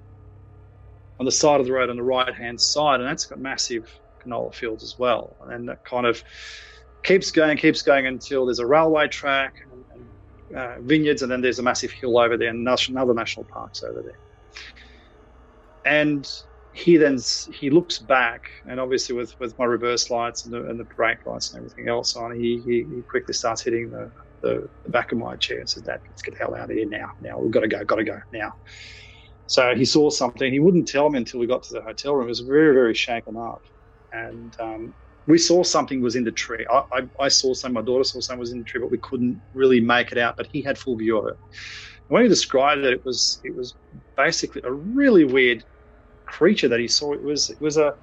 on 1.18 1.24
the 1.24 1.32
side 1.32 1.60
of 1.60 1.66
the 1.66 1.72
road 1.72 1.90
on 1.90 1.96
the 1.96 2.02
right 2.02 2.34
hand 2.34 2.60
side, 2.60 3.00
and 3.00 3.08
that's 3.08 3.24
got 3.24 3.38
massive 3.38 3.90
canola 4.22 4.54
fields 4.54 4.84
as 4.84 4.98
well. 4.98 5.34
And 5.48 5.68
that 5.68 5.84
kind 5.84 6.06
of 6.06 6.22
keeps 7.02 7.30
going, 7.30 7.56
keeps 7.56 7.82
going 7.82 8.06
until 8.06 8.46
there's 8.46 8.58
a 8.58 8.66
railway 8.66 9.08
track 9.08 9.64
and, 9.72 9.84
and 10.50 10.56
uh, 10.56 10.80
vineyards, 10.80 11.22
and 11.22 11.32
then 11.32 11.40
there's 11.40 11.58
a 11.58 11.62
massive 11.62 11.90
hill 11.90 12.18
over 12.18 12.36
there, 12.36 12.50
and 12.50 12.68
another 12.88 13.14
national 13.14 13.44
parks 13.46 13.82
over 13.82 14.02
there. 14.02 14.18
And 15.84 16.28
he 16.74 16.96
then 16.96 17.18
he 17.52 17.70
looks 17.70 17.98
back, 17.98 18.42
and 18.68 18.80
obviously 18.80 19.14
with, 19.14 19.32
with 19.38 19.56
my 19.58 19.64
reverse 19.64 20.10
lights 20.10 20.44
and 20.44 20.52
the, 20.52 20.68
and 20.68 20.78
the 20.78 20.84
brake 20.96 21.24
lights 21.24 21.52
and 21.52 21.58
everything 21.58 21.88
else 21.88 22.16
on, 22.16 22.34
he, 22.34 22.60
he, 22.64 22.84
he 22.92 23.02
quickly 23.08 23.32
starts 23.32 23.62
hitting 23.62 23.90
the, 23.90 24.10
the, 24.42 24.68
the, 24.82 24.90
back 24.90 25.12
of 25.12 25.18
my 25.18 25.36
chair 25.36 25.60
and 25.60 25.70
says, 25.70 25.84
"Dad, 25.84 26.00
let's 26.10 26.22
get 26.22 26.32
the 26.32 26.38
hell 26.38 26.54
out 26.56 26.70
of 26.70 26.76
here 26.76 26.88
now! 26.88 27.10
Now 27.20 27.38
we've 27.38 27.52
got 27.52 27.60
to 27.60 27.68
go, 27.68 27.84
got 27.84 27.96
to 27.96 28.04
go 28.04 28.18
now." 28.32 28.52
So 29.46 29.74
he 29.76 29.84
saw 29.84 30.10
something. 30.10 30.52
He 30.52 30.58
wouldn't 30.58 30.88
tell 30.88 31.10
me 31.10 31.18
until 31.18 31.38
we 31.38 31.46
got 31.46 31.62
to 31.64 31.74
the 31.74 31.82
hotel 31.82 32.16
room. 32.16 32.26
He 32.26 32.30
was 32.30 32.40
very 32.40 32.74
very 32.74 32.94
shaken 32.94 33.36
up, 33.36 33.62
and 34.12 34.52
um, 34.58 34.94
we 35.26 35.38
saw 35.38 35.62
something 35.62 36.00
was 36.00 36.16
in 36.16 36.24
the 36.24 36.32
tree. 36.32 36.66
I, 36.68 36.82
I, 36.92 37.00
I 37.20 37.28
saw 37.28 37.54
something. 37.54 37.74
My 37.74 37.82
daughter 37.82 38.04
saw 38.04 38.20
something 38.20 38.40
was 38.40 38.52
in 38.52 38.58
the 38.58 38.64
tree, 38.64 38.80
but 38.80 38.90
we 38.90 38.98
couldn't 38.98 39.40
really 39.52 39.80
make 39.80 40.10
it 40.10 40.18
out. 40.18 40.36
But 40.36 40.48
he 40.50 40.60
had 40.60 40.76
full 40.76 40.96
view 40.96 41.18
of 41.18 41.26
it. 41.28 41.34
And 42.08 42.14
when 42.14 42.22
he 42.22 42.28
described 42.28 42.84
it, 42.84 42.92
it 42.92 43.04
was 43.04 43.38
it 43.44 43.54
was 43.54 43.76
basically 44.16 44.62
a 44.64 44.72
really 44.72 45.24
weird 45.24 45.64
creature 46.38 46.68
that 46.68 46.80
he 46.80 46.88
saw. 46.88 47.12
It 47.12 47.22
was 47.22 47.50
it 47.50 47.60
was 47.60 47.76
a 47.76 47.94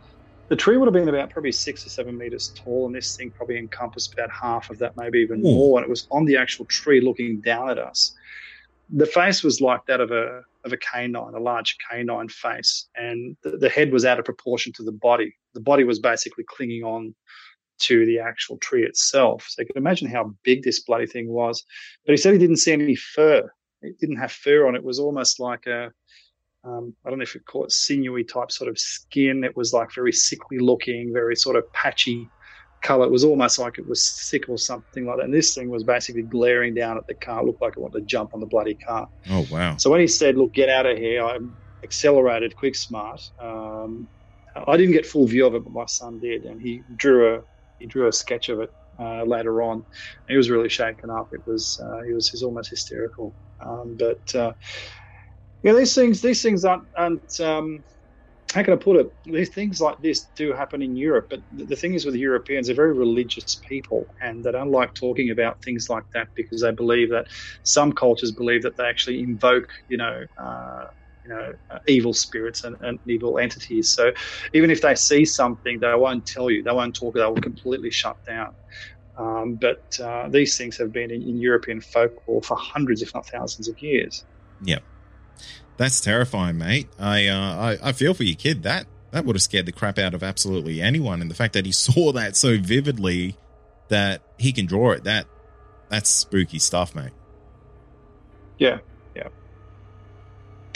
the 0.47 0.55
tree 0.55 0.77
would 0.77 0.87
have 0.87 0.93
been 0.93 1.07
about 1.07 1.29
probably 1.29 1.51
six 1.51 1.85
or 1.85 1.89
seven 1.89 2.17
meters 2.17 2.51
tall, 2.55 2.85
and 2.85 2.95
this 2.95 3.15
thing 3.15 3.31
probably 3.31 3.57
encompassed 3.57 4.13
about 4.13 4.29
half 4.29 4.69
of 4.69 4.77
that, 4.79 4.97
maybe 4.97 5.19
even 5.19 5.39
Ooh. 5.39 5.55
more. 5.55 5.79
And 5.79 5.85
it 5.85 5.89
was 5.89 6.07
on 6.11 6.25
the 6.25 6.37
actual 6.37 6.65
tree, 6.65 6.99
looking 7.01 7.39
down 7.41 7.69
at 7.69 7.77
us. 7.77 8.13
The 8.89 9.05
face 9.05 9.43
was 9.43 9.61
like 9.61 9.85
that 9.85 10.01
of 10.01 10.11
a 10.11 10.41
of 10.65 10.73
a 10.73 10.77
canine, 10.77 11.33
a 11.33 11.39
large 11.39 11.77
canine 11.89 12.29
face, 12.29 12.87
and 12.95 13.35
the, 13.43 13.57
the 13.57 13.69
head 13.69 13.91
was 13.91 14.05
out 14.05 14.19
of 14.19 14.25
proportion 14.25 14.71
to 14.73 14.83
the 14.83 14.91
body. 14.91 15.33
The 15.53 15.61
body 15.61 15.83
was 15.83 15.99
basically 15.99 16.45
clinging 16.47 16.83
on 16.83 17.15
to 17.87 18.05
the 18.05 18.19
actual 18.19 18.57
tree 18.57 18.83
itself. 18.83 19.47
So 19.49 19.61
you 19.61 19.67
can 19.67 19.77
imagine 19.77 20.07
how 20.07 20.35
big 20.43 20.63
this 20.63 20.81
bloody 20.81 21.07
thing 21.07 21.27
was. 21.29 21.63
But 22.05 22.13
he 22.13 22.17
said 22.17 22.33
he 22.33 22.39
didn't 22.39 22.63
see 22.65 22.73
any 22.73 22.95
fur. 22.95 23.49
It 23.81 23.99
didn't 23.99 24.17
have 24.17 24.31
fur 24.31 24.67
on 24.67 24.75
it. 24.75 24.79
It 24.79 24.83
was 24.83 24.99
almost 24.99 25.39
like 25.39 25.65
a 25.65 25.91
um, 26.63 26.95
I 27.05 27.09
don't 27.09 27.19
know 27.19 27.23
if 27.23 27.35
you 27.35 27.41
call 27.41 27.65
it 27.65 27.71
sinewy 27.71 28.23
type 28.23 28.51
sort 28.51 28.69
of 28.69 28.77
skin. 28.77 29.43
It 29.43 29.55
was 29.55 29.73
like 29.73 29.93
very 29.93 30.11
sickly 30.11 30.59
looking, 30.59 31.11
very 31.13 31.35
sort 31.35 31.55
of 31.55 31.63
patchy 31.73 32.31
color. 32.83 33.05
It 33.05 33.11
was 33.11 33.23
almost 33.23 33.59
like 33.59 33.77
it 33.77 33.87
was 33.87 34.03
sick 34.03 34.47
or 34.49 34.57
something 34.57 35.05
like 35.05 35.17
that. 35.17 35.25
And 35.25 35.33
this 35.33 35.55
thing 35.55 35.69
was 35.69 35.83
basically 35.83 36.23
glaring 36.23 36.73
down 36.73 36.97
at 36.97 37.07
the 37.07 37.15
car. 37.15 37.41
It 37.41 37.45
looked 37.45 37.61
like 37.61 37.73
it 37.77 37.79
wanted 37.79 37.99
to 37.99 38.05
jump 38.05 38.33
on 38.33 38.39
the 38.39 38.47
bloody 38.47 38.75
car. 38.75 39.07
Oh 39.29 39.45
wow! 39.51 39.77
So 39.77 39.89
when 39.89 40.01
he 40.01 40.07
said, 40.07 40.37
"Look, 40.37 40.53
get 40.53 40.69
out 40.69 40.85
of 40.85 40.97
here," 40.97 41.23
I 41.23 41.37
accelerated 41.83 42.55
quick 42.55 42.75
smart, 42.75 43.19
um, 43.41 44.07
I 44.55 44.77
didn't 44.77 44.93
get 44.93 45.05
full 45.05 45.27
view 45.27 45.45
of 45.45 45.55
it, 45.55 45.63
but 45.63 45.73
my 45.73 45.85
son 45.87 46.19
did, 46.19 46.43
and 46.43 46.59
he 46.61 46.83
drew 46.95 47.35
a 47.35 47.41
he 47.79 47.87
drew 47.87 48.07
a 48.07 48.11
sketch 48.11 48.49
of 48.49 48.59
it 48.59 48.69
uh, 48.99 49.23
later 49.23 49.61
on. 49.61 49.85
He 50.27 50.35
was 50.35 50.49
really 50.49 50.69
shaken 50.69 51.09
up. 51.09 51.29
It 51.31 51.41
was 51.45 51.79
uh, 51.83 52.01
he 52.05 52.13
was 52.13 52.29
he 52.29 52.35
was 52.35 52.43
almost 52.43 52.69
hysterical. 52.69 53.35
Um, 53.65 53.95
but 53.97 54.35
uh, 54.35 54.53
yeah, 55.63 55.73
these 55.73 55.93
things 55.93 56.21
these 56.21 56.41
things 56.41 56.65
aren't, 56.65 56.87
aren't 56.97 57.39
um, 57.39 57.83
how 58.53 58.63
can 58.63 58.73
I 58.73 58.77
put 58.77 58.97
it? 58.97 59.13
These 59.25 59.49
things 59.49 59.79
like 59.79 59.97
this 60.01 60.25
do 60.35 60.51
happen 60.51 60.81
in 60.81 60.95
Europe, 60.95 61.27
but 61.29 61.39
the 61.51 61.75
thing 61.75 61.93
is 61.93 62.03
with 62.03 62.13
the 62.13 62.19
Europeans, 62.19 62.67
they're 62.67 62.75
very 62.75 62.93
religious 62.93 63.61
people, 63.67 64.05
and 64.21 64.43
they 64.43 64.51
don't 64.51 64.71
like 64.71 64.93
talking 64.93 65.29
about 65.29 65.61
things 65.63 65.89
like 65.89 66.03
that 66.13 66.27
because 66.35 66.61
they 66.61 66.71
believe 66.71 67.09
that 67.11 67.27
some 67.63 67.93
cultures 67.93 68.31
believe 68.31 68.63
that 68.63 68.75
they 68.75 68.83
actually 68.83 69.21
invoke, 69.21 69.69
you 69.87 69.97
know, 69.97 70.25
uh, 70.37 70.85
you 71.23 71.29
know, 71.29 71.53
uh, 71.69 71.79
evil 71.87 72.13
spirits 72.13 72.63
and, 72.63 72.75
and, 72.81 72.99
evil 73.05 73.37
entities. 73.37 73.93
So 73.93 74.11
even 74.53 74.71
if 74.71 74.81
they 74.81 74.95
see 74.95 75.23
something, 75.23 75.79
they 75.79 75.93
won't 75.93 76.25
tell 76.25 76.49
you. 76.49 76.63
They 76.63 76.71
won't 76.71 76.95
talk. 76.95 77.13
They 77.13 77.21
will 77.21 77.35
completely 77.35 77.91
shut 77.91 78.17
down. 78.25 78.55
Um, 79.17 79.55
but 79.55 79.83
uh, 80.01 80.29
these 80.29 80.57
things 80.57 80.77
have 80.77 80.91
been 80.91 81.11
in, 81.11 81.21
in, 81.21 81.37
European 81.37 81.79
folklore 81.79 82.41
for 82.41 82.57
hundreds, 82.57 83.01
if 83.01 83.13
not 83.13 83.27
thousands, 83.27 83.67
of 83.67 83.79
years. 83.79 84.25
Yep, 84.63 84.83
that's 85.77 86.01
terrifying, 86.01 86.57
mate. 86.57 86.87
I, 86.99 87.27
uh, 87.27 87.77
I 87.81 87.89
I 87.89 87.91
feel 87.91 88.13
for 88.13 88.23
your 88.23 88.35
kid. 88.35 88.63
That 88.63 88.85
that 89.11 89.25
would 89.25 89.35
have 89.35 89.41
scared 89.41 89.65
the 89.65 89.71
crap 89.71 89.97
out 89.97 90.13
of 90.13 90.23
absolutely 90.23 90.81
anyone. 90.81 91.21
And 91.21 91.29
the 91.29 91.35
fact 91.35 91.53
that 91.53 91.65
he 91.65 91.71
saw 91.71 92.11
that 92.13 92.35
so 92.35 92.57
vividly 92.57 93.35
that 93.89 94.21
he 94.37 94.53
can 94.53 94.65
draw 94.65 94.91
it 94.91 95.03
that 95.03 95.25
that's 95.89 96.09
spooky 96.09 96.59
stuff, 96.59 96.95
mate. 96.95 97.11
Yeah, 98.57 98.79
yeah. 99.15 99.27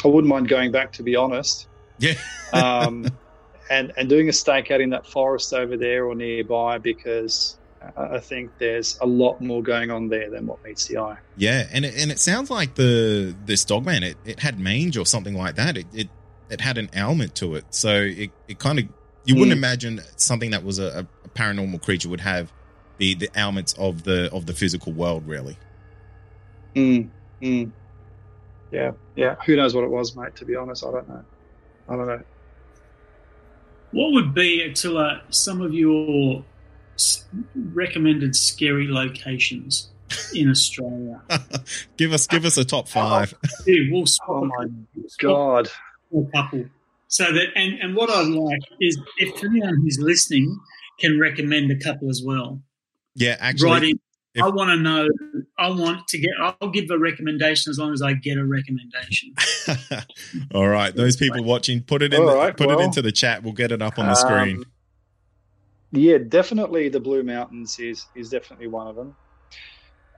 I 0.04 0.08
wouldn't 0.08 0.28
mind 0.28 0.50
going 0.50 0.72
back, 0.72 0.92
to 0.94 1.04
be 1.04 1.16
honest. 1.16 1.68
Yeah. 2.00 2.16
um, 2.52 3.08
and 3.70 3.94
and 3.98 4.10
doing 4.10 4.28
a 4.28 4.32
stakeout 4.32 4.82
in 4.82 4.90
that 4.92 5.08
forest 5.08 5.54
over 5.54 5.78
there 5.78 6.06
or 6.06 6.16
nearby 6.16 6.78
because 6.78 7.58
I 7.96 8.20
think 8.20 8.52
there's 8.58 8.98
a 9.02 9.06
lot 9.06 9.42
more 9.42 9.62
going 9.62 9.92
on 9.92 10.10
there 10.10 10.30
than 10.30 10.48
what 10.48 10.64
meets 10.64 10.88
the 10.88 10.98
eye. 10.98 11.18
Yeah, 11.38 11.68
and 11.72 11.86
it, 11.86 11.96
and 11.98 12.12
it 12.12 12.20
sounds 12.20 12.50
like 12.50 12.76
the 12.76 13.36
this 13.46 13.66
dogman 13.66 14.04
it, 14.04 14.18
it 14.26 14.40
had 14.40 14.60
mange 14.60 14.98
or 14.98 15.06
something 15.06 15.36
like 15.36 15.56
that. 15.56 15.78
It 15.78 15.88
it, 15.94 16.10
it 16.50 16.62
had 16.62 16.78
an 16.78 16.90
ailment 16.96 17.36
to 17.36 17.56
it, 17.56 17.66
so 17.70 17.94
it, 17.96 18.32
it 18.48 18.60
kind 18.60 18.80
of 18.80 18.86
you 19.26 19.36
wouldn't 19.36 19.54
mm. 19.54 19.58
imagine 19.58 20.02
something 20.18 20.52
that 20.52 20.64
was 20.64 20.78
a, 20.78 21.08
a, 21.26 21.30
paranormal 21.30 21.82
creature 21.82 22.08
would 22.08 22.22
have 22.22 22.52
the 22.98 23.16
the 23.16 23.30
ailments 23.36 23.74
of 23.74 24.04
the 24.04 24.32
of 24.32 24.46
the 24.46 24.54
physical 24.54 24.94
world, 24.94 25.28
really. 25.28 25.58
Mm. 26.76 27.10
Mm 27.42 27.72
yeah, 28.76 28.92
yeah. 29.16 29.36
Who 29.46 29.56
knows 29.56 29.74
what 29.74 29.84
it 29.84 29.90
was, 29.90 30.16
mate? 30.16 30.36
To 30.36 30.46
be 30.46 30.56
honest, 30.56 30.86
I 30.86 30.92
don't 30.92 31.08
know. 31.08 31.24
I 31.88 31.96
don't 31.96 32.08
know. 32.08 32.22
What 33.92 34.12
would 34.12 34.34
be, 34.34 34.62
Attila, 34.62 35.22
some 35.30 35.62
of 35.62 35.74
your 35.74 36.44
recommended 37.56 38.36
scary 38.36 38.88
locations 38.88 39.90
in 40.34 40.50
Australia? 40.50 41.22
give 41.98 42.14
us, 42.14 42.28
give 42.28 42.46
us 42.46 42.58
a 42.58 42.66
top 42.66 42.88
five. 42.88 43.34
Oh, 43.44 43.64
yeah, 43.66 43.92
we'll 43.92 44.06
oh 44.28 44.46
my 44.46 44.68
god, 45.20 45.70
a 46.14 46.24
couple. 46.32 46.66
So 47.08 47.26
that, 47.26 47.48
and 47.56 47.80
and 47.80 47.96
what 47.96 48.10
I 48.10 48.22
like 48.22 48.62
is 48.80 49.00
if 49.18 49.44
anyone 49.44 49.82
who's 49.82 49.98
listening 50.00 50.60
can 51.00 51.20
recommend 51.20 51.72
a 51.72 51.78
couple 51.78 52.10
as 52.10 52.22
well. 52.26 52.62
Yeah, 53.16 53.38
actually, 53.40 53.72
right 53.72 53.84
in, 53.84 54.00
if, 54.36 54.44
I 54.44 54.50
want 54.50 54.70
to 54.70 54.76
know. 54.76 55.08
I 55.58 55.70
want 55.70 56.08
to 56.10 56.18
get. 56.18 56.32
I'll 56.42 56.70
give 56.70 56.90
a 56.92 57.00
recommendation 57.00 57.70
as 57.70 57.80
long 57.80 57.94
as 57.94 58.02
I 58.02 58.14
get 58.14 58.38
a 58.38 58.46
recommendation. 58.46 59.34
All 60.54 60.68
right, 60.68 60.94
those 60.94 61.16
people 61.16 61.44
watching, 61.44 61.82
put 61.82 62.02
it 62.02 62.14
in. 62.14 62.26
The, 62.26 62.36
right, 62.36 62.56
put 62.56 62.68
well, 62.68 62.80
it 62.80 62.84
into 62.84 63.02
the 63.02 63.14
chat. 63.14 63.44
We'll 63.44 63.54
get 63.54 63.72
it 63.72 63.82
up 63.82 63.98
on 63.98 64.06
the 64.06 64.12
um, 64.12 64.18
screen. 64.18 64.64
Yeah, 65.92 66.18
definitely 66.18 66.90
the 66.90 67.00
Blue 67.00 67.24
Mountains 67.24 67.80
is 67.80 68.06
is 68.16 68.30
definitely 68.30 68.68
one 68.68 68.88
of 68.88 68.96
them. 68.96 69.16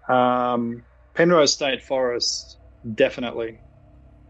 Um, 0.08 0.84
Penrose 1.14 1.54
State 1.54 1.84
Forest, 1.84 2.58
definitely, 2.96 3.60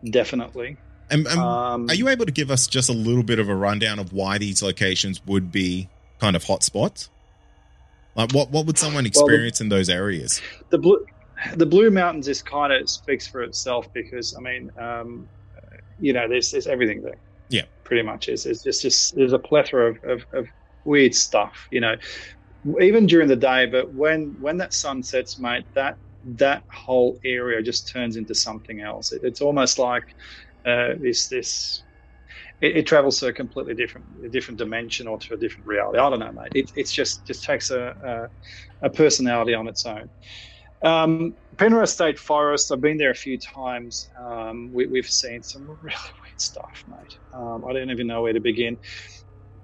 definitely. 0.09 0.77
And, 1.09 1.25
and 1.27 1.39
um, 1.39 1.89
are 1.89 1.93
you 1.93 2.09
able 2.09 2.25
to 2.25 2.31
give 2.31 2.51
us 2.51 2.67
just 2.67 2.89
a 2.89 2.93
little 2.93 3.23
bit 3.23 3.39
of 3.39 3.47
a 3.47 3.55
rundown 3.55 3.99
of 3.99 4.11
why 4.11 4.37
these 4.37 4.61
locations 4.61 5.25
would 5.25 5.51
be 5.51 5.89
kind 6.19 6.35
of 6.35 6.43
hotspots? 6.43 7.09
Like, 8.15 8.31
what 8.33 8.49
what 8.49 8.65
would 8.65 8.77
someone 8.77 9.05
experience 9.05 9.59
well, 9.59 9.69
the, 9.69 9.75
in 9.75 9.79
those 9.79 9.89
areas? 9.89 10.41
The 10.69 10.79
blue, 10.79 11.05
the 11.55 11.65
Blue 11.65 11.91
Mountains 11.91 12.27
is 12.27 12.41
kind 12.41 12.73
of 12.73 12.89
speaks 12.89 13.27
for 13.27 13.43
itself 13.43 13.91
because 13.93 14.35
I 14.35 14.41
mean, 14.41 14.71
um, 14.77 15.29
you 15.99 16.13
know, 16.13 16.27
there's 16.27 16.51
there's 16.51 16.67
everything 16.67 17.01
there. 17.03 17.17
Yeah, 17.49 17.63
pretty 17.83 18.03
much 18.03 18.27
is. 18.27 18.45
It's 18.45 18.63
just 18.63 18.81
just 18.81 19.15
there's 19.15 19.33
a 19.33 19.39
plethora 19.39 19.91
of, 19.91 20.03
of, 20.03 20.25
of 20.33 20.47
weird 20.87 21.13
stuff. 21.13 21.67
You 21.71 21.81
know, 21.81 21.95
even 22.81 23.05
during 23.05 23.27
the 23.27 23.35
day, 23.35 23.65
but 23.65 23.93
when 23.93 24.35
when 24.39 24.57
that 24.57 24.73
sun 24.73 25.03
sets, 25.03 25.37
mate, 25.37 25.65
that 25.73 25.97
that 26.35 26.63
whole 26.69 27.19
area 27.23 27.61
just 27.61 27.87
turns 27.87 28.15
into 28.15 28.33
something 28.33 28.81
else. 28.81 29.11
It, 29.11 29.21
it's 29.23 29.41
almost 29.41 29.77
like 29.77 30.15
uh, 30.65 30.93
this 30.99 31.27
this 31.27 31.83
it, 32.61 32.77
it, 32.77 32.87
travels 32.87 33.19
to 33.19 33.27
a 33.27 33.33
completely 33.33 33.75
different 33.75 34.07
a 34.25 34.29
different 34.29 34.57
dimension 34.57 35.07
or 35.07 35.17
to 35.19 35.35
a 35.35 35.37
different 35.37 35.67
reality. 35.67 35.99
I 35.99 36.09
don't 36.09 36.19
know, 36.19 36.31
mate. 36.31 36.51
It 36.55 36.71
it's 36.75 36.91
just 36.91 37.25
just 37.25 37.43
takes 37.43 37.69
a 37.69 38.29
a, 38.81 38.87
a 38.87 38.89
personality 38.89 39.53
on 39.53 39.67
its 39.67 39.85
own. 39.85 40.09
Um, 40.83 41.35
Penrose 41.57 41.91
State 41.91 42.19
Forest. 42.19 42.71
I've 42.71 42.81
been 42.81 42.97
there 42.97 43.09
a 43.09 43.15
few 43.15 43.37
times. 43.37 44.09
Um, 44.19 44.71
we, 44.71 44.99
have 44.99 45.09
seen 45.09 45.41
some 45.41 45.67
really 45.67 45.79
weird 46.21 46.39
stuff, 46.39 46.83
mate. 46.87 47.17
Um, 47.33 47.65
I 47.65 47.73
don't 47.73 47.89
even 47.89 48.05
know 48.05 48.21
where 48.21 48.33
to 48.33 48.39
begin. 48.39 48.77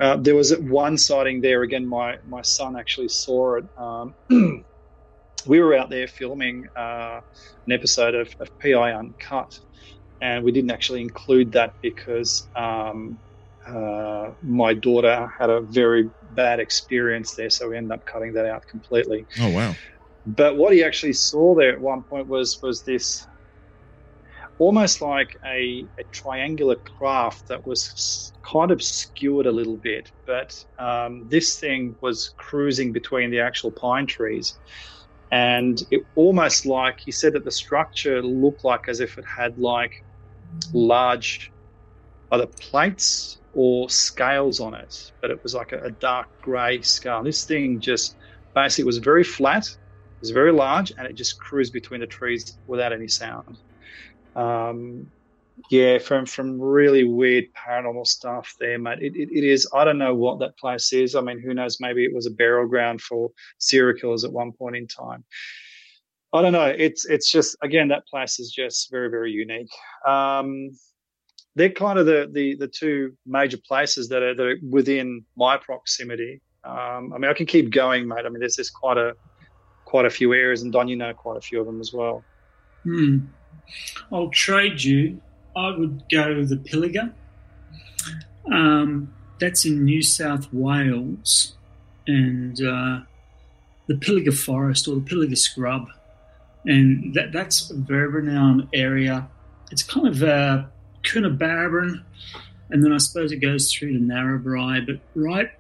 Uh, 0.04 0.18
there 0.18 0.36
was 0.36 0.54
one 0.60 0.98
sighting 0.98 1.40
there. 1.40 1.64
Again, 1.64 1.88
my 1.88 2.18
my 2.28 2.42
son 2.42 2.76
actually 2.76 3.08
saw 3.08 3.56
it. 3.56 3.66
Um, 3.78 4.14
we 5.46 5.62
were 5.62 5.76
out 5.76 5.90
there 5.90 6.08
filming 6.08 6.68
uh, 6.76 7.22
an 7.66 7.72
episode 7.72 8.14
of, 8.14 8.28
of 8.42 8.50
PI 8.60 8.92
Uncut, 8.92 9.58
and 10.20 10.44
we 10.44 10.52
didn't 10.52 10.72
actually 10.72 11.00
include 11.00 11.54
that 11.54 11.76
because 11.82 12.50
um, 12.54 13.18
uh, 13.66 14.32
my 14.42 14.74
daughter 14.74 15.32
had 15.40 15.50
a 15.50 15.62
very 15.62 16.10
bad 16.32 16.60
experience 16.60 17.36
there, 17.36 17.50
so 17.50 17.70
we 17.70 17.78
ended 17.78 17.94
up 17.94 18.06
cutting 18.06 18.34
that 18.34 18.46
out 18.46 18.68
completely. 18.68 19.26
Oh 19.40 19.52
wow! 19.52 19.74
But 20.26 20.58
what 20.58 20.74
he 20.74 20.84
actually 20.84 21.14
saw 21.14 21.56
there 21.56 21.72
at 21.72 21.80
one 21.80 22.04
point 22.04 22.28
was 22.28 22.60
was 22.62 22.84
this 22.84 23.26
almost 24.58 25.02
like 25.02 25.36
a, 25.46 25.88
a 26.00 26.04
triangular 26.12 26.76
craft 26.76 27.48
that 27.48 27.66
was 27.66 28.32
kind 28.44 28.72
of 28.72 28.82
skewered 28.82 29.46
a 29.46 29.52
little 29.52 29.78
bit, 29.78 30.12
but 30.26 30.54
um, 30.78 31.28
this 31.28 31.60
thing 31.60 31.96
was 32.02 32.34
cruising 32.38 32.92
between 32.94 33.32
the 33.32 33.40
actual 33.40 33.72
pine 33.72 34.06
trees. 34.06 34.60
And 35.32 35.82
it 35.90 36.04
almost 36.16 36.66
like 36.66 37.00
he 37.04 37.12
said 37.12 37.34
that 37.34 37.44
the 37.44 37.52
structure 37.52 38.22
looked 38.22 38.64
like 38.64 38.88
as 38.88 39.00
if 39.00 39.18
it 39.18 39.26
had 39.26 39.58
like 39.58 39.92
large 40.74 41.52
either 42.32 42.48
plates 42.60 43.40
or 43.54 43.90
scales 43.90 44.60
on 44.60 44.74
it, 44.74 44.96
but 45.22 45.32
it 45.32 45.42
was 45.44 45.56
like 45.56 45.72
a, 45.72 45.80
a 45.84 45.92
dark 45.92 46.28
grey 46.42 46.82
scale. 46.82 47.24
This 47.24 47.46
thing 47.46 47.80
just 47.80 48.16
basically 48.54 48.86
was 48.86 48.98
very 49.00 49.24
flat, 49.24 49.64
it 49.64 50.22
was 50.22 50.32
very 50.32 50.52
large, 50.52 50.92
and 50.98 51.08
it 51.08 51.14
just 51.16 51.40
cruised 51.40 51.74
between 51.74 52.02
the 52.02 52.08
trees 52.08 52.60
without 52.68 52.94
any 52.94 53.08
sound. 53.08 53.58
Um, 54.36 55.12
yeah, 55.70 55.98
from 56.00 56.26
from 56.26 56.60
really 56.60 57.04
weird 57.04 57.46
paranormal 57.54 58.08
stuff 58.08 58.56
there, 58.60 58.80
mate. 58.80 59.00
It, 59.02 59.16
it, 59.16 59.30
it 59.32 59.44
is. 59.44 59.68
I 59.74 59.84
don't 59.84 59.98
know 59.98 60.16
what 60.16 60.40
that 60.40 60.58
place 60.58 60.92
is. 60.94 61.16
I 61.16 61.22
mean, 61.22 61.40
who 61.40 61.54
knows? 61.54 61.80
Maybe 61.80 62.04
it 62.04 62.14
was 62.14 62.26
a 62.26 62.32
burial 62.32 62.68
ground 62.68 63.02
for 63.02 63.32
serial 63.60 63.98
killers 63.98 64.24
at 64.24 64.32
one 64.32 64.52
point 64.52 64.76
in 64.76 64.88
time. 64.88 65.24
I 66.34 66.42
don't 66.42 66.54
know. 66.54 66.66
It's 66.66 67.06
it's 67.06 67.32
just 67.32 67.56
again 67.62 67.90
that 67.90 68.08
place 68.08 68.40
is 68.40 68.52
just 68.52 68.90
very 68.90 69.10
very 69.10 69.32
unique. 69.32 69.72
Um, 70.08 70.72
they're 71.56 71.70
kind 71.70 72.00
of 72.00 72.08
the, 72.08 72.28
the 72.32 72.56
the 72.56 72.68
two 72.68 73.16
major 73.26 73.58
places 73.58 74.10
that 74.10 74.24
are, 74.24 74.34
that 74.34 74.44
are 74.44 74.58
within 74.68 75.24
my 75.36 75.58
proximity. 75.58 76.42
Um, 76.64 77.14
I 77.14 77.20
mean, 77.20 77.30
I 77.30 77.34
can 77.34 77.46
keep 77.46 77.70
going, 77.70 78.08
mate. 78.08 78.26
I 78.26 78.30
mean, 78.30 78.40
there's 78.40 78.56
just 78.56 78.74
quite 78.74 78.98
a 78.98 79.16
quite 79.86 80.06
a 80.06 80.10
few 80.10 80.34
areas, 80.34 80.64
and 80.64 80.74
Don, 80.74 80.88
you 80.88 80.96
know 80.96 81.14
quite 81.14 81.38
a 81.38 81.42
few 81.42 81.60
of 81.60 81.68
them 81.68 81.80
as 81.80 81.94
well. 81.94 82.24
Hmm. 82.84 83.20
I'll 84.12 84.30
trade 84.30 84.84
you. 84.84 85.22
I 85.56 85.76
would 85.76 86.04
go 86.10 86.44
the 86.44 86.56
Pilliga. 86.56 87.14
Um, 88.52 89.14
that's 89.40 89.66
in 89.66 89.84
New 89.86 90.02
South 90.02 90.52
Wales, 90.54 91.56
and 92.08 92.56
uh, 92.62 93.02
the 93.88 93.96
Pilliga 93.96 94.34
Forest 94.34 94.88
or 94.88 94.96
the 94.96 95.02
Pilliga 95.02 95.38
Scrub 95.38 95.88
and 96.66 97.14
that 97.14 97.32
that's 97.32 97.70
a 97.70 97.76
very 97.76 98.08
renowned 98.08 98.68
area. 98.74 99.28
It's 99.72 99.84
kind 99.84 100.08
of 100.08 100.24
uh, 100.24 100.64
Coonabarabran, 101.04 102.04
and 102.70 102.84
then 102.84 102.94
I 102.94 102.98
suppose 102.98 103.32
it 103.32 103.38
goes 103.38 103.72
through 103.72 103.94
to 103.94 104.00
Narrabri, 104.00 104.86
but 104.86 105.00
right 105.16 105.52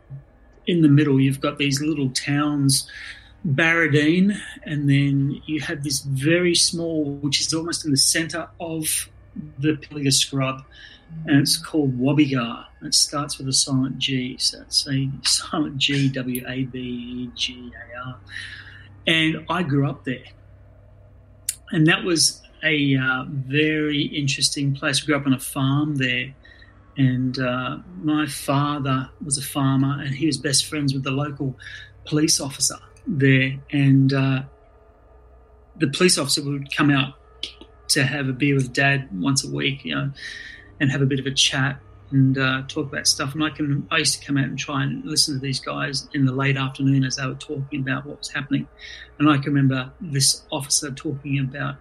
in 0.68 0.82
the 0.82 0.89
middle, 0.89 1.20
you've 1.20 1.41
got 1.41 1.58
these 1.58 1.82
little 1.82 2.10
towns, 2.12 2.89
Baradine, 3.46 4.38
and 4.64 4.89
then 4.89 5.41
you 5.46 5.60
have 5.62 5.84
this 5.84 6.00
very 6.00 6.56
small, 6.56 7.16
which 7.16 7.41
is 7.41 7.54
almost 7.54 7.84
in 7.84 7.91
the 7.91 7.98
centre 7.98 8.48
of 8.60 9.10
the 9.60 9.74
Pilliga 9.74 10.14
Scrub, 10.14 10.64
and 11.26 11.41
it's 11.41 11.58
called 11.58 12.00
Gwabegar. 12.00 12.66
It 12.84 12.94
starts 12.94 13.38
with 13.38 13.48
a 13.50 13.54
silent 13.54 13.98
G, 13.98 14.38
so 14.38 14.62
it's 14.62 14.88
a 14.88 15.10
silent 15.24 15.78
G, 15.78 16.10
W 16.10 16.46
A 16.48 16.64
B 16.64 16.80
E 16.80 17.32
G 17.36 17.72
A 17.76 18.08
R. 18.08 18.16
And 19.08 19.46
I 19.50 19.64
grew 19.64 19.89
up 19.89 20.06
there, 20.06 20.24
and 21.72 21.86
that 21.88 22.06
was 22.06 22.41
a 22.64 22.96
uh, 22.96 23.26
very 23.28 24.04
interesting 24.04 24.74
place. 24.74 25.02
We 25.02 25.08
grew 25.08 25.18
up 25.18 25.28
on 25.28 25.34
a 25.34 25.39
farm 25.39 25.98
there, 25.98 26.34
and 26.96 27.38
uh, 27.38 27.80
my 28.02 28.26
father 28.26 29.10
was 29.22 29.38
a 29.38 29.44
farmer, 29.44 30.02
and 30.02 30.16
he 30.16 30.28
was 30.28 30.38
best 30.38 30.66
friends 30.66 30.94
with 30.94 31.04
the 31.04 31.12
local 31.12 31.58
police 32.06 32.39
officer 32.39 32.78
there, 33.06 33.60
and 33.72 34.14
uh, 34.14 34.43
the 35.78 35.88
police 35.88 36.18
officer 36.18 36.43
would 36.43 36.76
come 36.76 36.89
out 36.89 37.16
to 37.89 38.04
have 38.04 38.28
a 38.28 38.34
beer 38.34 38.56
with 38.56 38.74
dad 38.74 39.10
once 39.12 39.45
a 39.45 39.49
week, 39.49 39.86
you 39.86 39.95
know, 39.95 40.12
and 40.80 40.91
have 40.91 41.01
a 41.01 41.06
bit 41.06 41.20
of 41.20 41.26
a 41.26 41.32
chat 41.32 41.80
and 42.12 42.38
uh, 42.38 42.62
talk 42.68 42.88
about 42.91 43.08
stuff. 43.08 43.34
And 43.34 43.43
I 43.43 43.49
can 43.49 43.88
I 43.91 43.97
used 43.97 44.20
to 44.20 44.26
come 44.26 44.38
out 44.38 44.45
and 44.45 44.58
try 44.58 44.84
and 44.84 45.04
listen 45.04 45.36
to 45.36 45.39
these 45.39 45.60
guys 45.60 46.08
in 46.14 46.26
the 46.26 46.32
late 46.32 46.58
afternoon 46.58 47.04
as 47.04 47.18
they 47.18 47.26
were 47.26 47.34
talking 47.34 47.82
about 47.82 48.06
what 48.06 48.20
was 48.20 48.30
happening. 48.30 48.68
And 49.20 49.30
I 49.30 49.38
can 49.38 49.54
remember 49.54 49.91
this 49.99 50.43
officer 50.51 50.91
talking 50.91 51.39
about 51.39 51.76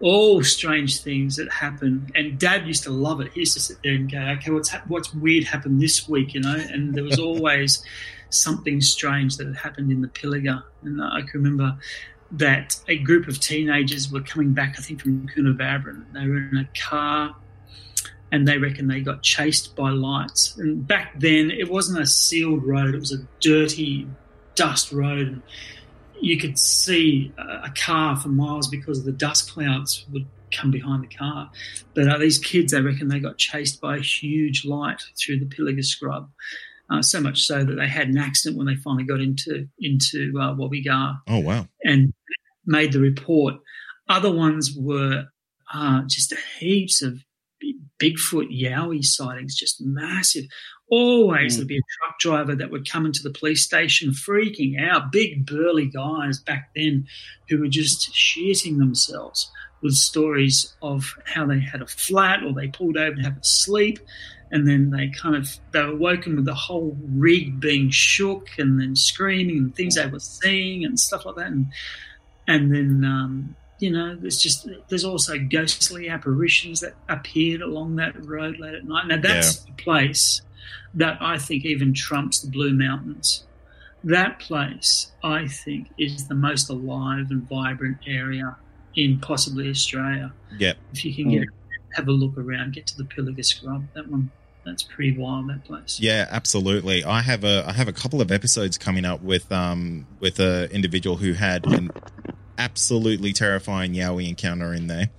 all 0.00 0.42
strange 0.42 1.00
things 1.00 1.36
that 1.36 1.50
happen. 1.50 2.10
And 2.14 2.38
Dad 2.38 2.66
used 2.66 2.82
to 2.84 2.90
love 2.90 3.20
it. 3.20 3.32
He 3.32 3.40
used 3.40 3.54
to 3.54 3.60
sit 3.60 3.78
there 3.82 3.94
and 3.94 4.10
go, 4.10 4.18
"Okay, 4.18 4.50
what's 4.50 4.70
ha- 4.70 4.82
what's 4.88 5.14
weird 5.14 5.44
happened 5.44 5.80
this 5.80 6.08
week?" 6.08 6.34
You 6.34 6.40
know, 6.40 6.54
and 6.54 6.94
there 6.94 7.04
was 7.04 7.18
always 7.28 7.82
something 8.30 8.80
strange 8.80 9.36
that 9.36 9.46
had 9.46 9.56
happened 9.56 9.90
in 9.92 10.00
the 10.00 10.08
Pilliga. 10.08 10.62
And 10.82 11.02
I 11.02 11.20
can 11.22 11.42
remember 11.42 11.76
that 12.32 12.78
a 12.88 12.98
group 12.98 13.28
of 13.28 13.40
teenagers 13.40 14.10
were 14.10 14.20
coming 14.20 14.52
back, 14.52 14.76
I 14.78 14.82
think, 14.82 15.00
from 15.00 15.28
Coonabarabran. 15.28 16.12
They 16.12 16.26
were 16.26 16.38
in 16.38 16.56
a 16.56 16.68
car 16.78 17.36
and 18.32 18.46
they 18.46 18.58
reckon 18.58 18.88
they 18.88 19.00
got 19.00 19.22
chased 19.22 19.76
by 19.76 19.90
lights. 19.90 20.56
And 20.56 20.86
back 20.86 21.18
then, 21.20 21.50
it 21.50 21.70
wasn't 21.70 22.00
a 22.00 22.06
sealed 22.06 22.64
road, 22.64 22.94
it 22.94 22.98
was 22.98 23.12
a 23.12 23.26
dirty 23.40 24.08
dust 24.54 24.92
road. 24.92 25.28
And 25.28 25.42
you 26.20 26.38
could 26.38 26.58
see 26.58 27.32
a 27.38 27.70
car 27.76 28.16
for 28.16 28.28
miles 28.28 28.68
because 28.68 29.04
the 29.04 29.12
dust 29.12 29.52
clouds 29.52 30.06
would 30.12 30.26
come 30.52 30.70
behind 30.70 31.02
the 31.02 31.14
car. 31.14 31.50
But 31.94 32.08
uh, 32.08 32.18
these 32.18 32.38
kids, 32.38 32.72
they 32.72 32.80
reckon 32.80 33.08
they 33.08 33.20
got 33.20 33.36
chased 33.36 33.80
by 33.80 33.96
a 33.96 34.00
huge 34.00 34.64
light 34.64 35.02
through 35.18 35.38
the 35.40 35.46
Pilliga 35.46 35.84
scrub. 35.84 36.30
Uh, 36.88 37.02
so 37.02 37.20
much 37.20 37.42
so 37.42 37.64
that 37.64 37.74
they 37.74 37.88
had 37.88 38.08
an 38.08 38.16
accident 38.16 38.56
when 38.56 38.68
they 38.68 38.76
finally 38.76 39.04
got 39.04 39.20
into 39.20 39.66
into 39.80 40.32
uh. 40.38 41.14
Oh 41.26 41.38
wow! 41.40 41.66
And 41.84 42.12
made 42.64 42.92
the 42.92 43.00
report. 43.00 43.54
Other 44.08 44.32
ones 44.32 44.72
were 44.76 45.24
uh, 45.72 46.02
just 46.06 46.32
heaps 46.60 47.02
of 47.02 47.18
Bigfoot 48.00 48.48
Yowie 48.50 49.04
sightings, 49.04 49.56
just 49.56 49.80
massive. 49.80 50.44
Always 50.88 51.54
mm. 51.54 51.56
there'd 51.56 51.68
be 51.68 51.78
a 51.78 51.98
truck 51.98 52.18
driver 52.20 52.54
that 52.54 52.70
would 52.70 52.88
come 52.88 53.06
into 53.06 53.22
the 53.22 53.30
police 53.30 53.64
station 53.64 54.10
freaking 54.10 54.80
out. 54.80 55.10
Big 55.10 55.46
burly 55.46 55.86
guys 55.86 56.38
back 56.38 56.70
then 56.76 57.06
who 57.48 57.60
were 57.60 57.68
just 57.68 58.12
shitting 58.12 58.78
themselves 58.78 59.50
with 59.82 59.94
stories 59.94 60.74
of 60.82 61.14
how 61.24 61.46
they 61.46 61.60
had 61.60 61.82
a 61.82 61.86
flat 61.86 62.42
or 62.42 62.52
they 62.52 62.68
pulled 62.68 62.96
over 62.96 63.16
to 63.16 63.22
have 63.22 63.36
a 63.36 63.44
sleep 63.44 63.98
and 64.50 64.66
then 64.66 64.90
they 64.90 65.08
kind 65.08 65.34
of 65.34 65.58
they 65.72 65.82
were 65.82 65.96
woken 65.96 66.36
with 66.36 66.44
the 66.44 66.54
whole 66.54 66.96
rig 67.08 67.60
being 67.60 67.90
shook 67.90 68.48
and 68.58 68.80
then 68.80 68.94
screaming 68.94 69.58
and 69.58 69.74
things 69.74 69.96
they 69.96 70.06
were 70.06 70.20
seeing 70.20 70.84
and 70.84 70.98
stuff 70.98 71.26
like 71.26 71.36
that. 71.36 71.46
And 71.46 71.66
and 72.46 72.72
then 72.72 73.04
um, 73.04 73.56
you 73.78 73.90
know 73.90 74.16
there's 74.16 74.38
just 74.38 74.68
there's 74.88 75.04
also 75.04 75.38
ghostly 75.38 76.08
apparitions 76.08 76.80
that 76.80 76.94
appeared 77.08 77.60
along 77.60 77.96
that 77.96 78.24
road 78.24 78.58
late 78.58 78.74
at 78.74 78.84
night. 78.84 79.06
Now 79.06 79.20
that's 79.20 79.64
yeah. 79.64 79.72
a 79.72 79.82
place 79.82 80.42
that 80.94 81.18
i 81.20 81.36
think 81.36 81.64
even 81.64 81.92
trumps 81.92 82.40
the 82.40 82.50
blue 82.50 82.72
mountains. 82.72 83.44
That 84.04 84.38
place 84.38 85.12
i 85.22 85.46
think 85.46 85.88
is 85.98 86.28
the 86.28 86.34
most 86.34 86.70
alive 86.70 87.26
and 87.30 87.48
vibrant 87.48 87.98
area 88.06 88.56
in 88.94 89.18
possibly 89.20 89.68
australia. 89.68 90.32
Yeah. 90.58 90.74
If 90.92 91.04
you 91.04 91.14
can 91.14 91.30
get 91.30 91.42
mm. 91.42 91.52
Have 91.94 92.08
a 92.08 92.12
look 92.12 92.36
around 92.36 92.72
get 92.74 92.86
to 92.86 92.96
the 92.96 93.04
pilliga 93.04 93.44
scrub 93.44 93.86
that 93.94 94.08
one 94.08 94.30
that's 94.64 94.82
pretty 94.82 95.16
wild 95.16 95.48
that 95.48 95.64
place 95.64 96.00
yeah 96.00 96.26
absolutely 96.30 97.04
i 97.04 97.20
have 97.20 97.44
a 97.44 97.64
i 97.68 97.72
have 97.72 97.88
a 97.88 97.92
couple 97.92 98.20
of 98.20 98.32
episodes 98.32 98.76
coming 98.76 99.04
up 99.04 99.22
with 99.22 99.50
um 99.52 100.06
with 100.18 100.40
a 100.40 100.68
individual 100.72 101.16
who 101.16 101.32
had 101.34 101.64
an 101.66 101.90
absolutely 102.58 103.32
terrifying 103.32 103.94
yowie 103.94 104.28
encounter 104.28 104.72
in 104.72 104.86
there. 104.86 105.10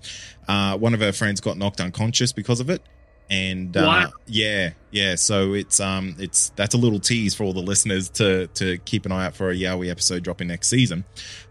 Uh, 0.47 0.77
one 0.77 0.93
of 0.93 0.99
her 0.99 1.11
friends 1.11 1.41
got 1.41 1.57
knocked 1.57 1.81
unconscious 1.81 2.31
because 2.31 2.59
of 2.59 2.69
it. 2.69 2.81
And 3.29 3.75
uh, 3.75 4.09
yeah, 4.25 4.71
yeah. 4.91 5.15
So 5.15 5.53
it's 5.53 5.81
um, 5.81 6.15
it's 6.17 6.49
that's 6.55 6.73
a 6.73 6.77
little 6.77 6.99
tease 6.99 7.35
for 7.35 7.43
all 7.43 7.51
the 7.51 7.59
listeners 7.59 8.09
to 8.11 8.47
to 8.47 8.77
keep 8.79 9.05
an 9.05 9.11
eye 9.11 9.25
out 9.25 9.35
for 9.35 9.49
a 9.49 9.53
Yowie 9.53 9.89
episode 9.89 10.23
dropping 10.23 10.47
next 10.47 10.69
season. 10.69 11.03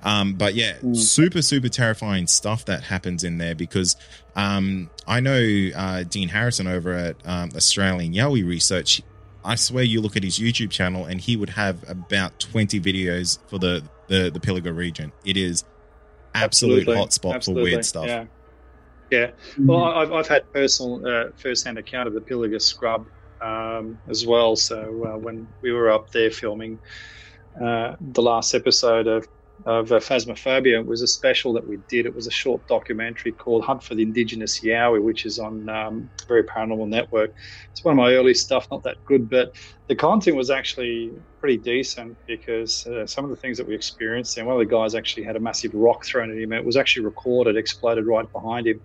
Um, 0.02 0.34
but 0.34 0.54
yeah, 0.54 0.76
mm. 0.78 0.96
super 0.96 1.42
super 1.42 1.68
terrifying 1.68 2.28
stuff 2.28 2.64
that 2.64 2.82
happens 2.84 3.24
in 3.24 3.36
there 3.36 3.54
because 3.54 3.96
um, 4.36 4.88
I 5.06 5.20
know 5.20 5.68
uh, 5.74 6.04
Dean 6.04 6.28
Harrison 6.28 6.66
over 6.66 6.94
at 6.94 7.16
um, 7.26 7.50
Australian 7.54 8.14
Yowie 8.14 8.46
Research. 8.46 9.02
I 9.44 9.54
swear, 9.54 9.84
you 9.84 10.00
look 10.00 10.16
at 10.16 10.24
his 10.24 10.38
YouTube 10.38 10.70
channel, 10.70 11.04
and 11.04 11.20
he 11.20 11.36
would 11.36 11.50
have 11.50 11.88
about 11.88 12.40
twenty 12.40 12.80
videos 12.80 13.38
for 13.48 13.58
the 13.58 13.82
the 14.08 14.30
the 14.30 14.40
Pilliga 14.40 14.74
region. 14.74 15.12
It 15.26 15.36
is 15.36 15.64
absolute 16.34 16.86
hotspot 16.86 17.44
for 17.44 17.52
weird 17.52 17.84
stuff. 17.84 18.06
Yeah. 18.06 18.24
Yeah. 19.10 19.26
Mm-hmm. 19.26 19.66
Well, 19.66 19.84
I've, 19.84 20.12
I've 20.12 20.28
had 20.28 20.42
personal 20.52 21.06
uh, 21.06 21.24
first-hand 21.36 21.78
account 21.78 22.08
of 22.08 22.14
the 22.14 22.20
Pilliga 22.20 22.60
Scrub 22.60 23.06
um, 23.40 23.98
as 24.08 24.26
well. 24.26 24.56
So 24.56 25.04
uh, 25.06 25.18
when 25.18 25.48
we 25.62 25.72
were 25.72 25.90
up 25.90 26.10
there 26.10 26.30
filming 26.30 26.80
uh, 27.62 27.96
the 28.00 28.22
last 28.22 28.54
episode 28.54 29.06
of 29.06 29.26
of 29.66 29.90
uh, 29.90 29.96
Phasmophobia. 29.96 30.84
Was 30.84 31.02
a 31.02 31.06
special 31.06 31.52
that 31.54 31.66
we 31.66 31.78
did. 31.88 32.06
It 32.06 32.14
was 32.14 32.26
a 32.26 32.30
short 32.30 32.66
documentary 32.68 33.32
called 33.32 33.64
Hunt 33.64 33.82
for 33.82 33.94
the 33.94 34.02
Indigenous 34.02 34.60
Yowie, 34.60 35.02
which 35.02 35.26
is 35.26 35.38
on 35.38 35.68
um, 35.68 36.08
Very 36.28 36.44
Paranormal 36.44 36.88
Network. 36.88 37.34
It's 37.72 37.84
one 37.84 37.92
of 37.92 37.96
my 37.96 38.14
early 38.14 38.32
stuff, 38.32 38.68
not 38.70 38.84
that 38.84 39.04
good, 39.04 39.28
but 39.28 39.56
the 39.88 39.96
content 39.96 40.36
was 40.36 40.50
actually 40.50 41.12
pretty 41.40 41.58
decent 41.58 42.16
because 42.26 42.86
uh, 42.86 43.06
some 43.06 43.24
of 43.24 43.30
the 43.30 43.36
things 43.36 43.58
that 43.58 43.66
we 43.66 43.74
experienced, 43.74 44.38
and 44.38 44.46
one 44.46 44.54
of 44.54 44.60
the 44.60 44.72
guys 44.72 44.94
actually 44.94 45.24
had 45.24 45.36
a 45.36 45.40
massive 45.40 45.74
rock 45.74 46.04
thrown 46.06 46.30
at 46.30 46.38
him. 46.38 46.52
It 46.52 46.64
was 46.64 46.76
actually 46.76 47.04
recorded, 47.04 47.56
exploded 47.56 48.06
right 48.06 48.30
behind 48.32 48.68
him. 48.68 48.80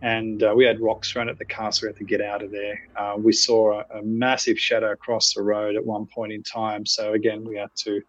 And 0.00 0.42
uh, 0.42 0.52
we 0.54 0.64
had 0.66 0.80
rocks 0.80 1.10
thrown 1.10 1.30
at 1.30 1.38
the 1.38 1.46
car, 1.46 1.72
so 1.72 1.86
we 1.86 1.88
had 1.88 1.96
to 1.96 2.04
get 2.04 2.20
out 2.20 2.42
of 2.42 2.50
there. 2.50 2.78
Uh, 2.94 3.14
we 3.16 3.32
saw 3.32 3.80
a, 3.80 4.00
a 4.00 4.02
massive 4.02 4.58
shadow 4.58 4.92
across 4.92 5.32
the 5.32 5.42
road 5.42 5.76
at 5.76 5.86
one 5.86 6.06
point 6.06 6.32
in 6.32 6.42
time. 6.42 6.84
So, 6.84 7.14
again, 7.14 7.42
we 7.42 7.56
had 7.56 7.70
to 7.84 8.02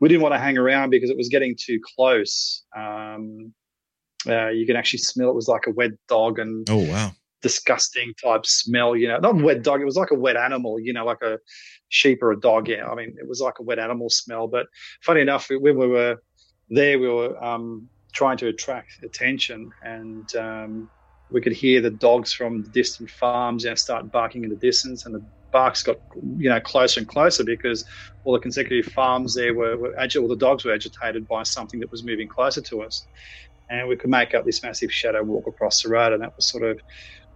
we 0.00 0.08
didn't 0.08 0.22
want 0.22 0.34
to 0.34 0.38
hang 0.38 0.58
around 0.58 0.90
because 0.90 1.10
it 1.10 1.16
was 1.16 1.28
getting 1.28 1.54
too 1.58 1.78
close. 1.94 2.64
Um, 2.76 3.52
uh, 4.26 4.48
you 4.48 4.66
can 4.66 4.76
actually 4.76 4.98
smell 4.98 5.30
it 5.30 5.34
was 5.34 5.48
like 5.48 5.66
a 5.66 5.70
wet 5.70 5.92
dog 6.08 6.38
and 6.38 6.68
oh 6.68 6.90
wow, 6.90 7.12
disgusting 7.42 8.12
type 8.22 8.44
smell. 8.46 8.96
You 8.96 9.08
know, 9.08 9.18
not 9.18 9.40
a 9.40 9.44
wet 9.44 9.62
dog. 9.62 9.80
It 9.80 9.86
was 9.86 9.96
like 9.96 10.10
a 10.10 10.18
wet 10.18 10.36
animal. 10.36 10.80
You 10.80 10.92
know, 10.92 11.04
like 11.04 11.22
a 11.22 11.38
sheep 11.88 12.22
or 12.22 12.32
a 12.32 12.40
dog. 12.40 12.68
Yeah, 12.68 12.86
I 12.86 12.94
mean, 12.94 13.14
it 13.18 13.28
was 13.28 13.40
like 13.40 13.58
a 13.58 13.62
wet 13.62 13.78
animal 13.78 14.10
smell. 14.10 14.48
But 14.48 14.66
funny 15.02 15.20
enough, 15.20 15.48
when 15.48 15.78
we 15.78 15.86
were 15.86 16.16
there, 16.68 16.98
we 16.98 17.08
were 17.08 17.42
um, 17.42 17.88
trying 18.12 18.36
to 18.38 18.48
attract 18.48 19.02
attention, 19.02 19.70
and 19.82 20.34
um, 20.36 20.90
we 21.30 21.40
could 21.40 21.52
hear 21.52 21.80
the 21.80 21.90
dogs 21.90 22.32
from 22.32 22.62
the 22.62 22.70
distant 22.70 23.10
farms 23.10 23.64
you 23.64 23.70
know, 23.70 23.74
start 23.74 24.10
barking 24.10 24.44
in 24.44 24.50
the 24.50 24.56
distance, 24.56 25.06
and 25.06 25.14
the 25.14 25.24
barks 25.52 25.82
got 25.82 25.96
you 26.36 26.48
know 26.48 26.60
closer 26.60 27.00
and 27.00 27.08
closer 27.08 27.44
because 27.44 27.84
all 28.24 28.32
the 28.32 28.40
consecutive 28.40 28.92
farms 28.92 29.34
there 29.34 29.54
were, 29.54 29.76
were 29.76 29.94
all 30.18 30.28
the 30.28 30.36
dogs 30.36 30.64
were 30.64 30.74
agitated 30.74 31.26
by 31.28 31.42
something 31.42 31.80
that 31.80 31.90
was 31.90 32.04
moving 32.04 32.28
closer 32.28 32.60
to 32.62 32.82
us, 32.82 33.06
and 33.68 33.88
we 33.88 33.96
could 33.96 34.10
make 34.10 34.34
out 34.34 34.44
this 34.44 34.62
massive 34.62 34.92
shadow 34.92 35.22
walk 35.22 35.46
across 35.46 35.82
the 35.82 35.88
road, 35.88 36.12
and 36.12 36.22
that 36.22 36.32
was 36.36 36.48
sort 36.48 36.64
of 36.64 36.78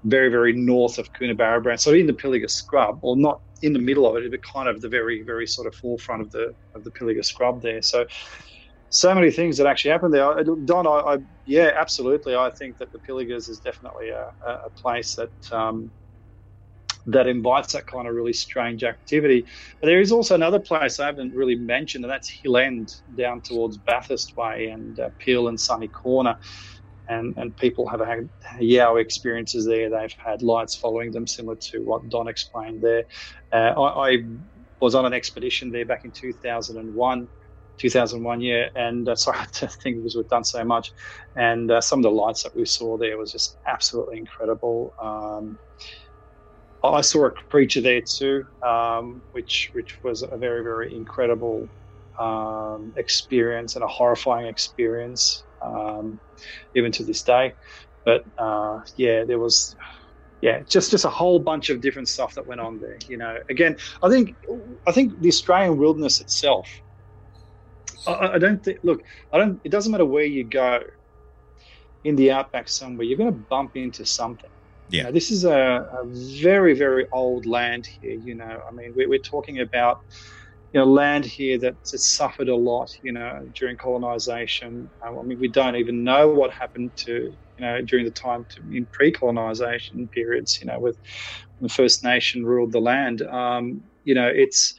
very 0.05 0.29
very 0.29 0.53
north 0.53 0.99
of 0.99 1.09
Coonabarabran, 1.13 1.81
so 1.81 1.93
in 1.93 2.07
the 2.07 2.13
Pilliga 2.13 2.51
Scrub, 2.51 2.99
or 3.03 3.17
not 3.17 3.41
in 3.63 3.73
the 3.73 3.79
middle 3.79 4.07
of 4.07 4.23
it, 4.23 4.31
but 4.31 4.41
kind 4.53 4.69
of 4.69 4.81
the 4.81 4.89
very 4.89 5.23
very 5.25 5.47
sort 5.47 5.67
of 5.67 5.75
forefront 5.75 6.23
of 6.23 6.31
the 6.31 6.53
of 6.75 6.85
the 6.85 6.91
Pilliga 6.93 7.25
Scrub 7.25 7.63
there. 7.63 7.83
So 7.83 8.05
so 8.95 9.13
many 9.13 9.29
things 9.33 9.57
that 9.57 9.67
actually 9.67 9.91
happened 9.91 10.15
there. 10.15 10.45
Don, 10.67 10.87
I, 10.87 10.91
I, 10.91 11.19
yeah, 11.47 11.73
absolutely. 11.77 12.37
I 12.37 12.49
think 12.57 12.79
that 12.79 12.93
the 12.93 13.01
Pilligas 13.01 13.49
is 13.49 13.59
definitely 13.59 14.11
a, 14.11 14.31
a 14.49 14.71
place 14.81 15.17
that 15.17 15.33
um, 15.51 15.91
that 17.07 17.27
invites 17.27 17.73
that 17.73 17.87
kind 17.87 18.09
of 18.09 18.15
really 18.15 18.33
strange 18.33 18.85
activity. 18.85 19.47
But 19.81 19.89
there 19.89 20.01
is 20.01 20.13
also 20.13 20.35
another 20.35 20.61
place 20.61 20.99
I 20.99 21.07
haven't 21.07 21.35
really 21.35 21.57
mentioned, 21.57 22.05
and 22.05 22.11
that's 22.13 22.31
Hill 22.43 22.57
End 22.57 22.89
down 23.15 23.43
towards 23.43 23.79
Bathurst 23.79 24.33
Way 24.37 24.69
and 24.73 24.99
uh, 24.99 25.11
Peel 25.19 25.49
and 25.49 25.61
Sunny 25.61 25.89
Corner. 25.89 26.37
And, 27.07 27.35
and 27.37 27.55
people 27.57 27.87
have 27.89 28.01
had 28.01 28.31
Yao 28.61 28.97
experiences 28.97 29.67
there. 29.67 29.91
They've 29.91 30.15
had 30.25 30.41
lights 30.41 30.77
following 30.77 31.13
them, 31.13 31.27
similar 31.27 31.57
to 31.73 31.81
what 31.81 32.09
Don 32.09 32.29
explained 32.29 32.81
there. 32.83 33.05
Uh, 33.53 33.79
I, 33.79 34.11
I 34.13 34.19
was 34.81 34.95
on 34.95 35.05
an 35.05 35.13
expedition 35.13 35.71
there 35.71 35.87
back 35.87 36.05
in 36.05 36.13
2001 36.13 37.29
2001 37.81 38.41
year 38.41 38.71
and 38.77 39.09
uh, 39.09 39.17
sorry 39.17 39.39
to 39.53 39.67
think 39.67 39.97
because 39.97 40.15
we've 40.15 40.29
done 40.29 40.45
so 40.45 40.65
much 40.65 40.93
and 41.35 41.71
uh, 41.71 41.81
some 41.81 41.99
of 41.99 42.03
the 42.05 42.11
lights 42.11 42.43
that 42.45 42.55
we 42.55 42.65
saw 42.65 42.97
there 42.97 43.19
was 43.19 43.33
just 43.33 43.59
absolutely 43.67 44.19
incredible 44.19 44.95
um, 45.03 45.59
I 46.93 47.01
saw 47.01 47.27
a 47.27 47.31
creature 47.51 47.81
there 47.81 48.03
too, 48.03 48.45
um, 48.67 49.23
which 49.33 49.71
which 49.73 49.99
was 50.03 50.23
a 50.23 50.37
very 50.37 50.63
very 50.63 50.95
incredible 50.95 51.71
um, 52.19 52.93
experience 52.97 53.75
and 53.77 53.85
a 53.85 53.89
horrifying 53.89 54.47
experience, 54.47 55.45
um, 55.65 56.21
even 56.75 56.93
to 56.93 57.05
this 57.05 57.23
day. 57.23 57.55
But 58.05 58.23
uh, 58.39 58.81
yeah, 58.97 59.25
there 59.25 59.39
was 59.39 59.75
yeah, 60.43 60.61
just 60.69 60.91
just 60.91 61.07
a 61.07 61.11
whole 61.11 61.39
bunch 61.39 61.71
of 61.71 61.81
different 61.81 62.09
stuff 62.09 62.35
that 62.35 62.47
went 62.47 62.61
on 62.61 62.79
there. 62.79 62.99
You 63.09 63.17
know, 63.17 63.39
again, 63.49 63.77
I 64.03 64.11
think 64.11 64.37
I 64.87 64.93
think 64.93 65.21
the 65.21 65.29
Australian 65.29 65.79
wilderness 65.79 66.21
itself. 66.21 66.69
I, 68.07 68.33
I 68.35 68.39
don't 68.39 68.63
think. 68.63 68.79
Look, 68.83 69.01
I 69.33 69.39
don't. 69.39 69.61
It 69.65 69.71
doesn't 69.71 69.91
matter 69.91 70.05
where 70.05 70.25
you 70.27 70.45
go 70.45 70.81
in 72.05 72.17
the 72.17 72.33
outback 72.33 72.69
somewhere. 72.69 73.07
You're 73.07 73.19
going 73.19 73.33
to 73.33 73.47
bump 73.49 73.73
into 73.77 74.05
something. 74.05 74.51
Yeah. 74.91 75.11
This 75.11 75.31
is 75.31 75.45
a, 75.45 75.89
a, 76.01 76.05
very 76.05 76.75
very 76.75 77.07
old 77.11 77.47
land 77.47 77.87
here. 77.87 78.19
You 78.19 78.35
know, 78.35 78.63
I 78.69 78.71
mean, 78.71 78.93
we're, 78.95 79.09
we're 79.09 79.19
talking 79.19 79.61
about 79.61 80.03
you 80.73 80.81
know 80.81 80.87
land 80.87 81.25
here 81.25 81.59
that's 81.59 82.07
suffered 82.07 82.49
a 82.49 82.57
lot. 82.57 82.99
You 83.03 83.13
know, 83.13 83.49
during 83.55 83.77
colonization. 83.77 84.89
Uh, 85.03 85.19
I 85.19 85.23
mean, 85.23 85.39
we 85.41 85.49
don't 85.49 85.77
even 85.77 86.05
know 86.05 86.29
what 86.29 86.53
happened 86.53 86.95
to 86.99 87.35
you 87.59 87.65
know, 87.65 87.81
during 87.83 88.05
the 88.05 88.11
time 88.11 88.45
to, 88.51 88.61
in 88.77 88.87
pre-colonization 88.87 90.09
periods, 90.09 90.61
you 90.61 90.67
know, 90.67 90.79
with 90.79 90.99
the 91.61 91.69
First 91.69 92.03
Nation 92.03 92.45
ruled 92.45 92.73
the 92.73 92.81
land. 92.81 93.23
Um, 93.23 93.83
you 94.05 94.15
know, 94.15 94.27
it's 94.27 94.75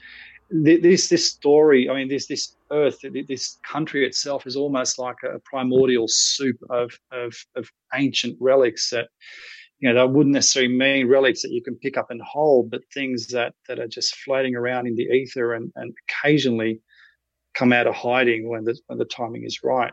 this 0.50 1.10
this 1.10 1.28
story. 1.28 1.90
I 1.90 1.96
mean, 1.96 2.08
this 2.10 2.28
this 2.28 2.56
earth, 2.72 3.00
this 3.28 3.58
country 3.64 4.06
itself 4.06 4.46
is 4.46 4.56
almost 4.56 5.00
like 5.00 5.18
a 5.24 5.40
primordial 5.40 6.08
soup 6.08 6.58
of 6.70 7.00
of, 7.12 7.34
of 7.56 7.72
ancient 7.94 8.38
relics 8.40 8.90
that. 8.92 9.10
You 9.80 9.90
know, 9.90 9.96
that 9.96 10.14
wouldn't 10.14 10.34
necessarily 10.34 10.74
mean 10.74 11.08
relics 11.08 11.42
that 11.42 11.52
you 11.52 11.62
can 11.62 11.76
pick 11.76 11.98
up 11.98 12.10
and 12.10 12.22
hold, 12.22 12.72
but 12.72 12.82
things 12.94 13.28
that, 13.28 13.54
that 13.68 13.80
are 13.80 13.88
just 13.88 14.16
floating 14.16 14.56
around 14.56 14.88
in 14.88 14.96
the 14.96 15.04
ether 15.04 15.54
and, 15.54 15.72
and 15.76 15.94
occasionally 16.08 16.82
come 17.56 17.74
out 17.74 17.88
of 17.88 17.96
hiding 17.96 18.50
when 18.50 18.66
the 18.66 18.78
when 18.88 19.00
the 19.00 19.06
timing 19.06 19.44
is 19.44 19.62
right. 19.64 19.92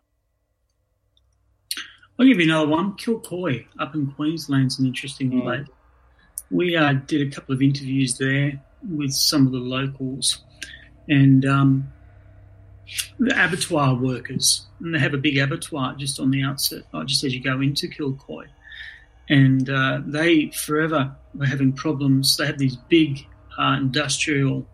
I'll 2.18 2.26
give 2.26 2.38
you 2.38 2.44
another 2.44 2.68
one. 2.68 2.92
Kilcoy 2.92 3.66
up 3.78 3.94
in 3.94 4.12
Queensland's 4.12 4.78
an 4.78 4.86
interesting 4.86 5.30
mm. 5.30 5.42
place. 5.42 5.66
We 6.50 6.76
uh, 6.76 6.92
did 7.06 7.26
a 7.26 7.34
couple 7.34 7.54
of 7.54 7.62
interviews 7.62 8.18
there 8.18 8.62
with 8.88 9.12
some 9.12 9.46
of 9.46 9.52
the 9.52 9.58
locals 9.58 10.44
and 11.08 11.44
um, 11.46 11.88
the 13.18 13.32
abattoir 13.32 13.94
workers. 13.94 14.66
And 14.80 14.94
they 14.94 14.98
have 14.98 15.14
a 15.14 15.18
big 15.18 15.38
abattoir 15.38 15.94
just 15.96 16.20
on 16.20 16.30
the 16.30 16.42
outset, 16.42 16.82
uh, 16.92 17.04
just 17.04 17.24
as 17.24 17.34
you 17.34 17.42
go 17.42 17.60
into 17.60 17.88
Kilcoy. 17.88 18.46
And 19.28 19.68
uh, 19.68 20.00
they 20.04 20.50
forever 20.50 21.14
were 21.34 21.46
having 21.46 21.72
problems. 21.72 22.36
They 22.36 22.46
have 22.46 22.58
these 22.58 22.76
big 22.76 23.26
uh, 23.58 23.76
industrial 23.78 24.66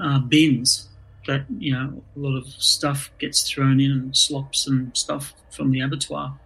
uh, 0.00 0.20
bins 0.20 0.88
that, 1.26 1.44
you 1.58 1.72
know, 1.72 2.02
a 2.16 2.18
lot 2.18 2.36
of 2.36 2.46
stuff 2.46 3.10
gets 3.18 3.48
thrown 3.48 3.80
in 3.80 3.90
and 3.90 4.16
slops 4.16 4.66
and 4.66 4.96
stuff 4.96 5.34
from 5.50 5.70
the 5.70 5.80
abattoir 5.80 6.38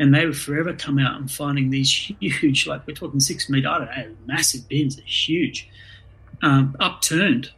and 0.00 0.14
they 0.14 0.24
would 0.24 0.36
forever 0.36 0.72
come 0.72 0.98
out 0.98 1.20
and 1.20 1.30
finding 1.30 1.68
these 1.68 1.92
huge, 2.20 2.66
like 2.66 2.86
we're 2.86 2.94
talking 2.94 3.20
six 3.20 3.50
meter, 3.50 3.68
I 3.68 3.78
don't 3.78 3.90
know, 3.96 4.16
massive 4.24 4.66
bins, 4.66 4.96
they're 4.96 5.04
huge, 5.04 5.68
um, 6.42 6.74
upturned, 6.80 7.50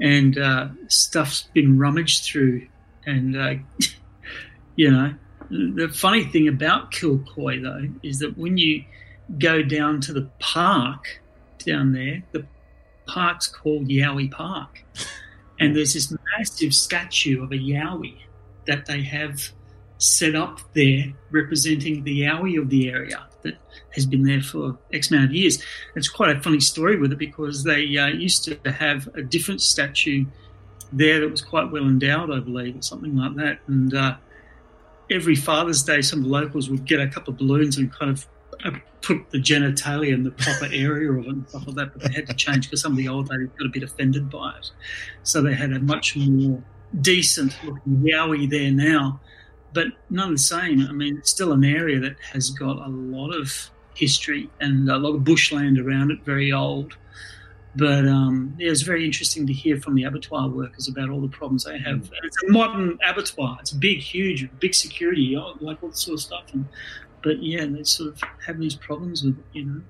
and 0.00 0.38
uh, 0.38 0.68
stuff's 0.88 1.42
been 1.52 1.78
rummaged 1.78 2.24
through. 2.24 2.66
And 3.04 3.36
uh, 3.36 3.54
you 4.76 4.90
know, 4.90 5.14
the 5.52 5.88
funny 5.88 6.24
thing 6.24 6.48
about 6.48 6.92
Kilcoy 6.92 7.62
though 7.62 7.88
is 8.02 8.18
that 8.20 8.38
when 8.38 8.56
you 8.56 8.84
go 9.38 9.62
down 9.62 10.00
to 10.02 10.12
the 10.12 10.28
park 10.38 11.20
down 11.64 11.92
there, 11.92 12.22
the 12.32 12.46
park's 13.06 13.46
called 13.46 13.88
Yowie 13.88 14.30
Park, 14.30 14.82
and 15.60 15.76
there's 15.76 15.94
this 15.94 16.14
massive 16.36 16.74
statue 16.74 17.42
of 17.42 17.52
a 17.52 17.56
Yowie 17.56 18.18
that 18.66 18.86
they 18.86 19.02
have 19.02 19.50
set 19.98 20.34
up 20.34 20.60
there 20.72 21.12
representing 21.30 22.02
the 22.04 22.22
Yowie 22.22 22.58
of 22.58 22.70
the 22.70 22.88
area 22.88 23.24
that 23.42 23.56
has 23.90 24.06
been 24.06 24.24
there 24.24 24.40
for 24.40 24.78
X 24.92 25.10
amount 25.10 25.26
of 25.26 25.34
years. 25.34 25.62
It's 25.94 26.08
quite 26.08 26.34
a 26.34 26.40
funny 26.40 26.60
story 26.60 26.98
with 26.98 27.12
it 27.12 27.18
because 27.18 27.64
they 27.64 27.96
uh, 27.96 28.06
used 28.06 28.44
to 28.44 28.58
have 28.72 29.08
a 29.14 29.22
different 29.22 29.60
statue 29.60 30.24
there 30.92 31.20
that 31.20 31.30
was 31.30 31.42
quite 31.42 31.70
well 31.70 31.84
endowed, 31.84 32.30
I 32.30 32.40
believe, 32.40 32.76
or 32.76 32.82
something 32.82 33.16
like 33.16 33.34
that. 33.36 33.60
And 33.66 33.94
uh, 33.94 34.16
every 35.12 35.34
Father's 35.34 35.82
Day, 35.82 36.02
some 36.02 36.22
locals 36.22 36.70
would 36.70 36.84
get 36.84 37.00
a 37.00 37.08
couple 37.08 37.32
of 37.32 37.38
balloons 37.38 37.76
and 37.78 37.92
kind 37.92 38.10
of 38.10 38.26
uh, 38.64 38.78
put 39.00 39.30
the 39.30 39.38
genitalia 39.38 40.12
in 40.12 40.22
the 40.22 40.30
proper 40.30 40.66
area 40.72 41.12
of 41.12 41.24
it 41.24 41.28
and 41.28 41.48
stuff 41.48 41.66
like 41.66 41.76
that. 41.76 41.92
But 41.92 42.02
they 42.02 42.12
had 42.12 42.26
to 42.28 42.34
change 42.34 42.66
because 42.66 42.82
some 42.82 42.92
of 42.92 42.98
the 42.98 43.08
old 43.08 43.28
ladies 43.28 43.48
got 43.58 43.66
a 43.66 43.70
bit 43.70 43.82
offended 43.82 44.30
by 44.30 44.54
it. 44.58 44.70
So 45.22 45.42
they 45.42 45.54
had 45.54 45.72
a 45.72 45.80
much 45.80 46.16
more 46.16 46.62
decent 47.00 47.56
looking 47.64 48.02
Yowie 48.02 48.50
there 48.50 48.70
now 48.70 49.20
but 49.72 49.88
none 50.10 50.32
the 50.32 50.38
same. 50.38 50.86
I 50.86 50.92
mean, 50.92 51.16
it's 51.18 51.30
still 51.30 51.52
an 51.52 51.64
area 51.64 51.98
that 52.00 52.16
has 52.32 52.50
got 52.50 52.78
a 52.78 52.88
lot 52.88 53.30
of 53.30 53.70
history 53.94 54.50
and 54.60 54.88
a 54.88 54.98
lot 54.98 55.14
of 55.14 55.24
bushland 55.24 55.78
around 55.78 56.10
it, 56.10 56.24
very 56.24 56.52
old. 56.52 56.96
But 57.74 58.06
um, 58.06 58.54
yeah, 58.58 58.70
it's 58.70 58.82
very 58.82 59.04
interesting 59.04 59.46
to 59.46 59.52
hear 59.52 59.80
from 59.80 59.94
the 59.94 60.04
abattoir 60.04 60.48
workers 60.48 60.88
about 60.88 61.08
all 61.08 61.20
the 61.20 61.28
problems 61.28 61.64
they 61.64 61.78
have. 61.78 62.02
And 62.02 62.24
it's 62.24 62.42
a 62.42 62.50
modern 62.50 62.98
abattoir. 63.06 63.56
It's 63.60 63.72
big, 63.72 63.98
huge, 63.98 64.48
big 64.60 64.74
security, 64.74 65.36
like 65.60 65.82
all 65.82 65.88
this 65.88 66.00
sort 66.00 66.14
of 66.14 66.20
stuff. 66.20 66.44
And, 66.52 66.66
but 67.22 67.42
yeah, 67.42 67.64
they 67.64 67.82
sort 67.84 68.10
of 68.10 68.20
have 68.46 68.58
these 68.58 68.74
problems 68.74 69.22
with 69.22 69.38
it, 69.38 69.44
you 69.52 69.64
know. 69.64 69.80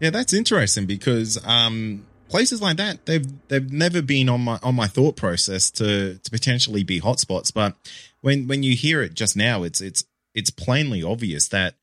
Yeah, 0.00 0.10
that's 0.10 0.32
interesting 0.32 0.86
because 0.86 1.44
um, 1.44 2.06
places 2.28 2.60
like 2.60 2.76
that 2.76 3.06
they've 3.06 3.26
they've 3.48 3.70
never 3.70 4.02
been 4.02 4.28
on 4.28 4.40
my 4.40 4.58
on 4.62 4.74
my 4.74 4.86
thought 4.86 5.16
process 5.16 5.70
to 5.72 6.18
to 6.18 6.30
potentially 6.30 6.84
be 6.84 7.00
hotspots. 7.00 7.52
But 7.52 7.76
when 8.20 8.46
when 8.46 8.62
you 8.62 8.76
hear 8.76 9.02
it 9.02 9.14
just 9.14 9.36
now, 9.36 9.62
it's 9.62 9.80
it's 9.80 10.04
it's 10.34 10.50
plainly 10.50 11.02
obvious 11.02 11.48
that 11.48 11.74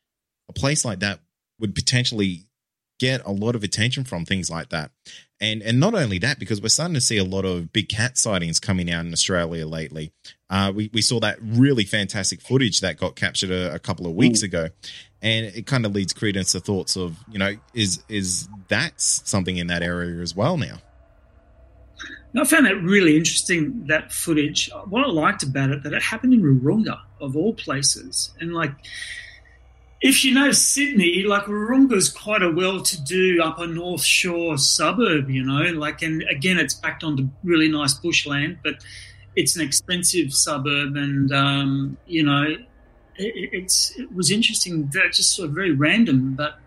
a 0.49 0.53
place 0.53 0.83
like 0.83 0.99
that 0.99 1.19
would 1.59 1.73
potentially 1.73 2.45
get 3.01 3.25
a 3.25 3.31
lot 3.31 3.55
of 3.55 3.63
attention 3.63 4.03
from 4.03 4.25
things 4.25 4.49
like 4.49 4.69
that. 4.69 4.91
And 5.39 5.63
and 5.63 5.79
not 5.79 5.95
only 5.95 6.19
that, 6.19 6.37
because 6.37 6.61
we're 6.61 6.69
starting 6.69 6.93
to 6.93 7.01
see 7.01 7.17
a 7.17 7.23
lot 7.23 7.45
of 7.45 7.73
big 7.73 7.89
cat 7.89 8.15
sightings 8.15 8.59
coming 8.59 8.91
out 8.91 9.05
in 9.05 9.11
Australia 9.11 9.65
lately. 9.65 10.13
Uh, 10.51 10.71
we 10.73 10.91
we 10.93 11.01
saw 11.01 11.19
that 11.19 11.39
really 11.41 11.83
fantastic 11.83 12.41
footage 12.41 12.79
that 12.81 12.97
got 12.97 13.15
captured 13.15 13.49
a, 13.49 13.73
a 13.73 13.79
couple 13.79 14.05
of 14.05 14.13
weeks 14.13 14.41
mm. 14.41 14.45
ago, 14.45 14.69
and 15.19 15.47
it 15.47 15.65
kind 15.65 15.87
of 15.87 15.95
leads 15.95 16.13
credence 16.13 16.51
to 16.51 16.59
thoughts 16.59 16.95
of 16.95 17.17
you 17.31 17.39
know 17.39 17.55
is 17.73 18.03
is 18.07 18.47
that 18.67 19.01
something 19.01 19.57
in 19.57 19.65
that 19.67 19.81
area 19.81 20.21
as 20.21 20.35
well 20.35 20.57
now 20.57 20.77
I 22.39 22.45
found 22.45 22.65
that 22.65 22.81
really 22.81 23.17
interesting 23.17 23.87
that 23.87 24.13
footage. 24.13 24.69
What 24.87 25.05
I 25.05 25.09
liked 25.09 25.43
about 25.43 25.71
it 25.71 25.83
that 25.83 25.93
it 25.93 26.01
happened 26.01 26.33
in 26.33 26.41
Wahroonga 26.41 26.99
of 27.19 27.35
all 27.35 27.53
places, 27.53 28.31
and 28.39 28.53
like 28.53 28.71
if 30.01 30.25
you 30.25 30.33
know 30.33 30.51
Sydney, 30.51 31.23
like 31.23 31.43
Wahroonga 31.43 31.93
is 31.93 32.09
quite 32.09 32.41
a 32.41 32.51
well-to-do 32.51 33.39
upper 33.43 33.67
North 33.67 34.03
Shore 34.03 34.57
suburb, 34.57 35.29
you 35.29 35.43
know. 35.43 35.71
Like, 35.73 36.01
and 36.01 36.23
again, 36.23 36.57
it's 36.57 36.73
backed 36.73 37.03
onto 37.03 37.29
really 37.43 37.69
nice 37.69 37.93
bushland, 37.93 38.57
but 38.63 38.83
it's 39.35 39.55
an 39.55 39.61
expensive 39.61 40.33
suburb, 40.33 40.95
and 40.95 41.31
um, 41.31 41.97
you 42.07 42.23
know, 42.23 42.43
it, 43.15 43.49
it's 43.53 43.97
it 43.97 44.11
was 44.13 44.31
interesting. 44.31 44.89
That 44.93 45.13
just 45.13 45.35
sort 45.35 45.49
of 45.49 45.55
very 45.55 45.71
random, 45.71 46.33
but 46.33 46.57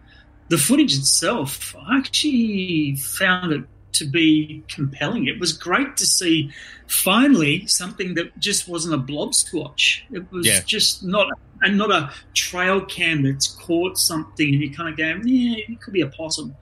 the 0.49 0.59
footage 0.59 0.97
itself, 0.97 1.75
I 1.77 1.99
actually 1.99 2.95
found 2.97 3.53
it 3.53 3.65
to 3.95 4.05
be 4.05 4.63
compelling. 4.69 5.27
It 5.27 5.41
was 5.41 5.53
great 5.53 5.97
to 5.97 6.07
see 6.07 6.51
finally 6.87 7.67
something 7.67 8.15
that 8.15 8.39
just 8.39 8.69
wasn't 8.69 8.95
a 8.95 8.99
blob 8.99 9.33
squatch. 9.33 10.03
It 10.13 10.31
was 10.31 10.47
yeah. 10.47 10.61
just 10.61 11.03
not 11.03 11.29
and 11.65 11.79
not 11.79 11.91
a 11.91 12.13
trail 12.35 12.85
cam 12.85 13.23
that's 13.23 13.49
caught 13.49 13.99
something 13.99 14.53
and 14.53 14.63
you 14.63 14.71
kind 14.71 14.89
of 14.89 14.97
go, 14.97 15.05
yeah, 15.25 15.57
it 15.69 15.81
could 15.81 15.95
be 15.95 16.03
a 16.03 16.07
possum. 16.07 16.55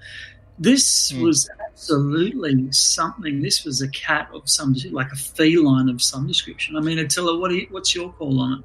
This 0.59 1.13
mm. 1.13 1.23
was 1.23 1.51
absolutely 1.67 2.71
something. 2.71 3.43
This 3.43 3.65
was 3.65 3.83
a 3.83 3.89
cat 3.89 4.29
of 4.33 4.49
some 4.49 4.77
like 4.91 5.11
a 5.13 5.17
feline 5.17 5.89
of 5.89 6.01
some 6.01 6.27
description. 6.27 6.77
I 6.77 6.81
mean, 6.81 6.99
Attila, 6.99 7.39
what 7.39 7.51
you, 7.51 7.67
what's 7.71 7.95
your 7.95 8.13
call 8.13 8.41
on 8.41 8.59
it? 8.59 8.65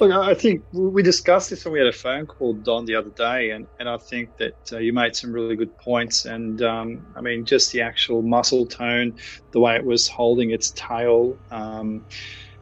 Look, 0.00 0.12
I 0.12 0.34
think 0.34 0.62
we 0.72 1.02
discussed 1.02 1.50
this 1.50 1.64
when 1.64 1.72
we 1.72 1.80
had 1.80 1.88
a 1.88 1.92
phone 1.92 2.26
call, 2.26 2.52
Don, 2.52 2.84
the 2.84 2.94
other 2.94 3.10
day, 3.10 3.50
and, 3.50 3.66
and 3.80 3.88
I 3.88 3.96
think 3.96 4.36
that 4.36 4.72
uh, 4.72 4.78
you 4.78 4.92
made 4.92 5.16
some 5.16 5.32
really 5.32 5.56
good 5.56 5.76
points. 5.76 6.24
And 6.24 6.62
um, 6.62 7.04
I 7.16 7.20
mean, 7.20 7.44
just 7.44 7.72
the 7.72 7.80
actual 7.80 8.22
muscle 8.22 8.64
tone, 8.64 9.16
the 9.50 9.58
way 9.58 9.74
it 9.74 9.84
was 9.84 10.06
holding 10.06 10.52
its 10.52 10.70
tail, 10.76 11.36
um, 11.50 12.04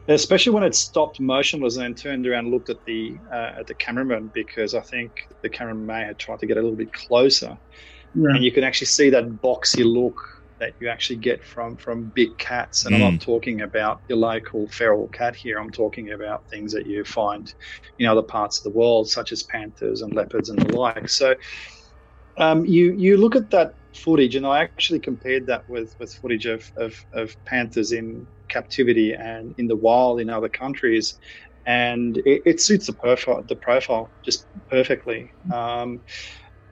especially 0.07 0.53
when 0.53 0.63
it 0.63 0.75
stopped 0.75 1.19
motionless 1.19 1.75
and 1.77 1.83
then 1.85 1.95
turned 1.95 2.27
around 2.27 2.45
and 2.45 2.53
looked 2.53 2.69
at 2.69 2.83
the 2.85 3.17
uh, 3.31 3.59
at 3.59 3.67
the 3.67 3.73
cameraman, 3.73 4.31
because 4.33 4.73
I 4.75 4.81
think 4.81 5.27
the 5.41 5.49
cameraman 5.49 5.85
may 5.85 6.05
have 6.05 6.17
tried 6.17 6.39
to 6.39 6.45
get 6.45 6.57
a 6.57 6.61
little 6.61 6.77
bit 6.77 6.93
closer, 6.93 7.57
yeah. 8.15 8.29
and 8.29 8.43
you 8.43 8.51
can 8.51 8.63
actually 8.63 8.87
see 8.87 9.09
that 9.11 9.25
boxy 9.41 9.83
look 9.83 10.43
that 10.59 10.73
you 10.79 10.89
actually 10.89 11.17
get 11.17 11.43
from 11.43 11.77
from 11.77 12.11
big 12.15 12.37
cats. 12.37 12.85
And 12.85 12.93
mm. 12.93 12.95
I'm 12.95 13.01
not 13.01 13.13
mm. 13.13 13.21
talking 13.21 13.61
about 13.61 14.01
your 14.07 14.17
local 14.17 14.67
feral 14.67 15.07
cat 15.09 15.35
here. 15.35 15.59
I'm 15.59 15.71
talking 15.71 16.11
about 16.11 16.49
things 16.49 16.73
that 16.73 16.85
you 16.87 17.03
find 17.03 17.53
in 17.99 18.05
other 18.05 18.23
parts 18.23 18.57
of 18.59 18.63
the 18.63 18.77
world, 18.77 19.09
such 19.09 19.31
as 19.31 19.43
panthers 19.43 20.01
and 20.01 20.13
leopards 20.13 20.49
and 20.49 20.59
the 20.59 20.77
like. 20.77 21.09
So 21.09 21.35
Um, 22.39 22.65
you 22.65 22.93
you 22.93 23.17
look 23.17 23.35
at 23.35 23.49
that 23.49 23.73
footage, 23.97 24.35
and 24.35 24.45
I 24.45 24.63
actually 24.63 24.99
compared 24.99 25.47
that 25.47 25.63
with, 25.67 25.93
with 25.99 26.13
footage 26.13 26.45
of, 26.45 26.63
of, 26.77 26.95
of 27.13 27.35
panthers 27.45 27.91
in 27.91 28.27
captivity 28.49 29.13
and 29.13 29.53
in 29.57 29.67
the 29.67 29.75
wild 29.75 30.19
in 30.19 30.29
other 30.29 30.49
countries, 30.49 31.17
and 31.65 32.17
it, 32.17 32.41
it 32.45 32.61
suits 32.61 32.87
the 32.87 32.93
profile 32.93 33.43
the 33.47 33.55
profile 33.55 34.13
just 34.23 34.47
perfectly. 34.69 35.31
Um, 35.53 36.01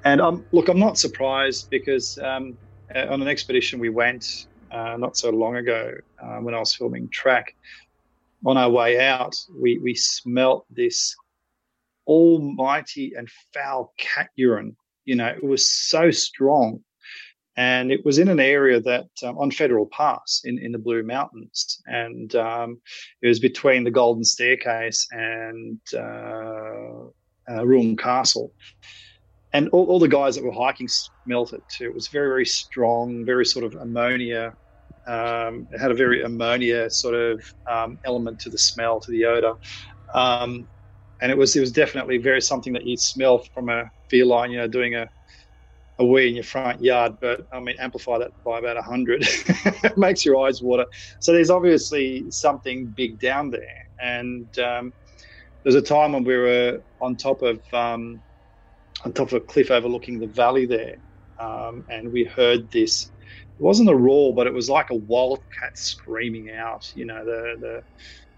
and 0.04 0.22
I'm 0.22 0.46
look, 0.52 0.70
I'm 0.70 0.80
not 0.80 0.98
surprised 0.98 1.68
because 1.70 2.18
um, 2.24 2.58
on 2.96 3.22
an 3.22 3.28
expedition 3.28 3.80
we 3.80 3.90
went 3.90 4.26
uh, 4.72 4.96
not 4.98 5.18
so 5.18 5.32
long 5.32 5.58
ago 5.58 5.92
uh, 6.22 6.38
when 6.38 6.56
I 6.56 6.60
was 6.60 6.76
filming 6.76 7.10
track. 7.12 7.54
On 8.46 8.58
our 8.58 8.70
way 8.70 9.00
out, 9.00 9.36
we 9.60 9.80
we 9.80 9.96
smelt 9.96 10.66
this 10.70 11.16
almighty 12.08 13.14
and 13.18 13.28
foul 13.54 13.94
cat 13.98 14.30
urine. 14.36 14.78
You 15.04 15.16
know, 15.16 15.28
it 15.28 15.44
was 15.44 15.72
so 15.72 16.12
strong 16.12 16.84
and 17.58 17.92
it 17.92 18.04
was 18.06 18.18
in 18.18 18.28
an 18.28 18.40
area 18.40 18.80
that 18.82 19.08
um, 19.24 19.38
on 19.38 19.52
Federal 19.52 19.86
Pass 19.86 20.42
in, 20.44 20.60
in 20.60 20.72
the 20.72 20.78
Blue 20.78 21.04
Mountains, 21.04 21.82
and 21.88 22.36
um, 22.36 22.82
it 23.22 23.28
was 23.28 23.40
between 23.40 23.84
the 23.84 23.92
Golden 23.92 24.24
Staircase 24.24 25.08
and 25.12 25.80
uh, 25.94 27.06
uh, 27.48 27.96
Castle. 27.98 28.54
And 29.54 29.70
all, 29.70 29.86
all, 29.86 30.00
the 30.00 30.10
guys 30.10 30.36
that 30.36 30.44
were 30.44 30.52
hiking 30.52 30.90
smelt 30.90 31.54
it 31.54 31.64
too. 31.70 31.86
It 31.86 31.94
was 31.94 32.10
very, 32.10 32.28
very 32.28 32.46
strong, 32.46 33.24
very 33.26 33.46
sort 33.46 33.64
of 33.64 33.76
ammonia. 33.76 34.54
Um, 35.08 35.68
it 35.72 35.80
had 35.80 35.92
a 35.92 35.96
very 35.96 36.24
ammonia 36.24 36.90
sort 36.90 37.16
of 37.16 37.42
um, 37.70 37.98
element 38.04 38.42
to 38.42 38.50
the 38.50 38.58
smell, 38.58 39.00
to 39.00 39.12
the 39.12 39.24
odor. 39.24 39.54
Um, 40.14 40.68
and 41.22 41.32
it 41.32 41.38
was 41.38 41.56
it 41.56 41.62
was 41.62 41.72
definitely 41.72 42.18
very 42.18 42.42
something 42.42 42.74
that 42.74 42.86
you'd 42.86 43.00
smell 43.00 43.46
from 43.54 43.70
a 43.70 43.90
feline, 44.10 44.52
you 44.52 44.58
know, 44.58 44.68
doing 44.68 44.96
a 44.96 45.08
a 45.98 46.06
wee 46.06 46.28
in 46.28 46.36
your 46.36 46.44
front 46.44 46.82
yard, 46.82 47.14
but 47.22 47.42
I 47.52 47.60
mean, 47.60 47.76
amplify 47.80 48.18
that 48.20 48.32
by 48.44 48.60
about 48.60 48.76
100. 48.76 49.22
it 49.28 49.98
makes 49.98 50.26
your 50.26 50.46
eyes 50.46 50.62
water. 50.62 50.86
So 51.20 51.32
there's 51.32 51.50
obviously 51.50 52.30
something 52.32 52.88
big 52.88 53.20
down 53.20 53.50
there. 53.50 53.62
And 54.00 54.58
um, 54.60 54.94
there's 55.64 55.76
a 55.76 55.82
time 55.82 56.14
when 56.14 56.24
we 56.24 56.36
were 56.38 56.84
on 57.02 57.16
top 57.16 57.42
of 57.42 57.60
um, 57.74 58.22
on 59.04 59.14
top 59.14 59.28
of 59.28 59.34
a 59.34 59.40
cliff 59.42 59.72
overlooking 59.72 60.20
the 60.20 60.28
valley 60.28 60.66
there, 60.66 60.98
um, 61.40 61.86
and 61.90 62.12
we 62.12 62.24
heard 62.24 62.70
this. 62.72 63.12
It 63.58 63.64
wasn't 63.64 63.90
a 63.90 63.96
roar, 63.96 64.36
but 64.36 64.48
it 64.48 64.54
was 64.54 64.70
like 64.70 64.90
a 64.90 64.96
wildcat 64.96 65.76
screaming 65.76 66.50
out. 66.52 66.86
You 66.94 67.06
know, 67.06 67.24
the 67.26 67.56
the 67.60 67.84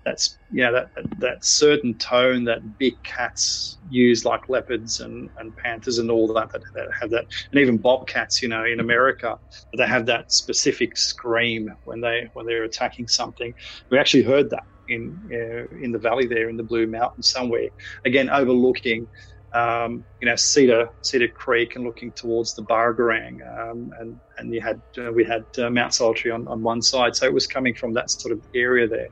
that's 0.07 0.39
yeah 0.49 0.71
that 0.71 0.87
that 1.19 1.43
certain 1.43 1.97
tone 1.97 2.43
that 2.45 2.77
big 2.77 2.93
cats 3.03 3.77
use 3.89 4.23
like 4.23 4.41
leopards 4.47 4.99
and, 5.01 5.29
and 5.37 5.55
panthers 5.57 5.97
and 5.97 6.09
all 6.09 6.31
that, 6.33 6.49
that 6.51 6.61
that 6.73 6.87
have 6.99 7.09
that 7.09 7.25
and 7.51 7.61
even 7.61 7.77
bobcats 7.77 8.41
you 8.41 8.47
know 8.47 8.63
in 8.63 8.79
America 8.79 9.37
they 9.77 9.85
have 9.85 10.05
that 10.05 10.31
specific 10.31 10.97
scream 10.97 11.69
when 11.83 12.01
they 12.01 12.29
when 12.33 12.45
they're 12.45 12.63
attacking 12.63 13.07
something. 13.07 13.53
We 13.91 13.97
actually 13.97 14.23
heard 14.23 14.49
that 14.51 14.63
in 14.87 15.19
uh, 15.31 15.75
in 15.83 15.91
the 15.91 15.99
valley 15.99 16.27
there 16.27 16.49
in 16.49 16.57
the 16.57 16.63
Blue 16.63 16.87
Mountains 16.87 17.29
somewhere. 17.29 17.69
Again 18.05 18.29
overlooking 18.29 19.07
um, 19.53 20.05
you 20.21 20.27
know 20.27 20.35
Cedar 20.35 20.89
Cedar 21.01 21.29
Creek 21.29 21.75
and 21.75 21.85
looking 21.85 22.11
towards 22.13 22.53
the 22.53 22.63
Burragorang 22.63 23.37
um, 23.59 23.89
and 23.99 24.19
and 24.37 24.53
you 24.53 24.61
had 24.61 24.81
uh, 24.97 25.11
we 25.11 25.23
had 25.23 25.45
uh, 25.57 25.69
Mount 25.69 25.93
Solitary 25.93 26.31
on, 26.33 26.47
on 26.47 26.61
one 26.61 26.81
side. 26.81 27.15
So 27.15 27.25
it 27.25 27.33
was 27.33 27.47
coming 27.47 27.73
from 27.75 27.93
that 27.93 28.09
sort 28.09 28.33
of 28.33 28.41
area 28.53 28.87
there 28.87 29.09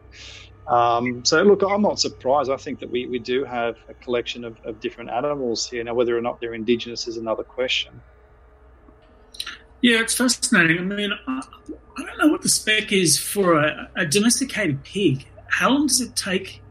um, 0.68 1.24
so, 1.24 1.44
look, 1.44 1.62
I'm 1.62 1.82
not 1.82 2.00
surprised. 2.00 2.50
I 2.50 2.58
think 2.58 2.80
that 2.80 2.90
we, 2.90 3.06
we 3.06 3.20
do 3.20 3.44
have 3.44 3.78
a 3.88 3.94
collection 3.94 4.44
of, 4.44 4.58
of 4.66 4.80
different 4.80 5.12
animals 5.12 5.70
here. 5.70 5.84
Now, 5.84 5.94
whether 5.94 6.18
or 6.18 6.22
not 6.22 6.40
they're 6.40 6.56
indigenous 6.56 7.08
is 7.08 7.18
another 7.18 7.44
question. 7.44 8.02
Yeah, 9.82 10.02
it's 10.02 10.16
fascinating. 10.16 10.80
I 10.80 10.82
mean, 10.82 11.12
I, 11.28 11.42
I 11.98 12.04
don't 12.04 12.18
know 12.18 12.28
what 12.30 12.42
the 12.42 12.50
spec 12.50 12.92
is 12.92 13.18
for 13.18 13.62
a, 13.62 13.90
a, 13.96 14.06
domesticated 14.06 14.84
pig. 14.84 15.28
How 15.48 15.70
long 15.70 15.86
does 15.86 16.02
it 16.02 16.16
take 16.16 16.62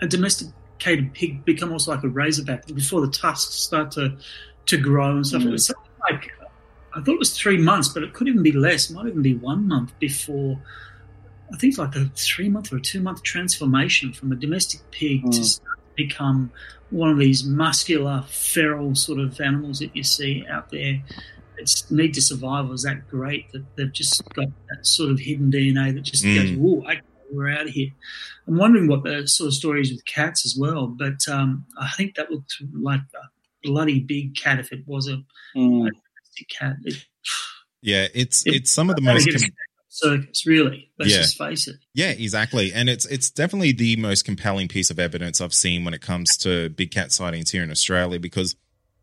a 0.00 0.06
domesticated 0.06 1.12
pig 1.12 1.44
become 1.44 1.68
almost 1.68 1.88
like 1.88 2.02
a 2.02 2.08
razorback 2.08 2.66
before 2.66 3.02
the 3.02 3.10
tusks 3.10 3.54
start 3.54 3.90
to 3.92 4.16
to 4.66 4.76
grow 4.78 5.16
and 5.16 5.26
stuff? 5.26 5.42
Mm. 5.42 5.48
It 5.48 5.52
was 5.52 5.66
something 5.66 5.92
like 6.10 6.32
I 6.94 7.02
thought 7.02 7.12
it 7.12 7.18
was 7.18 7.36
three 7.36 7.58
months, 7.58 7.88
but 7.88 8.02
it 8.02 8.14
could 8.14 8.26
even 8.26 8.42
be 8.42 8.52
less. 8.52 8.88
It 8.88 8.94
might 8.94 9.06
even 9.06 9.20
be 9.20 9.34
one 9.34 9.68
month 9.68 9.96
before 9.98 10.58
I 11.52 11.56
think 11.56 11.78
like 11.78 11.94
a 11.94 12.06
three 12.16 12.48
month 12.48 12.72
or 12.72 12.76
a 12.76 12.80
two 12.80 13.00
month 13.00 13.22
transformation 13.22 14.12
from 14.12 14.32
a 14.32 14.36
domestic 14.36 14.80
pig 14.90 15.24
mm. 15.24 15.32
to 15.32 15.60
become 15.94 16.50
one 16.90 17.10
of 17.10 17.18
these 17.18 17.44
muscular, 17.44 18.24
feral 18.28 18.94
sort 18.94 19.18
of 19.18 19.40
animals 19.40 19.78
that 19.80 19.94
you 19.96 20.02
see 20.02 20.44
out 20.48 20.70
there. 20.70 21.02
Its 21.58 21.90
need 21.90 22.14
to 22.14 22.20
survive 22.20 22.68
was 22.68 22.82
that 22.82 23.08
great 23.08 23.50
that 23.52 23.64
they've 23.76 23.92
just 23.92 24.22
got 24.34 24.48
that 24.68 24.86
sort 24.86 25.10
of 25.10 25.18
hidden 25.18 25.50
DNA 25.50 25.94
that 25.94 26.02
just 26.02 26.24
mm. 26.24 26.36
goes, 26.36 26.52
"Whoa, 26.52 26.82
okay, 26.90 27.00
we're 27.30 27.50
out 27.50 27.66
of 27.66 27.70
here." 27.70 27.90
I'm 28.46 28.58
wondering 28.58 28.88
what 28.88 29.04
the 29.04 29.26
sort 29.26 29.48
of 29.48 29.54
story 29.54 29.80
is 29.80 29.90
with 29.90 30.04
cats 30.04 30.44
as 30.44 30.56
well, 30.56 30.86
but 30.86 31.26
um, 31.28 31.64
I 31.80 31.90
think 31.96 32.14
that 32.16 32.30
looked 32.30 32.56
like 32.72 33.00
a 33.00 33.66
bloody 33.66 34.00
big 34.00 34.36
cat 34.36 34.60
if 34.60 34.70
it 34.70 34.80
was 34.86 35.08
a, 35.08 35.22
mm. 35.56 35.86
a 35.86 35.90
domestic 35.90 36.48
cat. 36.50 36.76
It, 36.84 37.06
yeah, 37.80 38.06
it's 38.14 38.46
it, 38.46 38.56
it's 38.56 38.70
some 38.70 38.90
of 38.90 38.96
the 38.96 39.02
most. 39.02 39.30
Com- 39.30 39.50
circus, 39.96 40.46
really. 40.46 40.90
Let's 40.98 41.12
yeah. 41.12 41.18
just 41.18 41.38
face 41.38 41.68
it. 41.68 41.76
Yeah, 41.94 42.10
exactly. 42.10 42.72
And 42.72 42.88
it's 42.88 43.06
it's 43.06 43.30
definitely 43.30 43.72
the 43.72 43.96
most 43.96 44.24
compelling 44.24 44.68
piece 44.68 44.90
of 44.90 44.98
evidence 44.98 45.40
I've 45.40 45.54
seen 45.54 45.84
when 45.84 45.94
it 45.94 46.00
comes 46.00 46.36
to 46.38 46.68
big 46.70 46.90
cat 46.90 47.12
sightings 47.12 47.50
here 47.50 47.62
in 47.62 47.70
Australia 47.70 48.18
because 48.18 48.56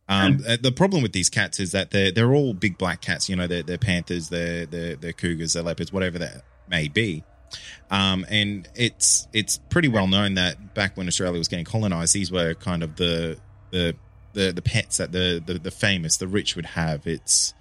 um, 0.10 0.44
uh, 0.48 0.58
the 0.62 0.72
problem 0.72 1.02
with 1.02 1.14
these 1.14 1.30
cats 1.30 1.60
is 1.60 1.72
that 1.72 1.92
they're 1.92 2.12
they're 2.12 2.34
all 2.34 2.54
big 2.54 2.78
black 2.78 3.02
cats. 3.02 3.30
You 3.30 3.36
know, 3.36 3.48
they're, 3.48 3.64
they're 3.64 3.78
panthers, 3.78 4.30
they're, 4.30 4.66
they're 4.66 4.96
they're 4.96 5.14
cougars, 5.14 5.54
they're 5.54 5.64
leopards, 5.64 5.94
whatever 5.94 6.20
that 6.20 6.44
may 6.70 6.88
be. 6.88 7.24
Um, 7.90 8.26
and 8.30 8.68
it's 8.76 9.28
it's 9.34 9.60
pretty 9.70 9.88
well 9.88 10.08
known 10.08 10.36
that 10.36 10.74
back 10.74 10.98
when 10.98 11.08
Australia 11.08 11.38
was 11.38 11.48
getting 11.48 11.66
colonized, 11.66 12.14
these 12.14 12.32
were 12.32 12.54
kind 12.54 12.84
of 12.84 12.96
the 12.96 13.40
the 13.72 13.96
the, 14.34 14.52
the 14.52 14.62
pets 14.62 14.98
that 14.98 15.12
the, 15.12 15.42
the 15.46 15.60
the 15.60 15.72
famous, 15.72 16.18
the 16.18 16.28
rich 16.28 16.56
would 16.56 16.66
have. 16.66 17.08
It's 17.08 17.54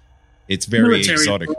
it's 0.47 0.65
very 0.65 0.89
Military 0.89 1.13
exotic 1.15 1.49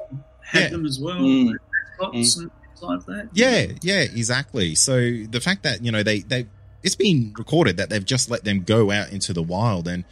had 0.44 0.62
yeah. 0.62 0.68
them 0.68 0.86
as 0.86 1.00
well. 1.00 1.16
Mm. 1.16 1.54
Mm. 2.00 2.50
Like 2.82 3.06
that. 3.06 3.28
Yeah, 3.32 3.66
yeah, 3.82 4.00
exactly. 4.00 4.74
So 4.74 4.98
the 5.00 5.40
fact 5.40 5.62
that 5.62 5.84
you 5.84 5.90
know 5.90 6.02
they 6.02 6.20
they 6.20 6.46
it's 6.82 6.94
been 6.94 7.32
recorded 7.38 7.78
that 7.78 7.88
they've 7.88 8.04
just 8.04 8.30
let 8.30 8.44
them 8.44 8.62
go 8.62 8.90
out 8.90 9.10
into 9.10 9.32
the 9.32 9.42
wild, 9.42 9.88
and 9.88 10.04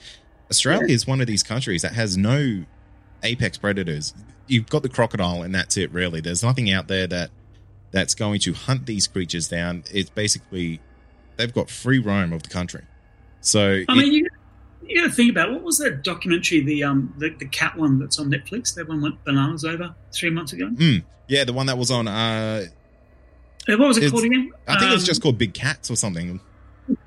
Australia 0.51 0.87
yeah. 0.89 0.95
is 0.95 1.07
one 1.07 1.21
of 1.21 1.27
these 1.27 1.43
countries 1.43 1.83
that 1.83 1.93
has 1.93 2.17
no 2.17 2.65
apex 3.23 3.59
predators. 3.59 4.15
You've 4.47 4.69
got 4.69 4.83
the 4.83 4.89
crocodile, 4.89 5.43
and 5.43 5.55
that's 5.55 5.77
it. 5.77 5.93
Really, 5.93 6.21
there's 6.21 6.43
nothing 6.43 6.71
out 6.71 6.89
there 6.89 7.07
that 7.09 7.31
that's 7.91 8.15
going 8.15 8.41
to 8.41 8.55
hunt 8.55 8.87
these 8.87 9.07
creatures 9.07 9.49
down. 9.49 9.85
It's 9.93 10.11
basically 10.11 10.81
they've 11.37 11.53
got 11.53 11.69
free 11.69 11.99
roam 11.99 12.33
of 12.33 12.43
the 12.43 12.49
country. 12.49 12.83
So 13.41 13.83
I 13.89 13.95
mean, 13.95 14.13
you, 14.13 14.29
you 14.95 15.07
to 15.07 15.13
think 15.13 15.31
about 15.31 15.53
what 15.53 15.63
was 15.63 15.79
that 15.79 16.03
documentary, 16.03 16.61
the 16.61 16.85
um, 16.85 17.15
the, 17.19 17.31
the 17.31 17.47
cat 17.47 17.77
one 17.77 17.99
that's 17.99 18.19
on 18.19 18.31
Netflix. 18.31 18.75
That 18.75 18.89
one 18.89 19.01
went 19.01 19.23
bananas 19.25 19.65
over 19.65 19.95
three 20.13 20.31
months 20.31 20.53
ago. 20.53 20.69
Mm, 20.69 21.05
yeah, 21.29 21.45
the 21.45 21.53
one 21.53 21.67
that 21.67 21.79
was 21.79 21.91
on. 21.91 22.09
Uh, 22.09 22.67
what 23.69 23.79
was 23.79 23.99
it 23.99 24.11
called 24.11 24.25
again? 24.25 24.53
I 24.67 24.73
think 24.73 24.83
um, 24.85 24.91
it 24.91 24.95
was 24.95 25.07
just 25.07 25.21
um, 25.21 25.23
called 25.23 25.39
Big 25.39 25.55
Cats 25.55 25.91
or 25.91 25.97
something. 25.97 26.41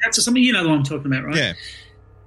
Cats 0.04 0.18
or 0.18 0.22
something. 0.22 0.42
You 0.42 0.54
know 0.54 0.64
the 0.64 0.70
one 0.70 0.80
I'm 0.80 0.84
talking 0.84 1.08
about, 1.08 1.26
right? 1.26 1.36
Yeah. 1.36 1.54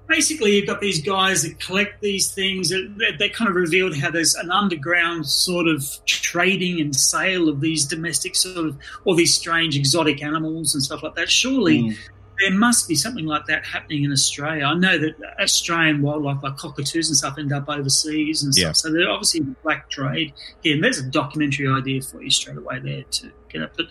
Basically, 0.07 0.57
you've 0.57 0.67
got 0.67 0.81
these 0.81 1.03
guys 1.03 1.43
that 1.43 1.61
collect 1.61 2.01
these 2.01 2.33
things. 2.33 2.71
They, 2.71 3.13
they 3.19 3.29
kind 3.29 3.51
of 3.51 3.57
revealed 3.57 3.95
how 3.95 4.11
there's 4.11 4.35
an 4.37 4.51
underground 4.51 5.27
sort 5.27 5.69
of 5.69 5.85
trading 6.07 6.81
and 6.81 6.97
sale 6.97 7.49
of 7.51 7.61
these 7.61 7.85
domestic 7.85 8.35
sort 8.35 8.57
of, 8.57 8.79
or 9.05 9.17
these 9.17 9.35
strange 9.35 9.77
exotic 9.77 10.23
animals 10.23 10.75
and 10.75 10.83
stuff 10.83 11.03
like 11.03 11.15
that. 11.17 11.31
Surely, 11.31 11.83
mm 11.83 11.99
there 12.41 12.53
must 12.53 12.89
be 12.89 12.95
something 12.95 13.27
like 13.27 13.47
that 13.47 13.67
happening 13.67 14.05
in 14.05 14.13
Australia. 14.13 14.65
I 14.65 14.75
know 14.75 14.99
that 14.99 15.15
Australian 15.41 16.03
wildlife, 16.03 16.43
like 16.43 16.57
cockatoos 16.57 17.09
and 17.09 17.17
stuff, 17.17 17.37
end 17.39 17.53
up 17.53 17.69
overseas 17.69 18.43
and 18.43 18.55
stuff. 18.55 18.69
Yeah. 18.69 18.73
So 18.73 18.93
they're 18.93 19.11
obviously 19.11 19.41
black 19.63 19.91
trade 19.91 20.33
here. 20.63 20.75
And 20.75 20.85
there's 20.85 20.99
a 20.99 21.07
documentary 21.07 21.69
idea 21.69 22.01
for 22.03 22.23
you 22.23 22.31
straight 22.31 22.57
away 22.57 22.79
there 22.79 23.03
to 23.03 23.33
get 23.49 23.63
up. 23.63 23.77
But, 23.77 23.87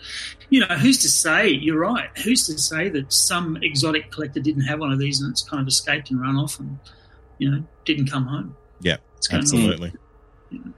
you 0.48 0.60
know, 0.60 0.76
who's 0.76 1.02
to 1.02 1.08
say, 1.08 1.48
you're 1.48 1.80
right, 1.80 2.08
who's 2.24 2.46
to 2.46 2.58
say 2.58 2.88
that 2.88 3.12
some 3.12 3.58
exotic 3.62 4.10
collector 4.10 4.40
didn't 4.40 4.62
have 4.62 4.80
one 4.80 4.92
of 4.92 4.98
these 4.98 5.20
and 5.20 5.30
it's 5.30 5.42
kind 5.42 5.60
of 5.60 5.68
escaped 5.68 6.10
and 6.10 6.20
run 6.20 6.36
off 6.36 6.58
and, 6.58 6.78
you 7.38 7.50
know, 7.50 7.64
didn't 7.84 8.06
come 8.06 8.26
home? 8.26 8.56
Yeah, 8.80 8.96
absolutely. 9.30 9.92
On, 10.52 10.74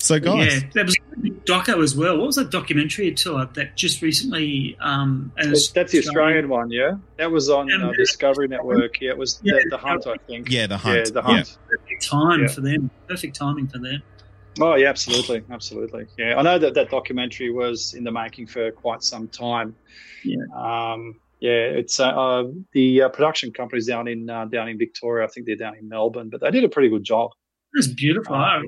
so, 0.00 0.20
guys, 0.20 0.62
yeah, 0.62 0.68
that 0.74 0.86
was 0.86 0.97
doco 1.44 1.82
as 1.82 1.96
well. 1.96 2.16
What 2.18 2.26
was 2.26 2.36
that 2.36 2.50
documentary 2.50 3.12
tour 3.12 3.46
that 3.54 3.76
just 3.76 4.02
recently? 4.02 4.76
Um, 4.80 5.32
that's 5.36 5.70
the 5.72 5.98
Australian 5.98 6.48
one, 6.48 6.70
yeah. 6.70 6.92
That 7.16 7.30
was 7.30 7.50
on 7.50 7.70
uh, 7.72 7.92
Discovery 7.92 8.48
Network. 8.48 9.00
Yeah, 9.00 9.10
it 9.10 9.18
was 9.18 9.40
yeah, 9.42 9.54
the, 9.54 9.70
the, 9.70 9.78
Hunt, 9.78 10.06
I 10.06 10.16
think. 10.26 10.50
Yeah, 10.50 10.66
the 10.66 10.76
Hunt. 10.76 10.96
Yeah, 10.96 11.10
the 11.12 11.22
Hunt. 11.22 11.58
Yeah. 11.70 11.76
Perfect 11.78 12.06
time 12.06 12.40
yeah. 12.42 12.48
for 12.48 12.60
them. 12.60 12.90
Perfect 13.08 13.36
timing 13.36 13.68
for 13.68 13.78
them. 13.78 14.02
Oh 14.60 14.74
yeah, 14.74 14.88
absolutely, 14.88 15.44
absolutely. 15.50 16.06
Yeah, 16.18 16.36
I 16.36 16.42
know 16.42 16.58
that 16.58 16.74
that 16.74 16.90
documentary 16.90 17.50
was 17.50 17.94
in 17.94 18.04
the 18.04 18.10
making 18.10 18.48
for 18.48 18.70
quite 18.72 19.02
some 19.02 19.28
time. 19.28 19.76
Yeah. 20.24 20.42
Um, 20.56 21.20
yeah, 21.40 21.50
it's 21.50 22.00
uh, 22.00 22.08
uh, 22.08 22.44
the 22.72 23.02
uh, 23.02 23.08
production 23.10 23.52
company's 23.52 23.86
down 23.86 24.08
in 24.08 24.28
uh, 24.28 24.46
down 24.46 24.68
in 24.68 24.78
Victoria. 24.78 25.24
I 25.24 25.28
think 25.28 25.46
they're 25.46 25.56
down 25.56 25.76
in 25.76 25.88
Melbourne, 25.88 26.28
but 26.30 26.40
they 26.40 26.50
did 26.50 26.64
a 26.64 26.68
pretty 26.68 26.88
good 26.88 27.04
job. 27.04 27.30
It 27.74 27.78
was 27.78 27.88
beautiful. 27.88 28.34
Uh, 28.34 28.62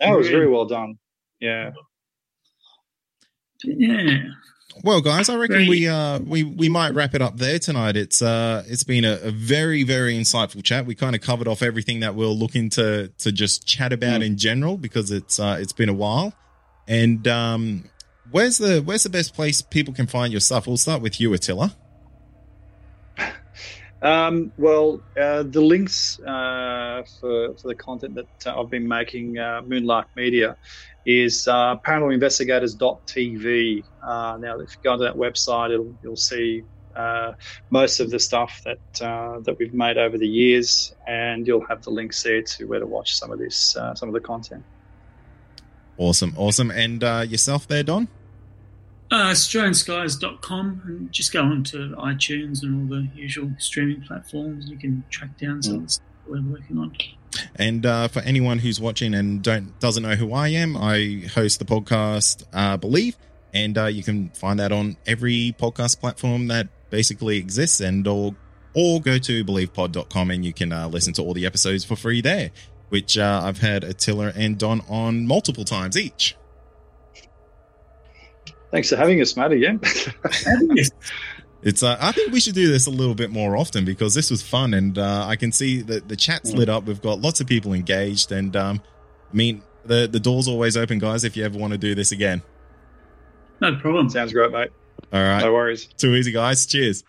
that 0.00 0.16
was 0.16 0.28
very 0.28 0.48
well 0.48 0.64
done. 0.64 0.98
Yeah. 1.40 1.72
Yeah. 3.64 4.18
Well, 4.82 5.00
guys, 5.00 5.28
I 5.28 5.36
reckon 5.36 5.68
we 5.68 5.88
uh 5.88 6.18
we 6.18 6.42
we 6.42 6.68
might 6.68 6.94
wrap 6.94 7.14
it 7.14 7.22
up 7.22 7.36
there 7.36 7.58
tonight. 7.58 7.96
It's 7.96 8.20
uh 8.22 8.64
it's 8.66 8.82
been 8.82 9.04
a, 9.04 9.18
a 9.22 9.30
very 9.30 9.84
very 9.84 10.14
insightful 10.14 10.62
chat. 10.64 10.84
We 10.84 10.94
kind 10.94 11.14
of 11.14 11.20
covered 11.20 11.46
off 11.46 11.62
everything 11.62 12.00
that 12.00 12.14
we're 12.14 12.26
looking 12.26 12.70
to 12.70 13.08
to 13.18 13.32
just 13.32 13.66
chat 13.66 13.92
about 13.92 14.22
in 14.22 14.36
general 14.36 14.76
because 14.76 15.10
it's 15.10 15.38
uh 15.38 15.58
it's 15.60 15.72
been 15.72 15.88
a 15.88 15.94
while. 15.94 16.34
And 16.88 17.26
um 17.28 17.84
where's 18.30 18.58
the 18.58 18.80
where's 18.80 19.04
the 19.04 19.10
best 19.10 19.34
place 19.34 19.62
people 19.62 19.94
can 19.94 20.06
find 20.06 20.32
your 20.32 20.40
stuff? 20.40 20.66
We'll 20.66 20.76
start 20.76 21.02
with 21.02 21.20
you, 21.20 21.32
Attila. 21.32 21.74
Um, 24.04 24.52
well, 24.58 25.00
uh, 25.18 25.42
the 25.44 25.62
links 25.62 26.20
uh, 26.20 27.04
for, 27.20 27.54
for 27.54 27.68
the 27.68 27.74
content 27.74 28.16
that 28.16 28.46
uh, 28.46 28.60
I've 28.60 28.68
been 28.68 28.86
making, 28.86 29.38
uh, 29.38 29.62
Moonlark 29.62 30.04
Media, 30.14 30.58
is 31.06 31.48
uh, 31.48 31.78
paranormalinvestigators.tv. 31.78 33.82
Uh, 34.02 34.36
now, 34.38 34.58
if 34.58 34.76
you 34.76 34.82
go 34.82 34.98
to 34.98 35.04
that 35.04 35.14
website, 35.14 35.72
it'll, 35.72 35.94
you'll 36.02 36.16
see 36.16 36.64
uh, 36.94 37.32
most 37.70 38.00
of 38.00 38.10
the 38.10 38.20
stuff 38.20 38.60
that 38.64 39.00
uh, 39.00 39.40
that 39.40 39.58
we've 39.58 39.72
made 39.72 39.96
over 39.96 40.18
the 40.18 40.28
years, 40.28 40.94
and 41.06 41.46
you'll 41.46 41.66
have 41.66 41.82
the 41.82 41.90
links 41.90 42.22
there 42.22 42.42
to 42.42 42.66
where 42.66 42.80
to 42.80 42.86
watch 42.86 43.16
some 43.16 43.32
of 43.32 43.38
this, 43.38 43.74
some 43.94 44.08
of 44.08 44.12
the 44.12 44.20
content. 44.20 44.62
Awesome, 45.96 46.34
awesome. 46.36 46.70
And 46.70 47.00
yourself 47.02 47.66
there, 47.68 47.82
Don? 47.82 48.08
Uh, 49.14 49.30
AustralianSkies.com 49.30 50.82
and 50.86 51.12
just 51.12 51.32
go 51.32 51.40
on 51.40 51.62
to 51.62 51.94
iTunes 51.98 52.64
and 52.64 52.90
all 52.90 52.98
the 52.98 53.06
usual 53.14 53.48
streaming 53.60 54.02
platforms. 54.02 54.68
You 54.68 54.76
can 54.76 55.04
track 55.08 55.38
down 55.38 55.62
some 55.62 55.76
of 55.76 55.82
the 55.84 55.88
stuff 55.88 56.06
we're 56.26 56.42
working 56.42 56.78
on. 56.78 56.96
And 57.54 57.86
uh, 57.86 58.08
for 58.08 58.22
anyone 58.22 58.58
who's 58.58 58.80
watching 58.80 59.14
and 59.14 59.40
don't 59.40 59.78
doesn't 59.78 60.02
know 60.02 60.16
who 60.16 60.32
I 60.32 60.48
am, 60.48 60.76
I 60.76 61.28
host 61.32 61.60
the 61.60 61.64
podcast 61.64 62.42
uh, 62.52 62.76
Believe, 62.76 63.16
and 63.52 63.78
uh, 63.78 63.84
you 63.84 64.02
can 64.02 64.30
find 64.30 64.58
that 64.58 64.72
on 64.72 64.96
every 65.06 65.54
podcast 65.60 66.00
platform 66.00 66.48
that 66.48 66.66
basically 66.90 67.38
exists, 67.38 67.80
and 67.80 68.04
or 68.08 68.34
or 68.72 69.00
go 69.00 69.18
to 69.18 69.44
believepod.com 69.44 70.32
and 70.32 70.44
you 70.44 70.52
can 70.52 70.72
uh, 70.72 70.88
listen 70.88 71.12
to 71.12 71.22
all 71.22 71.34
the 71.34 71.46
episodes 71.46 71.84
for 71.84 71.94
free 71.94 72.20
there. 72.20 72.50
Which 72.88 73.16
uh, 73.16 73.42
I've 73.44 73.58
had 73.58 73.84
Attila 73.84 74.32
and 74.34 74.58
Don 74.58 74.80
on 74.88 75.24
multiple 75.24 75.64
times 75.64 75.96
each. 75.96 76.34
Thanks 78.74 78.88
for 78.88 78.96
having 78.96 79.20
us, 79.20 79.36
Matt, 79.36 79.52
again. 79.52 79.80
It's. 81.66 81.82
Uh, 81.82 81.96
I 81.98 82.12
think 82.12 82.30
we 82.30 82.40
should 82.40 82.54
do 82.54 82.70
this 82.70 82.86
a 82.86 82.90
little 82.90 83.14
bit 83.14 83.30
more 83.30 83.56
often 83.56 83.86
because 83.86 84.12
this 84.14 84.30
was 84.30 84.42
fun, 84.42 84.74
and 84.74 84.98
uh, 84.98 85.24
I 85.26 85.34
can 85.36 85.50
see 85.50 85.80
that 85.80 86.08
the 86.08 86.16
chat's 86.16 86.52
lit 86.52 86.68
up. 86.68 86.84
We've 86.84 87.00
got 87.00 87.22
lots 87.22 87.40
of 87.40 87.46
people 87.46 87.72
engaged, 87.72 88.32
and 88.32 88.54
um, 88.54 88.82
I 89.32 89.34
mean 89.34 89.62
the 89.86 90.06
the 90.06 90.20
door's 90.20 90.46
always 90.46 90.76
open, 90.76 90.98
guys. 90.98 91.24
If 91.24 91.38
you 91.38 91.44
ever 91.44 91.56
want 91.56 91.72
to 91.72 91.78
do 91.78 91.94
this 91.94 92.12
again, 92.12 92.42
No 93.62 93.76
problem. 93.76 94.10
Sounds 94.10 94.34
great, 94.34 94.52
mate. 94.52 94.68
all 95.10 95.22
right. 95.22 95.40
No 95.40 95.54
worries. 95.54 95.86
Too 95.96 96.14
easy, 96.14 96.32
guys. 96.32 96.66
Cheers. 96.66 97.02